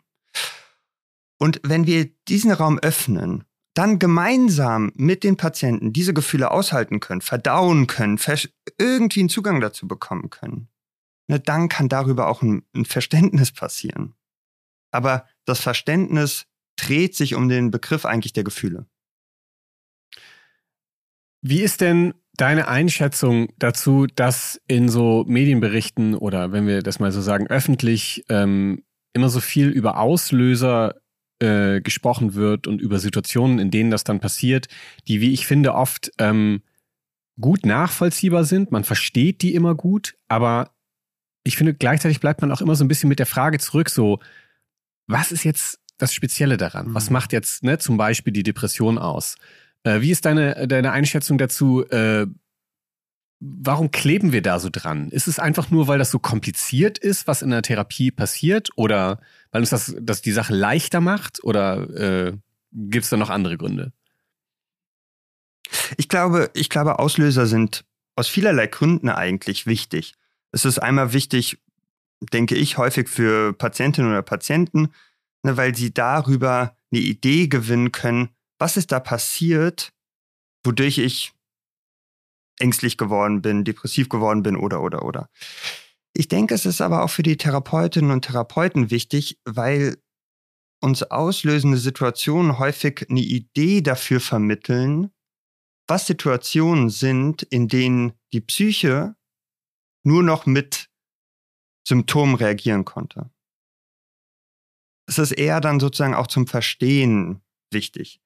Und 1.39 1.61
wenn 1.65 1.87
wir 1.87 2.11
diesen 2.29 2.53
Raum 2.53 2.79
öffnen, 2.79 3.45
dann 3.75 3.99
gemeinsam 3.99 4.93
mit 4.95 5.25
den 5.25 5.37
Patienten 5.37 5.93
diese 5.93 6.13
Gefühle 6.13 6.51
aushalten 6.51 7.01
können, 7.01 7.23
verdauen 7.23 7.87
können, 7.87 8.19
irgendwie 8.79 9.21
einen 9.21 9.29
Zugang 9.29 9.61
dazu 9.61 9.89
bekommen 9.89 10.31
können, 10.31 10.69
ne, 11.29 11.41
dann 11.41 11.69
kann 11.69 11.89
darüber 11.89 12.29
auch 12.29 12.43
ein, 12.43 12.65
ein 12.75 12.85
Verständnis 12.85 13.53
passieren. 13.53 14.15
Aber 14.91 15.27
das 15.45 15.61
Verständnis 15.61 16.47
dreht 16.77 17.15
sich 17.15 17.35
um 17.35 17.49
den 17.49 17.71
Begriff 17.71 18.05
eigentlich 18.05 18.33
der 18.33 18.45
Gefühle. 18.45 18.87
Wie 21.43 21.63
ist 21.63 21.81
denn 21.81 22.15
deine 22.35 22.69
Einschätzung 22.69 23.53
dazu, 23.59 24.07
dass 24.07 24.61
in 24.67 24.89
so 24.89 25.25
Medienberichten 25.27 26.15
oder 26.15 26.53
wenn 26.53 26.67
wir 26.67 26.83
das 26.83 26.99
mal 26.99 27.13
so 27.13 27.21
sagen, 27.21 27.47
öffentlich 27.49 28.25
ähm, 28.29 28.83
immer 29.13 29.29
so 29.29 29.41
viel 29.41 29.69
über 29.69 29.99
Auslöser 29.99 30.97
äh, 31.41 31.81
gesprochen 31.81 32.35
wird 32.35 32.67
und 32.67 32.81
über 32.81 32.99
Situationen, 32.99 33.59
in 33.59 33.71
denen 33.71 33.91
das 33.91 34.05
dann 34.05 34.21
passiert, 34.21 34.69
die, 35.09 35.21
wie 35.21 35.33
ich 35.33 35.47
finde, 35.47 35.75
oft 35.75 36.13
ähm, 36.19 36.63
gut 37.41 37.67
nachvollziehbar 37.67 38.45
sind. 38.45 38.71
Man 38.71 38.85
versteht 38.85 39.43
die 39.43 39.55
immer 39.55 39.75
gut, 39.75 40.15
aber 40.29 40.71
ich 41.45 41.57
finde, 41.57 41.75
gleichzeitig 41.75 42.21
bleibt 42.21 42.43
man 42.43 42.53
auch 42.53 42.61
immer 42.61 42.75
so 42.75 42.85
ein 42.85 42.89
bisschen 42.89 43.09
mit 43.09 43.19
der 43.19 43.27
Frage 43.27 43.59
zurück, 43.59 43.89
so, 43.89 44.21
was 45.11 45.33
ist 45.33 45.45
jetzt 45.45 45.81
das 45.99 46.15
Spezielle 46.15 46.57
daran? 46.57 46.89
Mhm. 46.89 46.95
Was 46.95 47.11
macht 47.11 47.33
jetzt 47.33 47.63
ne, 47.63 47.79
zum 47.79 47.97
Beispiel 47.97 48.33
die 48.33 48.43
Depression 48.43 48.99
aus? 48.99 49.37
Äh, 49.83 50.01
wie 50.01 50.11
ist 50.11 50.25
deine, 50.25 50.67
deine 50.69 50.93
Einschätzung 50.93 51.39
dazu? 51.39 51.85
Äh, 51.89 52.27
warum 53.41 53.91
kleben 53.91 54.33
wir 54.33 54.43
da 54.43 54.59
so 54.59 54.69
dran? 54.71 55.09
Ist 55.09 55.27
es 55.27 55.39
einfach 55.39 55.71
nur, 55.71 55.89
weil 55.89 55.99
das 55.99 56.11
so 56.11 56.19
kompliziert 56.19 56.99
ist, 56.99 57.27
was 57.27 57.43
in 57.43 57.51
der 57.51 57.63
Therapie 57.63 58.11
passiert? 58.11 58.69
Oder 58.77 59.21
weil 59.51 59.63
uns 59.63 59.71
das, 59.71 59.95
das 60.01 60.23
die 60.23 60.33
Sache 60.33 60.55
leichter 60.55 61.01
macht? 61.01 61.43
Oder 61.43 61.89
äh, 61.91 62.33
gibt 62.73 63.05
es 63.05 63.11
da 63.11 63.17
noch 63.17 63.31
andere 63.31 63.57
Gründe? 63.57 63.93
Ich 65.97 66.09
glaube, 66.09 66.51
ich 66.55 66.69
glaube, 66.69 66.99
Auslöser 66.99 67.47
sind 67.47 67.85
aus 68.17 68.29
vielerlei 68.29 68.67
Gründen 68.67 69.09
eigentlich 69.09 69.67
wichtig. 69.67 70.15
Es 70.53 70.65
ist 70.65 70.79
einmal 70.79 71.13
wichtig, 71.13 71.59
denke 72.21 72.55
ich, 72.55 72.79
häufig 72.79 73.09
für 73.09 73.53
Patientinnen 73.53 74.11
oder 74.11 74.23
Patienten, 74.23 74.93
ne, 75.43 75.57
weil 75.57 75.75
sie 75.75 75.93
darüber 75.93 76.77
eine 76.93 77.01
Idee 77.01 77.49
gewinnen 77.49 77.93
können, 77.93 78.31
was 78.59 78.77
ist 78.77 78.93
da 78.93 79.01
passiert, 79.01 79.93
wodurch 80.65 80.99
ich 80.99 81.33
ängstlich 82.59 82.99
geworden 82.99 83.41
bin, 83.41 83.65
depressiv 83.65 84.09
geworden 84.09 84.43
bin 84.43 84.57
oder 84.57 84.83
oder 84.83 85.03
oder. 85.03 85.31
Ich 86.13 86.29
denke, 86.29 86.55
es 86.55 86.67
ist 86.67 86.81
aber 86.81 87.03
auch 87.03 87.11
für 87.11 87.23
die 87.23 87.37
Therapeutinnen 87.37 88.11
und 88.11 88.27
Therapeuten 88.27 88.91
wichtig, 88.91 89.39
weil 89.45 89.97
uns 90.83 91.03
auslösende 91.03 91.79
Situationen 91.79 92.59
häufig 92.59 93.07
eine 93.09 93.21
Idee 93.21 93.81
dafür 93.81 94.21
vermitteln, 94.21 95.11
was 95.87 96.07
Situationen 96.07 96.91
sind, 96.91 97.43
in 97.43 97.69
denen 97.69 98.13
die 98.33 98.41
Psyche 98.41 99.15
nur 100.05 100.23
noch 100.23 100.47
mit 100.47 100.90
Symptomen 101.87 102.35
reagieren 102.35 102.85
konnte. 102.85 103.31
Es 105.07 105.19
ist 105.19 105.33
eher 105.33 105.61
dann 105.61 105.81
sozusagen 105.81 106.15
auch 106.15 106.29
zum 106.29 106.47
Verstehen 106.47 107.43
wichtig. 107.73 108.21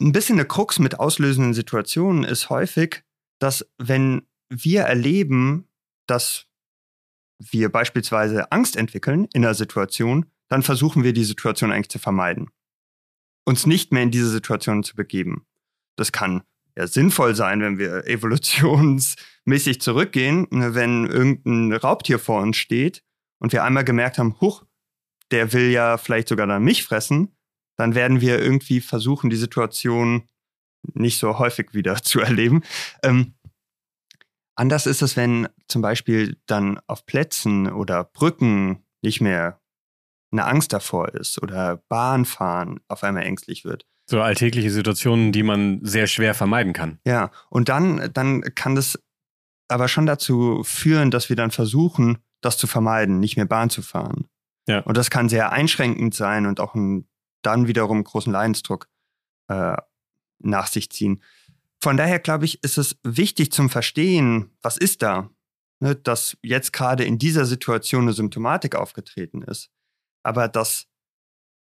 Ein 0.00 0.12
bisschen 0.12 0.38
eine 0.38 0.48
Krux 0.48 0.78
mit 0.78 0.98
auslösenden 0.98 1.54
Situationen 1.54 2.24
ist 2.24 2.50
häufig, 2.50 3.04
dass 3.38 3.66
wenn 3.78 4.26
wir 4.48 4.82
erleben, 4.82 5.68
dass 6.06 6.46
wir 7.38 7.70
beispielsweise 7.70 8.50
Angst 8.52 8.76
entwickeln 8.76 9.28
in 9.32 9.44
einer 9.44 9.54
Situation, 9.54 10.26
dann 10.48 10.62
versuchen 10.62 11.02
wir 11.02 11.12
die 11.12 11.24
Situation 11.24 11.72
eigentlich 11.72 11.90
zu 11.90 11.98
vermeiden. 11.98 12.50
Uns 13.46 13.66
nicht 13.66 13.92
mehr 13.92 14.02
in 14.02 14.10
diese 14.10 14.30
Situation 14.30 14.82
zu 14.82 14.94
begeben. 14.94 15.46
Das 15.96 16.12
kann 16.12 16.42
ja 16.76 16.86
sinnvoll 16.86 17.34
sein, 17.34 17.60
wenn 17.60 17.78
wir 17.78 18.06
evolutionsmäßig 18.06 19.80
zurückgehen, 19.80 20.46
ne, 20.50 20.74
wenn 20.74 21.06
irgendein 21.06 21.72
Raubtier 21.72 22.18
vor 22.18 22.42
uns 22.42 22.56
steht 22.56 23.02
und 23.40 23.52
wir 23.52 23.64
einmal 23.64 23.84
gemerkt 23.84 24.18
haben, 24.18 24.40
huch, 24.40 24.64
der 25.30 25.52
will 25.52 25.70
ja 25.70 25.98
vielleicht 25.98 26.28
sogar 26.28 26.46
dann 26.46 26.64
mich 26.64 26.84
fressen, 26.84 27.36
dann 27.76 27.94
werden 27.94 28.20
wir 28.20 28.40
irgendwie 28.40 28.80
versuchen, 28.80 29.30
die 29.30 29.36
Situation 29.36 30.28
nicht 30.92 31.18
so 31.18 31.38
häufig 31.38 31.74
wieder 31.74 31.96
zu 32.02 32.20
erleben. 32.20 32.62
Ähm, 33.02 33.34
anders 34.54 34.86
ist 34.86 35.02
es, 35.02 35.16
wenn 35.16 35.48
zum 35.68 35.82
Beispiel 35.82 36.40
dann 36.46 36.80
auf 36.86 37.06
Plätzen 37.06 37.72
oder 37.72 38.04
Brücken 38.04 38.84
nicht 39.02 39.20
mehr 39.20 39.60
eine 40.32 40.46
Angst 40.46 40.72
davor 40.72 41.14
ist 41.14 41.40
oder 41.40 41.76
Bahnfahren 41.88 42.80
auf 42.88 43.04
einmal 43.04 43.24
ängstlich 43.24 43.64
wird. 43.64 43.86
So 44.06 44.20
alltägliche 44.20 44.70
Situationen, 44.70 45.32
die 45.32 45.42
man 45.42 45.80
sehr 45.82 46.06
schwer 46.06 46.34
vermeiden 46.34 46.72
kann. 46.72 46.98
Ja, 47.06 47.30
und 47.48 47.68
dann, 47.68 48.10
dann 48.12 48.42
kann 48.54 48.74
das 48.74 48.98
aber 49.68 49.88
schon 49.88 50.06
dazu 50.06 50.62
führen, 50.62 51.10
dass 51.10 51.28
wir 51.28 51.36
dann 51.36 51.50
versuchen, 51.50 52.18
das 52.40 52.58
zu 52.58 52.66
vermeiden, 52.66 53.18
nicht 53.18 53.36
mehr 53.36 53.46
Bahn 53.46 53.70
zu 53.70 53.80
fahren. 53.80 54.28
Ja. 54.68 54.80
Und 54.80 54.96
das 54.96 55.10
kann 55.10 55.28
sehr 55.28 55.52
einschränkend 55.52 56.14
sein 56.14 56.46
und 56.46 56.60
auch 56.60 56.74
einen, 56.74 57.08
dann 57.42 57.66
wiederum 57.66 58.04
großen 58.04 58.32
Leidensdruck 58.32 58.88
äh, 59.48 59.76
nach 60.38 60.66
sich 60.66 60.90
ziehen. 60.90 61.22
Von 61.82 61.96
daher 61.96 62.18
glaube 62.18 62.44
ich, 62.44 62.62
ist 62.62 62.78
es 62.78 62.96
wichtig 63.02 63.52
zum 63.52 63.68
Verstehen, 63.68 64.50
was 64.62 64.76
ist 64.76 65.02
da, 65.02 65.30
ne, 65.80 65.94
dass 65.94 66.36
jetzt 66.42 66.72
gerade 66.72 67.04
in 67.04 67.18
dieser 67.18 67.44
Situation 67.44 68.02
eine 68.02 68.12
Symptomatik 68.12 68.74
aufgetreten 68.74 69.42
ist. 69.42 69.70
Aber 70.22 70.48
das 70.48 70.86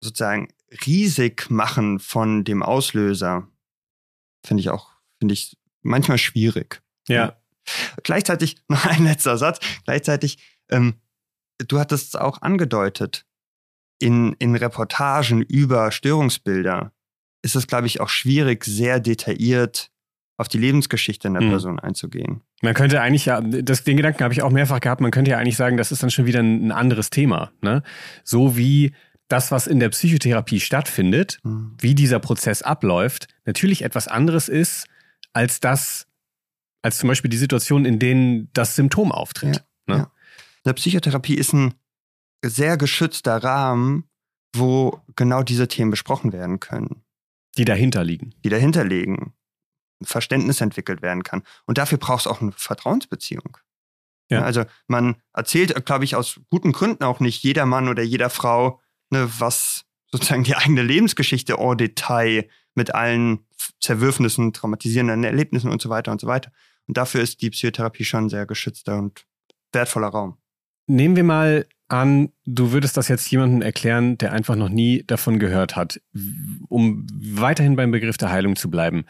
sozusagen 0.00 0.48
riesig 0.86 1.50
machen 1.50 1.98
von 1.98 2.44
dem 2.44 2.62
Auslöser 2.62 3.48
finde 4.44 4.60
ich 4.62 4.70
auch, 4.70 4.90
finde 5.18 5.34
ich 5.34 5.58
manchmal 5.82 6.18
schwierig. 6.18 6.82
Ja. 7.08 7.36
Gleichzeitig, 8.02 8.56
noch 8.68 8.86
ein 8.86 9.04
letzter 9.04 9.36
Satz, 9.36 9.60
gleichzeitig, 9.84 10.38
ähm, 10.70 10.94
du 11.58 11.78
hattest 11.78 12.08
es 12.08 12.14
auch 12.16 12.42
angedeutet, 12.42 13.26
in, 13.98 14.34
in 14.38 14.56
Reportagen 14.56 15.42
über 15.42 15.92
Störungsbilder 15.92 16.92
ist 17.42 17.54
es, 17.54 17.66
glaube 17.66 17.86
ich, 17.86 18.00
auch 18.00 18.08
schwierig, 18.08 18.64
sehr 18.64 18.98
detailliert 18.98 19.90
auf 20.38 20.48
die 20.48 20.58
Lebensgeschichte 20.58 21.28
einer 21.28 21.42
mhm. 21.42 21.50
Person 21.50 21.78
einzugehen. 21.78 22.40
Man 22.62 22.72
könnte 22.72 23.02
eigentlich 23.02 23.26
ja, 23.26 23.42
das, 23.42 23.84
den 23.84 23.98
Gedanken 23.98 24.24
habe 24.24 24.32
ich 24.32 24.40
auch 24.40 24.50
mehrfach 24.50 24.80
gehabt, 24.80 25.02
man 25.02 25.10
könnte 25.10 25.32
ja 25.32 25.38
eigentlich 25.38 25.56
sagen, 25.56 25.76
das 25.76 25.92
ist 25.92 26.02
dann 26.02 26.10
schon 26.10 26.24
wieder 26.24 26.40
ein, 26.40 26.68
ein 26.68 26.72
anderes 26.72 27.10
Thema. 27.10 27.52
Ne? 27.60 27.82
So 28.24 28.56
wie 28.56 28.92
das, 29.30 29.52
was 29.52 29.66
in 29.68 29.78
der 29.78 29.90
Psychotherapie 29.90 30.60
stattfindet, 30.60 31.38
mhm. 31.44 31.76
wie 31.78 31.94
dieser 31.94 32.18
Prozess 32.18 32.62
abläuft, 32.62 33.28
natürlich 33.44 33.82
etwas 33.82 34.08
anderes 34.08 34.48
ist, 34.48 34.86
als 35.32 35.60
das, 35.60 36.08
als 36.82 36.98
zum 36.98 37.08
Beispiel 37.08 37.30
die 37.30 37.36
Situation, 37.36 37.84
in 37.84 38.00
denen 38.00 38.50
das 38.52 38.74
Symptom 38.74 39.12
auftritt. 39.12 39.64
Ja, 39.88 39.94
ne? 39.94 40.00
ja. 40.02 40.12
Eine 40.64 40.74
Psychotherapie 40.74 41.36
ist 41.36 41.52
ein 41.52 41.74
sehr 42.44 42.76
geschützter 42.76 43.42
Rahmen, 43.42 44.08
wo 44.54 45.00
genau 45.14 45.44
diese 45.44 45.68
Themen 45.68 45.92
besprochen 45.92 46.32
werden 46.32 46.58
können. 46.58 47.02
Die 47.56 47.64
dahinter 47.64 48.02
liegen. 48.02 48.34
Die 48.44 48.48
dahinter 48.48 48.84
liegen. 48.84 49.32
Verständnis 50.02 50.60
entwickelt 50.60 51.02
werden 51.02 51.22
kann. 51.22 51.42
Und 51.66 51.78
dafür 51.78 51.98
braucht 51.98 52.20
es 52.20 52.26
auch 52.26 52.40
eine 52.40 52.52
Vertrauensbeziehung. 52.52 53.58
Ja. 54.28 54.42
Also 54.42 54.64
man 54.88 55.16
erzählt, 55.32 55.86
glaube 55.86 56.04
ich, 56.04 56.16
aus 56.16 56.40
guten 56.50 56.72
Gründen 56.72 57.04
auch 57.04 57.20
nicht 57.20 57.42
jeder 57.42 57.66
Mann 57.66 57.88
oder 57.88 58.02
jeder 58.02 58.30
Frau, 58.30 58.80
ne, 59.10 59.30
was 59.38 59.84
sozusagen 60.10 60.44
die 60.44 60.56
eigene 60.56 60.82
Lebensgeschichte 60.82 61.54
en 61.58 61.76
Detail 61.76 62.48
mit 62.74 62.94
allen 62.94 63.46
Zerwürfnissen, 63.80 64.52
traumatisierenden 64.52 65.24
Erlebnissen 65.24 65.70
und 65.70 65.82
so 65.82 65.88
weiter 65.88 66.12
und 66.12 66.20
so 66.20 66.26
weiter. 66.26 66.50
Und 66.86 66.96
dafür 66.96 67.20
ist 67.20 67.42
die 67.42 67.50
Psychotherapie 67.50 68.04
schon 68.04 68.24
ein 68.24 68.28
sehr 68.28 68.46
geschützter 68.46 68.98
und 68.98 69.26
wertvoller 69.72 70.08
Raum. 70.08 70.38
Nehmen 70.86 71.16
wir 71.16 71.24
mal 71.24 71.66
an, 71.88 72.32
du 72.44 72.72
würdest 72.72 72.96
das 72.96 73.08
jetzt 73.08 73.30
jemandem 73.30 73.62
erklären, 73.62 74.18
der 74.18 74.32
einfach 74.32 74.56
noch 74.56 74.68
nie 74.68 75.04
davon 75.06 75.38
gehört 75.38 75.76
hat, 75.76 76.00
um 76.68 77.06
weiterhin 77.12 77.76
beim 77.76 77.90
Begriff 77.90 78.16
der 78.16 78.30
Heilung 78.30 78.56
zu 78.56 78.70
bleiben 78.70 79.04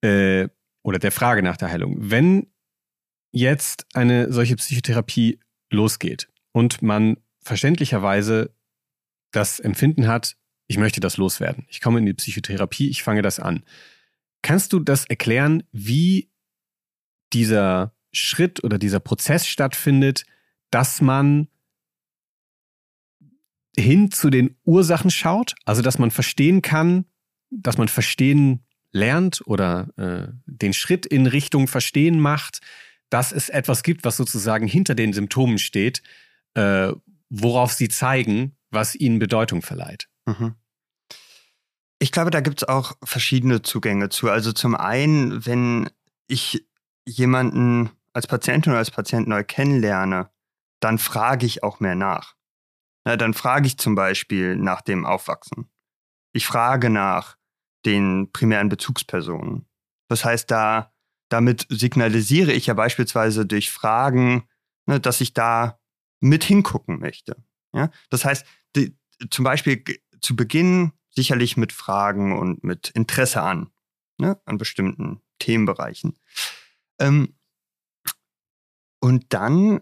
äh, 0.00 0.48
oder 0.82 0.98
der 0.98 1.12
Frage 1.12 1.42
nach 1.42 1.56
der 1.56 1.70
Heilung. 1.70 1.96
Wenn 1.98 2.48
jetzt 3.30 3.86
eine 3.94 4.32
solche 4.32 4.56
Psychotherapie 4.56 5.40
losgeht 5.70 6.28
und 6.52 6.82
man 6.82 7.18
verständlicherweise 7.40 8.54
das 9.30 9.60
Empfinden 9.60 10.06
hat, 10.06 10.36
ich 10.66 10.78
möchte 10.78 11.00
das 11.00 11.16
loswerden, 11.16 11.66
ich 11.68 11.80
komme 11.80 11.98
in 11.98 12.06
die 12.06 12.14
Psychotherapie, 12.14 12.88
ich 12.88 13.02
fange 13.02 13.22
das 13.22 13.40
an. 13.40 13.64
Kannst 14.42 14.72
du 14.72 14.78
das 14.78 15.06
erklären, 15.06 15.64
wie 15.72 16.30
dieser 17.32 17.94
Schritt 18.12 18.62
oder 18.64 18.78
dieser 18.78 19.00
Prozess 19.00 19.46
stattfindet, 19.46 20.24
dass 20.70 21.00
man 21.00 21.48
hin 23.76 24.10
zu 24.10 24.30
den 24.30 24.56
Ursachen 24.64 25.10
schaut, 25.10 25.54
also 25.64 25.82
dass 25.82 25.98
man 25.98 26.10
verstehen 26.10 26.62
kann, 26.62 27.04
dass 27.50 27.78
man 27.78 27.88
verstehen 27.88 28.64
lernt 28.92 29.42
oder 29.46 29.88
äh, 29.96 30.32
den 30.46 30.72
Schritt 30.72 31.06
in 31.06 31.26
Richtung 31.26 31.68
Verstehen 31.68 32.20
macht, 32.20 32.60
dass 33.10 33.32
es 33.32 33.48
etwas 33.48 33.82
gibt, 33.82 34.04
was 34.04 34.16
sozusagen 34.16 34.66
hinter 34.66 34.94
den 34.94 35.12
Symptomen 35.12 35.58
steht, 35.58 36.02
äh, 36.54 36.92
worauf 37.30 37.72
sie 37.72 37.88
zeigen, 37.88 38.56
was 38.70 38.94
ihnen 38.94 39.18
Bedeutung 39.18 39.62
verleiht. 39.62 40.08
Mhm. 40.26 40.54
Ich 41.98 42.12
glaube, 42.12 42.30
da 42.30 42.40
gibt 42.40 42.62
es 42.62 42.68
auch 42.68 42.92
verschiedene 43.02 43.62
Zugänge 43.62 44.08
zu. 44.08 44.30
Also 44.30 44.52
zum 44.52 44.76
einen, 44.76 45.44
wenn 45.46 45.90
ich 46.28 46.64
jemanden 47.06 47.90
als 48.12 48.26
Patientin 48.26 48.72
oder 48.72 48.78
als 48.78 48.90
Patient 48.90 49.26
neu 49.26 49.42
kennenlerne, 49.42 50.30
dann 50.80 50.98
frage 50.98 51.46
ich 51.46 51.62
auch 51.62 51.80
mehr 51.80 51.96
nach. 51.96 52.34
Na, 53.04 53.16
dann 53.16 53.34
frage 53.34 53.66
ich 53.66 53.78
zum 53.78 53.94
Beispiel 53.94 54.56
nach 54.56 54.82
dem 54.82 55.06
Aufwachsen. 55.06 55.70
Ich 56.32 56.46
frage 56.46 56.90
nach 56.90 57.36
den 57.84 58.30
primären 58.32 58.68
Bezugspersonen. 58.68 59.66
Das 60.08 60.24
heißt, 60.24 60.50
da, 60.50 60.92
damit 61.28 61.66
signalisiere 61.68 62.52
ich 62.52 62.66
ja 62.66 62.74
beispielsweise 62.74 63.46
durch 63.46 63.70
Fragen, 63.70 64.48
ne, 64.86 65.00
dass 65.00 65.20
ich 65.20 65.32
da 65.32 65.80
mit 66.20 66.44
hingucken 66.44 66.98
möchte. 67.00 67.36
Ja? 67.72 67.90
Das 68.10 68.24
heißt, 68.24 68.46
die, 68.76 68.96
zum 69.30 69.44
Beispiel 69.44 69.82
zu 70.20 70.36
Beginn 70.36 70.92
sicherlich 71.10 71.56
mit 71.56 71.72
Fragen 71.72 72.38
und 72.38 72.62
mit 72.64 72.90
Interesse 72.90 73.42
an, 73.42 73.70
ne, 74.18 74.40
an 74.44 74.58
bestimmten 74.58 75.20
Themenbereichen. 75.38 76.18
Ähm, 76.98 77.34
und 79.00 79.26
dann 79.32 79.80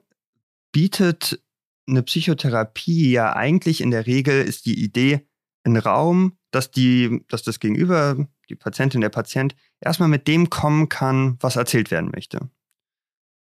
bietet 0.73 1.43
eine 1.89 2.03
Psychotherapie 2.03 3.11
ja 3.11 3.35
eigentlich 3.35 3.81
in 3.81 3.91
der 3.91 4.07
Regel 4.07 4.43
ist 4.43 4.67
die 4.67 4.83
Idee, 4.83 5.27
ein 5.65 5.77
Raum, 5.77 6.37
dass 6.51 6.71
die, 6.71 7.25
dass 7.29 7.43
das 7.43 7.61
Gegenüber, 7.61 8.27
die 8.49 8.55
Patientin, 8.55 9.01
der 9.01 9.09
Patient, 9.09 9.55
erstmal 9.81 10.09
mit 10.09 10.29
dem 10.29 10.51
kommen 10.51 10.89
kann, 10.89 11.37
was 11.41 11.57
erzählt 11.57 11.91
werden 11.91 12.11
möchte. 12.15 12.51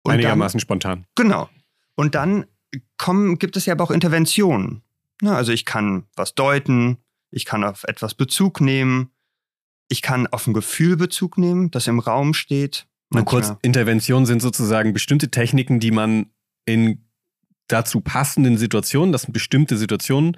Und 0.03 0.13
Einigermaßen 0.13 0.57
dann, 0.57 0.61
spontan. 0.61 1.05
Genau. 1.15 1.49
Und 1.95 2.15
dann 2.15 2.45
kommen, 2.97 3.37
gibt 3.37 3.57
es 3.57 3.65
ja 3.65 3.73
aber 3.73 3.83
auch 3.83 3.91
Interventionen. 3.91 4.83
Na, 5.21 5.35
also 5.35 5.51
ich 5.51 5.65
kann 5.65 6.05
was 6.15 6.35
deuten, 6.35 6.97
ich 7.29 7.45
kann 7.45 7.63
auf 7.63 7.83
etwas 7.85 8.13
Bezug 8.13 8.59
nehmen, 8.59 9.11
ich 9.87 10.01
kann 10.01 10.27
auf 10.27 10.47
ein 10.47 10.53
Gefühl 10.53 10.97
Bezug 10.97 11.37
nehmen, 11.37 11.71
das 11.71 11.87
im 11.87 11.99
Raum 11.99 12.33
steht. 12.33 12.87
Nur 13.09 13.25
kurz, 13.25 13.53
Interventionen 13.61 14.25
sind 14.25 14.41
sozusagen 14.41 14.93
bestimmte 14.93 15.29
Techniken, 15.29 15.79
die 15.79 15.91
man 15.91 16.31
in 16.65 17.05
dazu 17.67 18.01
passenden 18.01 18.57
Situationen, 18.57 19.11
das 19.11 19.23
sind 19.23 19.33
bestimmte 19.33 19.77
Situationen, 19.77 20.37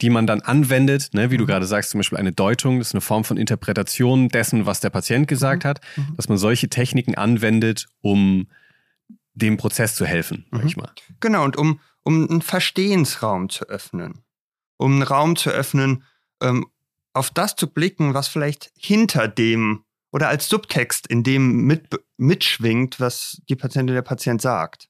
die 0.00 0.10
man 0.10 0.26
dann 0.26 0.40
anwendet, 0.40 1.10
ne, 1.12 1.30
wie 1.30 1.36
du 1.36 1.44
mhm. 1.44 1.48
gerade 1.48 1.66
sagst, 1.66 1.90
zum 1.90 1.98
Beispiel 1.98 2.18
eine 2.18 2.32
Deutung, 2.32 2.78
das 2.78 2.88
ist 2.88 2.94
eine 2.94 3.00
Form 3.00 3.24
von 3.24 3.36
Interpretation 3.36 4.28
dessen, 4.28 4.66
was 4.66 4.80
der 4.80 4.90
Patient 4.90 5.28
gesagt 5.28 5.64
mhm. 5.64 5.68
hat, 5.68 5.80
mhm. 5.96 6.16
dass 6.16 6.28
man 6.28 6.38
solche 6.38 6.68
Techniken 6.68 7.14
anwendet, 7.14 7.86
um 8.00 8.48
dem 9.34 9.56
Prozess 9.56 9.94
zu 9.94 10.04
helfen, 10.04 10.46
sag 10.50 10.64
ich 10.64 10.76
mal. 10.76 10.90
Genau, 11.20 11.44
und 11.44 11.56
um, 11.56 11.80
um 12.04 12.28
einen 12.28 12.42
Verstehensraum 12.42 13.48
zu 13.48 13.64
öffnen, 13.66 14.24
um 14.76 14.92
einen 14.92 15.02
Raum 15.02 15.36
zu 15.36 15.50
öffnen, 15.50 16.04
ähm, 16.40 16.66
auf 17.14 17.30
das 17.30 17.56
zu 17.56 17.68
blicken, 17.68 18.14
was 18.14 18.28
vielleicht 18.28 18.72
hinter 18.76 19.28
dem 19.28 19.84
oder 20.12 20.28
als 20.28 20.48
Subtext 20.48 21.06
in 21.06 21.22
dem 21.22 21.62
mit, 21.64 21.88
mitschwingt, 22.18 23.00
was 23.00 23.40
die 23.48 23.56
Patientin 23.56 23.94
der 23.94 24.02
Patient 24.02 24.40
sagt. 24.42 24.88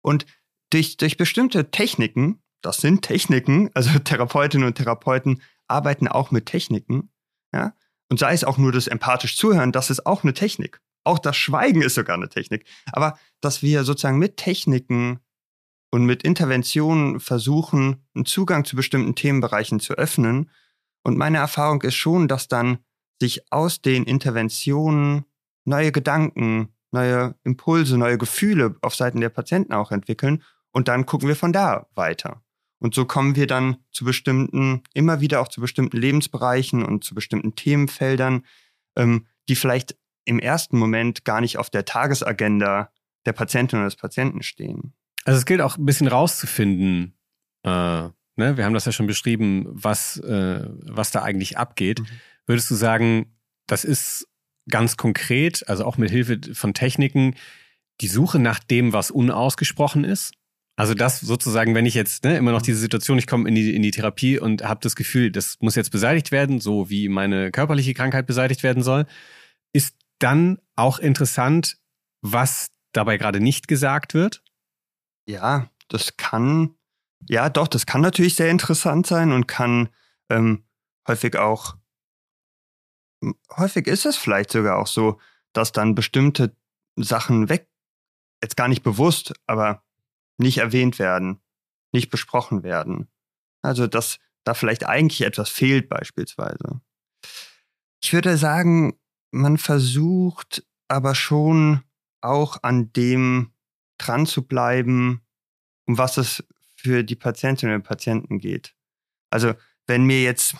Und 0.00 0.26
durch, 0.70 0.96
durch 0.96 1.16
bestimmte 1.16 1.70
Techniken, 1.70 2.42
das 2.62 2.78
sind 2.78 3.02
Techniken, 3.02 3.70
also 3.74 3.98
Therapeutinnen 3.98 4.66
und 4.66 4.76
Therapeuten 4.76 5.42
arbeiten 5.66 6.08
auch 6.08 6.30
mit 6.30 6.46
Techniken, 6.46 7.10
ja, 7.52 7.74
und 8.10 8.18
sei 8.18 8.32
es 8.32 8.44
auch 8.44 8.58
nur 8.58 8.70
das 8.70 8.86
empathisch 8.86 9.36
Zuhören, 9.36 9.72
das 9.72 9.90
ist 9.90 10.06
auch 10.06 10.22
eine 10.22 10.34
Technik. 10.34 10.80
Auch 11.04 11.18
das 11.18 11.36
Schweigen 11.36 11.82
ist 11.82 11.94
sogar 11.94 12.16
eine 12.16 12.28
Technik. 12.28 12.66
Aber 12.92 13.18
dass 13.40 13.62
wir 13.62 13.84
sozusagen 13.84 14.18
mit 14.18 14.36
Techniken 14.36 15.20
und 15.94 16.06
mit 16.06 16.24
Interventionen 16.24 17.20
versuchen, 17.20 18.04
einen 18.16 18.26
Zugang 18.26 18.64
zu 18.64 18.74
bestimmten 18.74 19.14
Themenbereichen 19.14 19.78
zu 19.78 19.94
öffnen. 19.94 20.50
Und 21.04 21.16
meine 21.16 21.38
Erfahrung 21.38 21.82
ist 21.82 21.94
schon, 21.94 22.26
dass 22.26 22.48
dann 22.48 22.78
sich 23.20 23.52
aus 23.52 23.80
den 23.80 24.02
Interventionen 24.02 25.24
neue 25.64 25.92
Gedanken, 25.92 26.74
neue 26.90 27.36
Impulse, 27.44 27.96
neue 27.96 28.18
Gefühle 28.18 28.74
auf 28.82 28.96
Seiten 28.96 29.20
der 29.20 29.28
Patienten 29.28 29.72
auch 29.72 29.92
entwickeln 29.92 30.42
und 30.72 30.88
dann 30.88 31.06
gucken 31.06 31.28
wir 31.28 31.36
von 31.36 31.52
da 31.52 31.86
weiter. 31.94 32.42
Und 32.80 32.96
so 32.96 33.04
kommen 33.04 33.36
wir 33.36 33.46
dann 33.46 33.76
zu 33.92 34.04
bestimmten, 34.04 34.82
immer 34.94 35.20
wieder 35.20 35.40
auch 35.40 35.48
zu 35.48 35.60
bestimmten 35.60 35.96
Lebensbereichen 35.96 36.84
und 36.84 37.04
zu 37.04 37.14
bestimmten 37.14 37.54
Themenfeldern, 37.54 38.44
ähm, 38.96 39.28
die 39.48 39.54
vielleicht 39.54 39.96
im 40.24 40.40
ersten 40.40 40.76
Moment 40.76 41.24
gar 41.24 41.40
nicht 41.40 41.56
auf 41.56 41.70
der 41.70 41.84
Tagesagenda 41.84 42.90
der 43.26 43.32
Patientin 43.32 43.78
oder 43.78 43.86
des 43.86 43.96
Patienten 43.96 44.42
stehen. 44.42 44.92
Also 45.24 45.38
es 45.38 45.46
gilt 45.46 45.60
auch 45.60 45.78
ein 45.78 45.86
bisschen 45.86 46.08
rauszufinden, 46.08 47.14
äh, 47.64 47.68
ne? 47.68 48.12
wir 48.36 48.64
haben 48.64 48.74
das 48.74 48.84
ja 48.84 48.92
schon 48.92 49.06
beschrieben, 49.06 49.66
was, 49.68 50.18
äh, 50.18 50.68
was 50.84 51.10
da 51.10 51.22
eigentlich 51.22 51.56
abgeht. 51.58 52.00
Mhm. 52.00 52.06
Würdest 52.46 52.70
du 52.70 52.74
sagen, 52.74 53.34
das 53.66 53.84
ist 53.84 54.28
ganz 54.68 54.96
konkret, 54.96 55.68
also 55.68 55.84
auch 55.84 55.96
mit 55.98 56.10
Hilfe 56.10 56.40
von 56.52 56.74
Techniken, 56.74 57.34
die 58.00 58.08
Suche 58.08 58.38
nach 58.38 58.58
dem, 58.58 58.92
was 58.92 59.10
unausgesprochen 59.10 60.04
ist? 60.04 60.32
Also 60.76 60.94
das 60.94 61.20
sozusagen, 61.20 61.74
wenn 61.74 61.86
ich 61.86 61.94
jetzt 61.94 62.24
ne, 62.24 62.36
immer 62.36 62.50
noch 62.50 62.62
diese 62.62 62.78
Situation, 62.78 63.18
ich 63.18 63.28
komme 63.28 63.48
in 63.48 63.54
die, 63.54 63.74
in 63.74 63.82
die 63.82 63.92
Therapie 63.92 64.40
und 64.40 64.64
habe 64.64 64.80
das 64.82 64.96
Gefühl, 64.96 65.30
das 65.30 65.56
muss 65.60 65.76
jetzt 65.76 65.90
beseitigt 65.90 66.32
werden, 66.32 66.60
so 66.60 66.90
wie 66.90 67.08
meine 67.08 67.52
körperliche 67.52 67.94
Krankheit 67.94 68.26
beseitigt 68.26 68.64
werden 68.64 68.82
soll, 68.82 69.06
ist 69.72 69.96
dann 70.18 70.58
auch 70.74 70.98
interessant, 70.98 71.76
was 72.22 72.70
dabei 72.92 73.18
gerade 73.18 73.40
nicht 73.40 73.68
gesagt 73.68 74.14
wird? 74.14 74.42
Ja, 75.26 75.70
das 75.88 76.16
kann, 76.16 76.76
ja 77.28 77.48
doch, 77.48 77.68
das 77.68 77.86
kann 77.86 78.00
natürlich 78.00 78.36
sehr 78.36 78.50
interessant 78.50 79.06
sein 79.06 79.32
und 79.32 79.46
kann 79.46 79.88
ähm, 80.30 80.64
häufig 81.08 81.36
auch, 81.36 81.76
häufig 83.56 83.86
ist 83.86 84.06
es 84.06 84.16
vielleicht 84.16 84.50
sogar 84.50 84.78
auch 84.78 84.86
so, 84.86 85.20
dass 85.52 85.72
dann 85.72 85.94
bestimmte 85.94 86.56
Sachen 86.96 87.48
weg, 87.48 87.68
jetzt 88.42 88.56
gar 88.56 88.68
nicht 88.68 88.82
bewusst, 88.82 89.34
aber 89.46 89.82
nicht 90.36 90.58
erwähnt 90.58 90.98
werden, 90.98 91.40
nicht 91.92 92.10
besprochen 92.10 92.62
werden. 92.62 93.08
Also, 93.62 93.86
dass 93.86 94.18
da 94.44 94.52
vielleicht 94.52 94.84
eigentlich 94.84 95.22
etwas 95.22 95.48
fehlt 95.48 95.88
beispielsweise. 95.88 96.80
Ich 98.02 98.12
würde 98.12 98.36
sagen, 98.36 98.98
man 99.30 99.56
versucht 99.56 100.66
aber 100.88 101.14
schon 101.14 101.82
auch 102.20 102.58
an 102.62 102.92
dem 102.92 103.53
dran 103.98 104.26
zu 104.26 104.46
bleiben, 104.46 105.22
um 105.86 105.98
was 105.98 106.16
es 106.16 106.44
für 106.76 107.04
die 107.04 107.16
Patientinnen 107.16 107.76
und 107.76 107.82
Patienten 107.82 108.38
geht. 108.38 108.74
Also 109.30 109.54
wenn 109.86 110.04
mir 110.04 110.22
jetzt, 110.22 110.54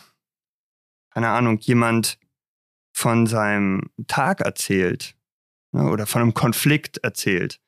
keine 1.10 1.28
Ahnung, 1.28 1.58
jemand 1.58 2.18
von 2.92 3.26
seinem 3.26 3.90
Tag 4.06 4.40
erzählt 4.40 5.16
ne, 5.72 5.90
oder 5.90 6.06
von 6.06 6.22
einem 6.22 6.34
Konflikt 6.34 6.98
erzählt 6.98 7.60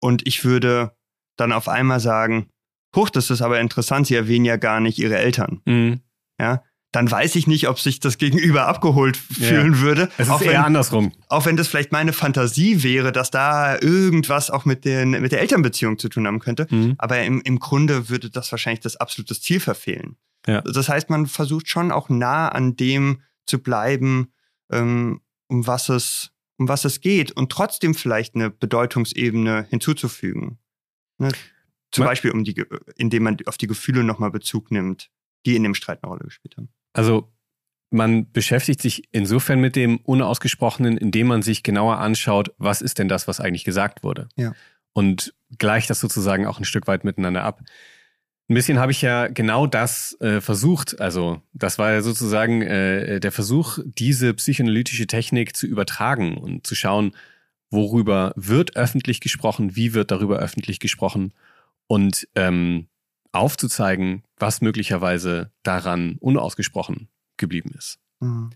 und 0.00 0.26
ich 0.26 0.44
würde 0.44 0.96
dann 1.36 1.52
auf 1.52 1.68
einmal 1.68 2.00
sagen, 2.00 2.48
huch, 2.94 3.10
das 3.10 3.30
ist 3.30 3.42
aber 3.42 3.60
interessant, 3.60 4.06
Sie 4.06 4.14
erwähnen 4.14 4.44
ja 4.44 4.56
gar 4.56 4.80
nicht 4.80 4.98
Ihre 4.98 5.18
Eltern. 5.18 5.62
Mhm. 5.64 6.00
Ja, 6.38 6.62
dann 6.92 7.08
weiß 7.10 7.36
ich 7.36 7.46
nicht, 7.46 7.68
ob 7.68 7.78
sich 7.78 8.00
das 8.00 8.18
Gegenüber 8.18 8.66
abgeholt 8.66 9.16
fühlen 9.16 9.74
ja. 9.74 9.80
würde. 9.80 10.08
Es 10.18 10.26
ist 10.26 10.32
auch 10.32 10.42
eher 10.42 10.52
wenn, 10.52 10.60
andersrum. 10.60 11.12
Auch 11.28 11.46
wenn 11.46 11.56
das 11.56 11.68
vielleicht 11.68 11.92
meine 11.92 12.12
Fantasie 12.12 12.82
wäre, 12.82 13.12
dass 13.12 13.30
da 13.30 13.78
irgendwas 13.80 14.50
auch 14.50 14.64
mit, 14.64 14.84
den, 14.84 15.10
mit 15.10 15.30
der 15.30 15.40
Elternbeziehung 15.40 15.98
zu 15.98 16.08
tun 16.08 16.26
haben 16.26 16.40
könnte. 16.40 16.66
Mhm. 16.70 16.96
Aber 16.98 17.22
im, 17.22 17.40
im 17.42 17.60
Grunde 17.60 18.08
würde 18.08 18.28
das 18.28 18.50
wahrscheinlich 18.50 18.80
das 18.80 18.96
absolute 18.96 19.38
Ziel 19.38 19.60
verfehlen. 19.60 20.16
Ja. 20.46 20.62
Das 20.62 20.88
heißt, 20.88 21.10
man 21.10 21.26
versucht 21.26 21.68
schon 21.68 21.92
auch 21.92 22.08
nah 22.08 22.48
an 22.48 22.74
dem 22.74 23.20
zu 23.46 23.60
bleiben, 23.60 24.32
ähm, 24.70 25.20
um 25.46 25.66
was 25.66 25.88
es 25.88 26.32
um 26.56 26.68
was 26.68 26.84
es 26.84 27.00
geht 27.00 27.32
und 27.32 27.50
trotzdem 27.50 27.94
vielleicht 27.94 28.34
eine 28.34 28.50
Bedeutungsebene 28.50 29.66
hinzuzufügen. 29.70 30.58
Ne? 31.16 31.30
Zum 31.90 32.04
man 32.04 32.10
Beispiel, 32.10 32.32
um 32.32 32.44
die, 32.44 32.62
indem 32.96 33.22
man 33.22 33.38
auf 33.46 33.56
die 33.56 33.66
Gefühle 33.66 34.04
nochmal 34.04 34.30
Bezug 34.30 34.70
nimmt, 34.70 35.10
die 35.46 35.56
in 35.56 35.62
dem 35.62 35.74
Streit 35.74 36.02
eine 36.02 36.10
Rolle 36.10 36.24
gespielt 36.24 36.58
haben. 36.58 36.68
Also 36.92 37.32
man 37.90 38.30
beschäftigt 38.30 38.80
sich 38.80 39.02
insofern 39.10 39.60
mit 39.60 39.76
dem 39.76 39.98
Unausgesprochenen, 39.98 40.96
indem 40.96 41.26
man 41.26 41.42
sich 41.42 41.62
genauer 41.62 41.98
anschaut, 41.98 42.52
was 42.58 42.82
ist 42.82 42.98
denn 42.98 43.08
das, 43.08 43.26
was 43.26 43.40
eigentlich 43.40 43.64
gesagt 43.64 44.04
wurde. 44.04 44.28
Ja. 44.36 44.52
Und 44.92 45.34
gleicht 45.58 45.90
das 45.90 46.00
sozusagen 46.00 46.46
auch 46.46 46.58
ein 46.58 46.64
Stück 46.64 46.86
weit 46.86 47.04
miteinander 47.04 47.42
ab. 47.42 47.60
Ein 48.48 48.54
bisschen 48.54 48.78
habe 48.78 48.92
ich 48.92 49.02
ja 49.02 49.28
genau 49.28 49.66
das 49.66 50.16
äh, 50.20 50.40
versucht. 50.40 51.00
Also 51.00 51.40
das 51.52 51.78
war 51.78 51.92
ja 51.92 52.02
sozusagen 52.02 52.62
äh, 52.62 53.20
der 53.20 53.32
Versuch, 53.32 53.78
diese 53.84 54.34
psychoanalytische 54.34 55.06
Technik 55.06 55.56
zu 55.56 55.66
übertragen 55.66 56.36
und 56.36 56.66
zu 56.66 56.74
schauen, 56.74 57.12
worüber 57.70 58.32
wird 58.34 58.76
öffentlich 58.76 59.20
gesprochen, 59.20 59.76
wie 59.76 59.94
wird 59.94 60.10
darüber 60.10 60.38
öffentlich 60.38 60.80
gesprochen 60.80 61.32
und 61.86 62.26
ähm, 62.34 62.88
aufzuzeigen, 63.32 64.24
was 64.36 64.60
möglicherweise 64.60 65.52
daran 65.62 66.16
unausgesprochen 66.20 67.08
geblieben 67.36 67.72
ist. 67.76 67.98
Mhm. 68.20 68.50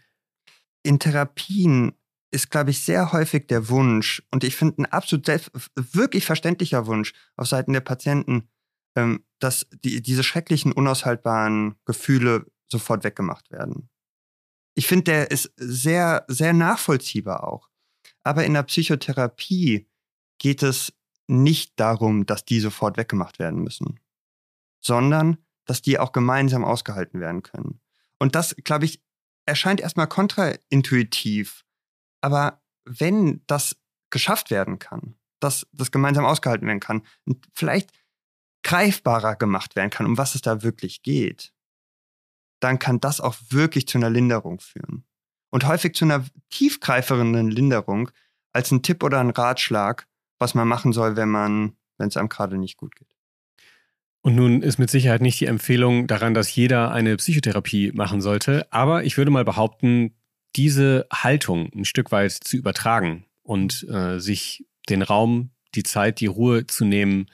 In 0.83 0.99
Therapien 0.99 1.93
ist, 2.31 2.51
glaube 2.51 2.70
ich, 2.70 2.85
sehr 2.85 3.12
häufig 3.12 3.47
der 3.47 3.68
Wunsch, 3.68 4.22
und 4.31 4.45
ich 4.45 4.57
finde 4.57 4.83
ein 4.83 4.87
absolut 4.87 5.29
wirklich 5.77 6.27
verständlicher 6.27 6.87
Wunsch 6.87 7.12
auf 7.37 7.47
Seiten 7.47 7.72
der 7.72 7.81
Patienten, 7.81 8.49
ähm, 8.97 9.25
dass 9.39 9.66
die, 9.85 10.03
diese 10.03 10.25
schrecklichen, 10.25 10.72
unaushaltbaren 10.72 11.77
Gefühle 11.85 12.47
sofort 12.66 13.05
weggemacht 13.05 13.51
werden. 13.51 13.89
Ich 14.75 14.89
finde, 14.89 15.05
der 15.05 15.31
ist 15.31 15.53
sehr, 15.57 16.25
sehr 16.27 16.53
nachvollziehbar 16.53 17.45
auch. 17.47 17.68
Aber 18.25 18.45
in 18.45 18.55
der 18.55 18.64
Psychotherapie 18.64 19.89
geht 20.39 20.62
es 20.62 20.93
nicht 21.29 21.79
darum, 21.79 22.27
dass 22.27 22.45
die 22.45 22.59
sofort 22.59 22.97
weggemacht 22.97 23.39
werden 23.39 23.62
müssen 23.62 24.01
sondern 24.85 25.39
dass 25.64 25.82
die 25.82 25.99
auch 25.99 26.12
gemeinsam 26.12 26.64
ausgehalten 26.64 27.20
werden 27.20 27.43
können. 27.43 27.80
Und 28.18 28.35
das, 28.35 28.55
glaube 28.64 28.85
ich, 28.85 29.03
erscheint 29.47 29.80
erstmal 29.80 30.07
kontraintuitiv. 30.07 31.64
Aber 32.20 32.62
wenn 32.85 33.43
das 33.47 33.76
geschafft 34.11 34.51
werden 34.51 34.78
kann, 34.78 35.16
dass 35.41 35.66
das 35.72 35.91
gemeinsam 35.91 36.24
ausgehalten 36.24 36.66
werden 36.66 36.80
kann 36.80 37.03
und 37.24 37.47
vielleicht 37.55 37.91
greifbarer 38.62 39.37
gemacht 39.37 39.76
werden 39.76 39.91
kann, 39.91 40.07
um 40.07 40.16
was 40.18 40.35
es 40.35 40.43
da 40.43 40.62
wirklich 40.62 41.03
geht, 41.03 41.53
dann 42.61 42.78
kann 42.78 43.01
das 43.01 43.20
auch 43.20 43.37
wirklich 43.51 43.87
zu 43.87 43.99
einer 43.99 44.11
Linderung 44.11 44.61
führen. 44.61 45.05
Und 45.51 45.66
häufig 45.66 45.95
zu 45.95 46.05
einer 46.05 46.24
tiefgreifenden 46.51 47.51
Linderung 47.51 48.11
als 48.53 48.70
ein 48.70 48.82
Tipp 48.82 49.03
oder 49.03 49.20
ein 49.20 49.30
Ratschlag, 49.30 50.07
was 50.39 50.55
man 50.55 50.66
machen 50.66 50.93
soll, 50.93 51.16
wenn 51.16 51.28
man, 51.28 51.76
wenn 51.99 52.09
es 52.09 52.16
einem 52.16 52.28
gerade 52.28 52.57
nicht 52.57 52.76
gut 52.76 52.97
geht. 52.97 53.14
Und 54.25 54.37
nun 54.37 54.62
ist 54.62 54.79
mit 54.79 54.89
Sicherheit 54.89 55.20
nicht 55.20 55.39
die 55.39 55.45
Empfehlung 55.45 56.07
daran, 56.07 56.33
dass 56.33 56.55
jeder 56.57 56.91
eine 56.93 57.14
Psychotherapie 57.18 57.93
machen 57.93 58.22
sollte, 58.22 58.66
aber 58.72 59.05
ich 59.05 59.18
würde 59.18 59.31
mal 59.31 59.45
behaupten, 59.45 60.14
diese 60.57 61.07
Haltung 61.12 61.70
ein 61.75 61.85
Stück 61.85 62.11
weit 62.11 62.33
zu 62.33 62.57
übertragen 62.57 63.27
und 63.43 63.87
äh, 63.91 64.18
sich 64.18 64.64
den 64.89 65.03
Raum, 65.03 65.51
die 65.75 65.83
Zeit, 65.83 66.20
die 66.20 66.27
Ruhe 66.27 66.66
zu 66.66 66.87
nehmen, 66.87 67.27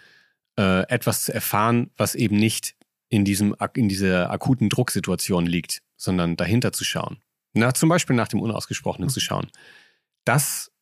äh, 0.58 0.82
etwas 0.88 1.26
zu 1.26 1.32
erfahren, 1.32 1.90
was 1.96 2.16
eben 2.16 2.34
nicht 2.34 2.74
in, 3.08 3.24
diesem, 3.24 3.54
in 3.74 3.88
dieser 3.88 4.28
akuten 4.32 4.68
Drucksituation 4.68 5.46
liegt, 5.46 5.82
sondern 5.96 6.34
dahinter 6.34 6.72
zu 6.72 6.82
schauen. 6.82 7.18
Na, 7.52 7.72
zum 7.72 7.88
Beispiel 7.88 8.16
nach 8.16 8.28
dem 8.28 8.40
Unausgesprochenen 8.40 9.06
mhm. 9.06 9.12
zu 9.12 9.20
schauen. 9.20 9.46
Das 10.24 10.72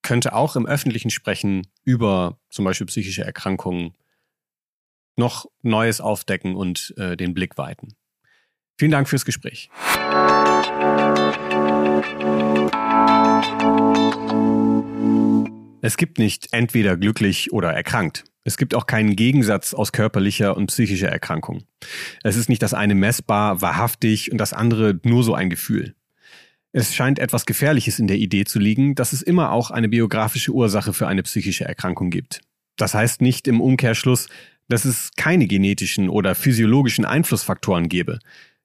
könnte 0.00 0.32
auch 0.32 0.56
im 0.56 0.64
öffentlichen 0.64 1.10
Sprechen 1.10 1.66
über 1.84 2.38
zum 2.48 2.64
Beispiel 2.64 2.86
psychische 2.86 3.24
Erkrankungen 3.24 3.97
noch 5.18 5.46
Neues 5.62 6.00
aufdecken 6.00 6.54
und 6.54 6.94
äh, 6.96 7.16
den 7.16 7.34
Blick 7.34 7.58
weiten. 7.58 7.94
Vielen 8.78 8.92
Dank 8.92 9.08
fürs 9.08 9.24
Gespräch. 9.24 9.70
Es 15.80 15.96
gibt 15.96 16.18
nicht 16.18 16.48
entweder 16.52 16.96
glücklich 16.96 17.52
oder 17.52 17.72
erkrankt. 17.72 18.24
Es 18.44 18.56
gibt 18.56 18.74
auch 18.74 18.86
keinen 18.86 19.14
Gegensatz 19.14 19.74
aus 19.74 19.92
körperlicher 19.92 20.56
und 20.56 20.68
psychischer 20.68 21.08
Erkrankung. 21.08 21.64
Es 22.22 22.36
ist 22.36 22.48
nicht 22.48 22.62
das 22.62 22.72
eine 22.72 22.94
messbar, 22.94 23.60
wahrhaftig 23.60 24.32
und 24.32 24.38
das 24.38 24.52
andere 24.52 25.00
nur 25.02 25.22
so 25.22 25.34
ein 25.34 25.50
Gefühl. 25.50 25.94
Es 26.72 26.94
scheint 26.94 27.18
etwas 27.18 27.46
Gefährliches 27.46 27.98
in 27.98 28.06
der 28.06 28.16
Idee 28.16 28.44
zu 28.44 28.58
liegen, 28.58 28.94
dass 28.94 29.12
es 29.12 29.22
immer 29.22 29.52
auch 29.52 29.70
eine 29.70 29.88
biografische 29.88 30.52
Ursache 30.52 30.92
für 30.92 31.06
eine 31.06 31.22
psychische 31.22 31.64
Erkrankung 31.64 32.10
gibt. 32.10 32.40
Das 32.76 32.94
heißt 32.94 33.20
nicht 33.20 33.48
im 33.48 33.60
Umkehrschluss, 33.60 34.28
dass 34.68 34.84
es 34.84 35.10
keine 35.16 35.46
genetischen 35.46 36.08
oder 36.08 36.34
physiologischen 36.34 37.04
Einflussfaktoren 37.04 37.88
gäbe. 37.88 38.18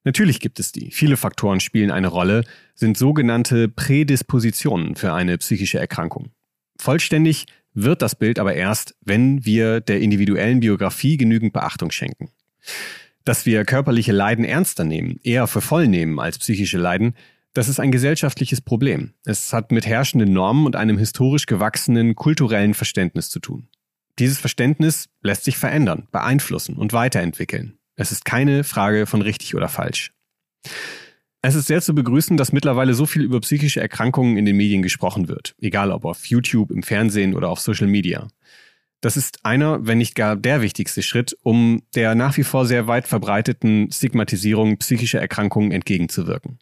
Natürlich 0.04 0.40
gibt 0.40 0.60
es 0.60 0.72
die. 0.72 0.92
Viele 0.92 1.16
Faktoren 1.16 1.62
spielen 1.62 1.92
eine 1.92 2.10
Rolle, 2.10 2.44
sind 2.76 2.98
sogenannte 2.98 3.70
Prädispositionen 3.70 4.96
für 4.96 5.14
eine 5.14 5.38
psychische 5.38 5.80
Erkrankung. 5.80 6.32
Vollständig 6.78 7.46
wird 7.74 8.02
das 8.02 8.16
Bild 8.16 8.38
aber 8.38 8.54
erst, 8.54 8.96
wenn 9.02 9.46
wir 9.46 9.80
der 9.80 10.02
individuellen 10.02 10.60
Biografie 10.60 11.18
genügend 11.18 11.54
Beachtung 11.54 11.92
schenken. 11.92 12.30
Dass 13.24 13.46
wir 13.46 13.64
körperliche 13.64 14.12
Leiden 14.12 14.44
ernster 14.44 14.84
nehmen, 14.84 15.20
eher 15.24 15.48
für 15.48 15.62
voll 15.62 15.88
nehmen 15.88 16.20
als 16.20 16.38
psychische 16.38 16.78
Leiden, 16.78 17.16
Das 17.56 17.70
ist 17.70 17.80
ein 17.80 17.92
gesellschaftliches 17.92 18.62
Problem. 18.62 19.14
Es 19.26 19.54
hat 19.54 19.72
mit 19.72 19.86
herrschenden 19.86 20.34
Normen 20.34 20.66
und 20.66 20.76
einem 20.76 20.98
historisch 20.98 21.46
gewachsenen 21.46 22.16
kulturellen 22.16 22.74
Verständnis 22.74 23.30
zu 23.30 23.40
tun. 23.40 23.68
Dieses 24.20 24.38
Verständnis 24.40 25.10
lässt 25.22 25.44
sich 25.44 25.58
verändern, 25.58 26.08
beeinflussen 26.12 26.76
und 26.76 26.94
weiterentwickeln. 26.94 27.78
Es 27.96 28.12
ist 28.12 28.26
keine 28.26 28.64
Frage 28.64 29.06
von 29.06 29.22
richtig 29.22 29.56
oder 29.56 29.70
falsch. 29.70 30.12
Es 31.42 31.56
ist 31.56 31.68
sehr 31.68 31.82
zu 31.82 31.94
begrüßen, 31.94 32.38
dass 32.38 32.54
mittlerweile 32.54 32.94
so 32.94 33.06
viel 33.06 33.24
über 33.24 33.42
psychische 33.42 33.82
Erkrankungen 33.82 34.38
in 34.38 34.46
den 34.46 34.56
Medien 34.56 34.82
gesprochen 34.82 35.28
wird, 35.28 35.56
egal 35.60 35.92
ob 35.92 36.06
auf 36.06 36.26
YouTube, 36.26 36.72
im 36.72 36.84
Fernsehen 36.84 37.36
oder 37.36 37.50
auf 37.50 37.60
Social 37.60 37.88
Media. 37.88 38.30
Das 39.02 39.18
ist 39.18 39.44
einer, 39.44 39.86
wenn 39.86 39.98
nicht 39.98 40.16
gar 40.16 40.38
der 40.38 40.62
wichtigste 40.62 41.04
Schritt, 41.04 41.38
um 41.44 41.84
der 41.96 42.16
nach 42.16 42.38
wie 42.38 42.44
vor 42.44 42.66
sehr 42.66 42.88
weit 42.88 43.06
verbreiteten 43.06 43.92
Stigmatisierung 43.92 44.78
psychischer 44.78 45.20
Erkrankungen 45.20 45.72
entgegenzuwirken. 45.72 46.60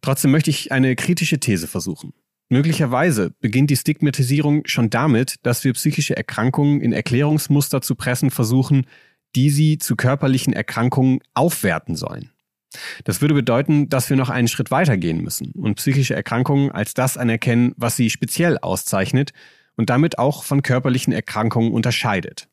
Trotzdem 0.00 0.32
möchte 0.32 0.50
ich 0.50 0.72
eine 0.72 0.96
kritische 0.96 1.38
These 1.38 1.68
versuchen. 1.68 2.12
Möglicherweise 2.52 3.30
beginnt 3.40 3.70
die 3.70 3.78
Stigmatisierung 3.78 4.66
schon 4.66 4.90
damit, 4.90 5.36
dass 5.42 5.64
wir 5.64 5.72
psychische 5.72 6.14
Erkrankungen 6.14 6.82
in 6.82 6.92
Erklärungsmuster 6.92 7.80
zu 7.80 7.94
pressen 7.94 8.30
versuchen, 8.30 8.86
die 9.34 9.48
sie 9.48 9.78
zu 9.78 9.96
körperlichen 9.96 10.52
Erkrankungen 10.52 11.20
aufwerten 11.32 11.96
sollen. 11.96 12.28
Das 13.04 13.22
würde 13.22 13.32
bedeuten, 13.32 13.88
dass 13.88 14.10
wir 14.10 14.18
noch 14.18 14.28
einen 14.28 14.48
Schritt 14.48 14.70
weiter 14.70 14.98
gehen 14.98 15.22
müssen 15.22 15.52
und 15.52 15.76
psychische 15.76 16.14
Erkrankungen 16.14 16.70
als 16.70 16.92
das 16.92 17.16
anerkennen, 17.16 17.72
was 17.78 17.96
sie 17.96 18.10
speziell 18.10 18.58
auszeichnet 18.58 19.32
und 19.78 19.88
damit 19.88 20.18
auch 20.18 20.44
von 20.44 20.60
körperlichen 20.60 21.14
Erkrankungen 21.14 21.72
unterscheidet. 21.72 22.50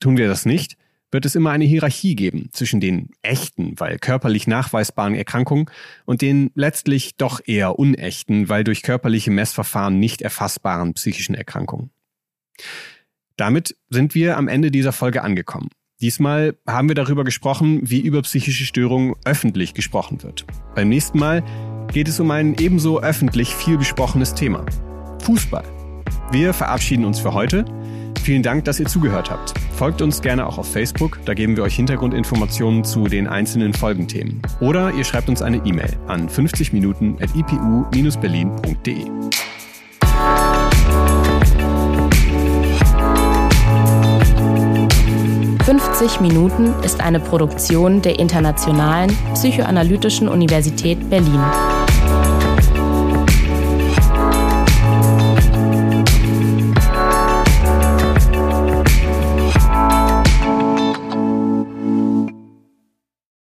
Tun 0.00 0.16
wir 0.16 0.26
das 0.26 0.46
nicht, 0.46 0.78
wird 1.14 1.24
es 1.24 1.36
immer 1.36 1.52
eine 1.52 1.64
Hierarchie 1.64 2.16
geben 2.16 2.48
zwischen 2.50 2.80
den 2.80 3.10
echten, 3.22 3.78
weil 3.78 3.98
körperlich 4.00 4.48
nachweisbaren 4.48 5.14
Erkrankungen 5.14 5.66
und 6.06 6.22
den 6.22 6.50
letztlich 6.56 7.16
doch 7.16 7.40
eher 7.46 7.78
unechten, 7.78 8.48
weil 8.48 8.64
durch 8.64 8.82
körperliche 8.82 9.30
Messverfahren 9.30 10.00
nicht 10.00 10.22
erfassbaren 10.22 10.92
psychischen 10.94 11.36
Erkrankungen. 11.36 11.90
Damit 13.36 13.76
sind 13.88 14.16
wir 14.16 14.36
am 14.36 14.48
Ende 14.48 14.72
dieser 14.72 14.92
Folge 14.92 15.22
angekommen. 15.22 15.68
Diesmal 16.00 16.56
haben 16.66 16.88
wir 16.88 16.96
darüber 16.96 17.22
gesprochen, 17.22 17.78
wie 17.84 18.00
über 18.00 18.20
psychische 18.22 18.64
Störungen 18.64 19.14
öffentlich 19.24 19.72
gesprochen 19.72 20.20
wird. 20.24 20.44
Beim 20.74 20.88
nächsten 20.88 21.18
Mal 21.20 21.44
geht 21.92 22.08
es 22.08 22.18
um 22.18 22.32
ein 22.32 22.56
ebenso 22.58 23.00
öffentlich 23.00 23.54
viel 23.54 23.78
besprochenes 23.78 24.34
Thema. 24.34 24.66
Fußball. 25.22 25.64
Wir 26.32 26.52
verabschieden 26.52 27.04
uns 27.04 27.20
für 27.20 27.34
heute. 27.34 27.64
Vielen 28.24 28.42
Dank, 28.42 28.64
dass 28.64 28.80
ihr 28.80 28.86
zugehört 28.86 29.30
habt. 29.30 29.52
Folgt 29.76 30.00
uns 30.00 30.22
gerne 30.22 30.46
auch 30.46 30.56
auf 30.56 30.72
Facebook, 30.72 31.18
da 31.26 31.34
geben 31.34 31.58
wir 31.58 31.62
euch 31.62 31.74
Hintergrundinformationen 31.76 32.82
zu 32.82 33.06
den 33.06 33.26
einzelnen 33.26 33.74
Folgenthemen. 33.74 34.40
Oder 34.60 34.94
ihr 34.94 35.04
schreibt 35.04 35.28
uns 35.28 35.42
eine 35.42 35.58
E-Mail 35.58 35.94
an 36.06 36.30
50 36.30 36.72
Minuten 36.72 37.18
at 37.20 37.36
ipu-berlin.de. 37.36 39.04
50 45.66 46.20
Minuten 46.22 46.72
ist 46.82 47.02
eine 47.02 47.20
Produktion 47.20 48.00
der 48.00 48.18
Internationalen 48.18 49.14
Psychoanalytischen 49.34 50.28
Universität 50.28 51.10
Berlin. 51.10 51.83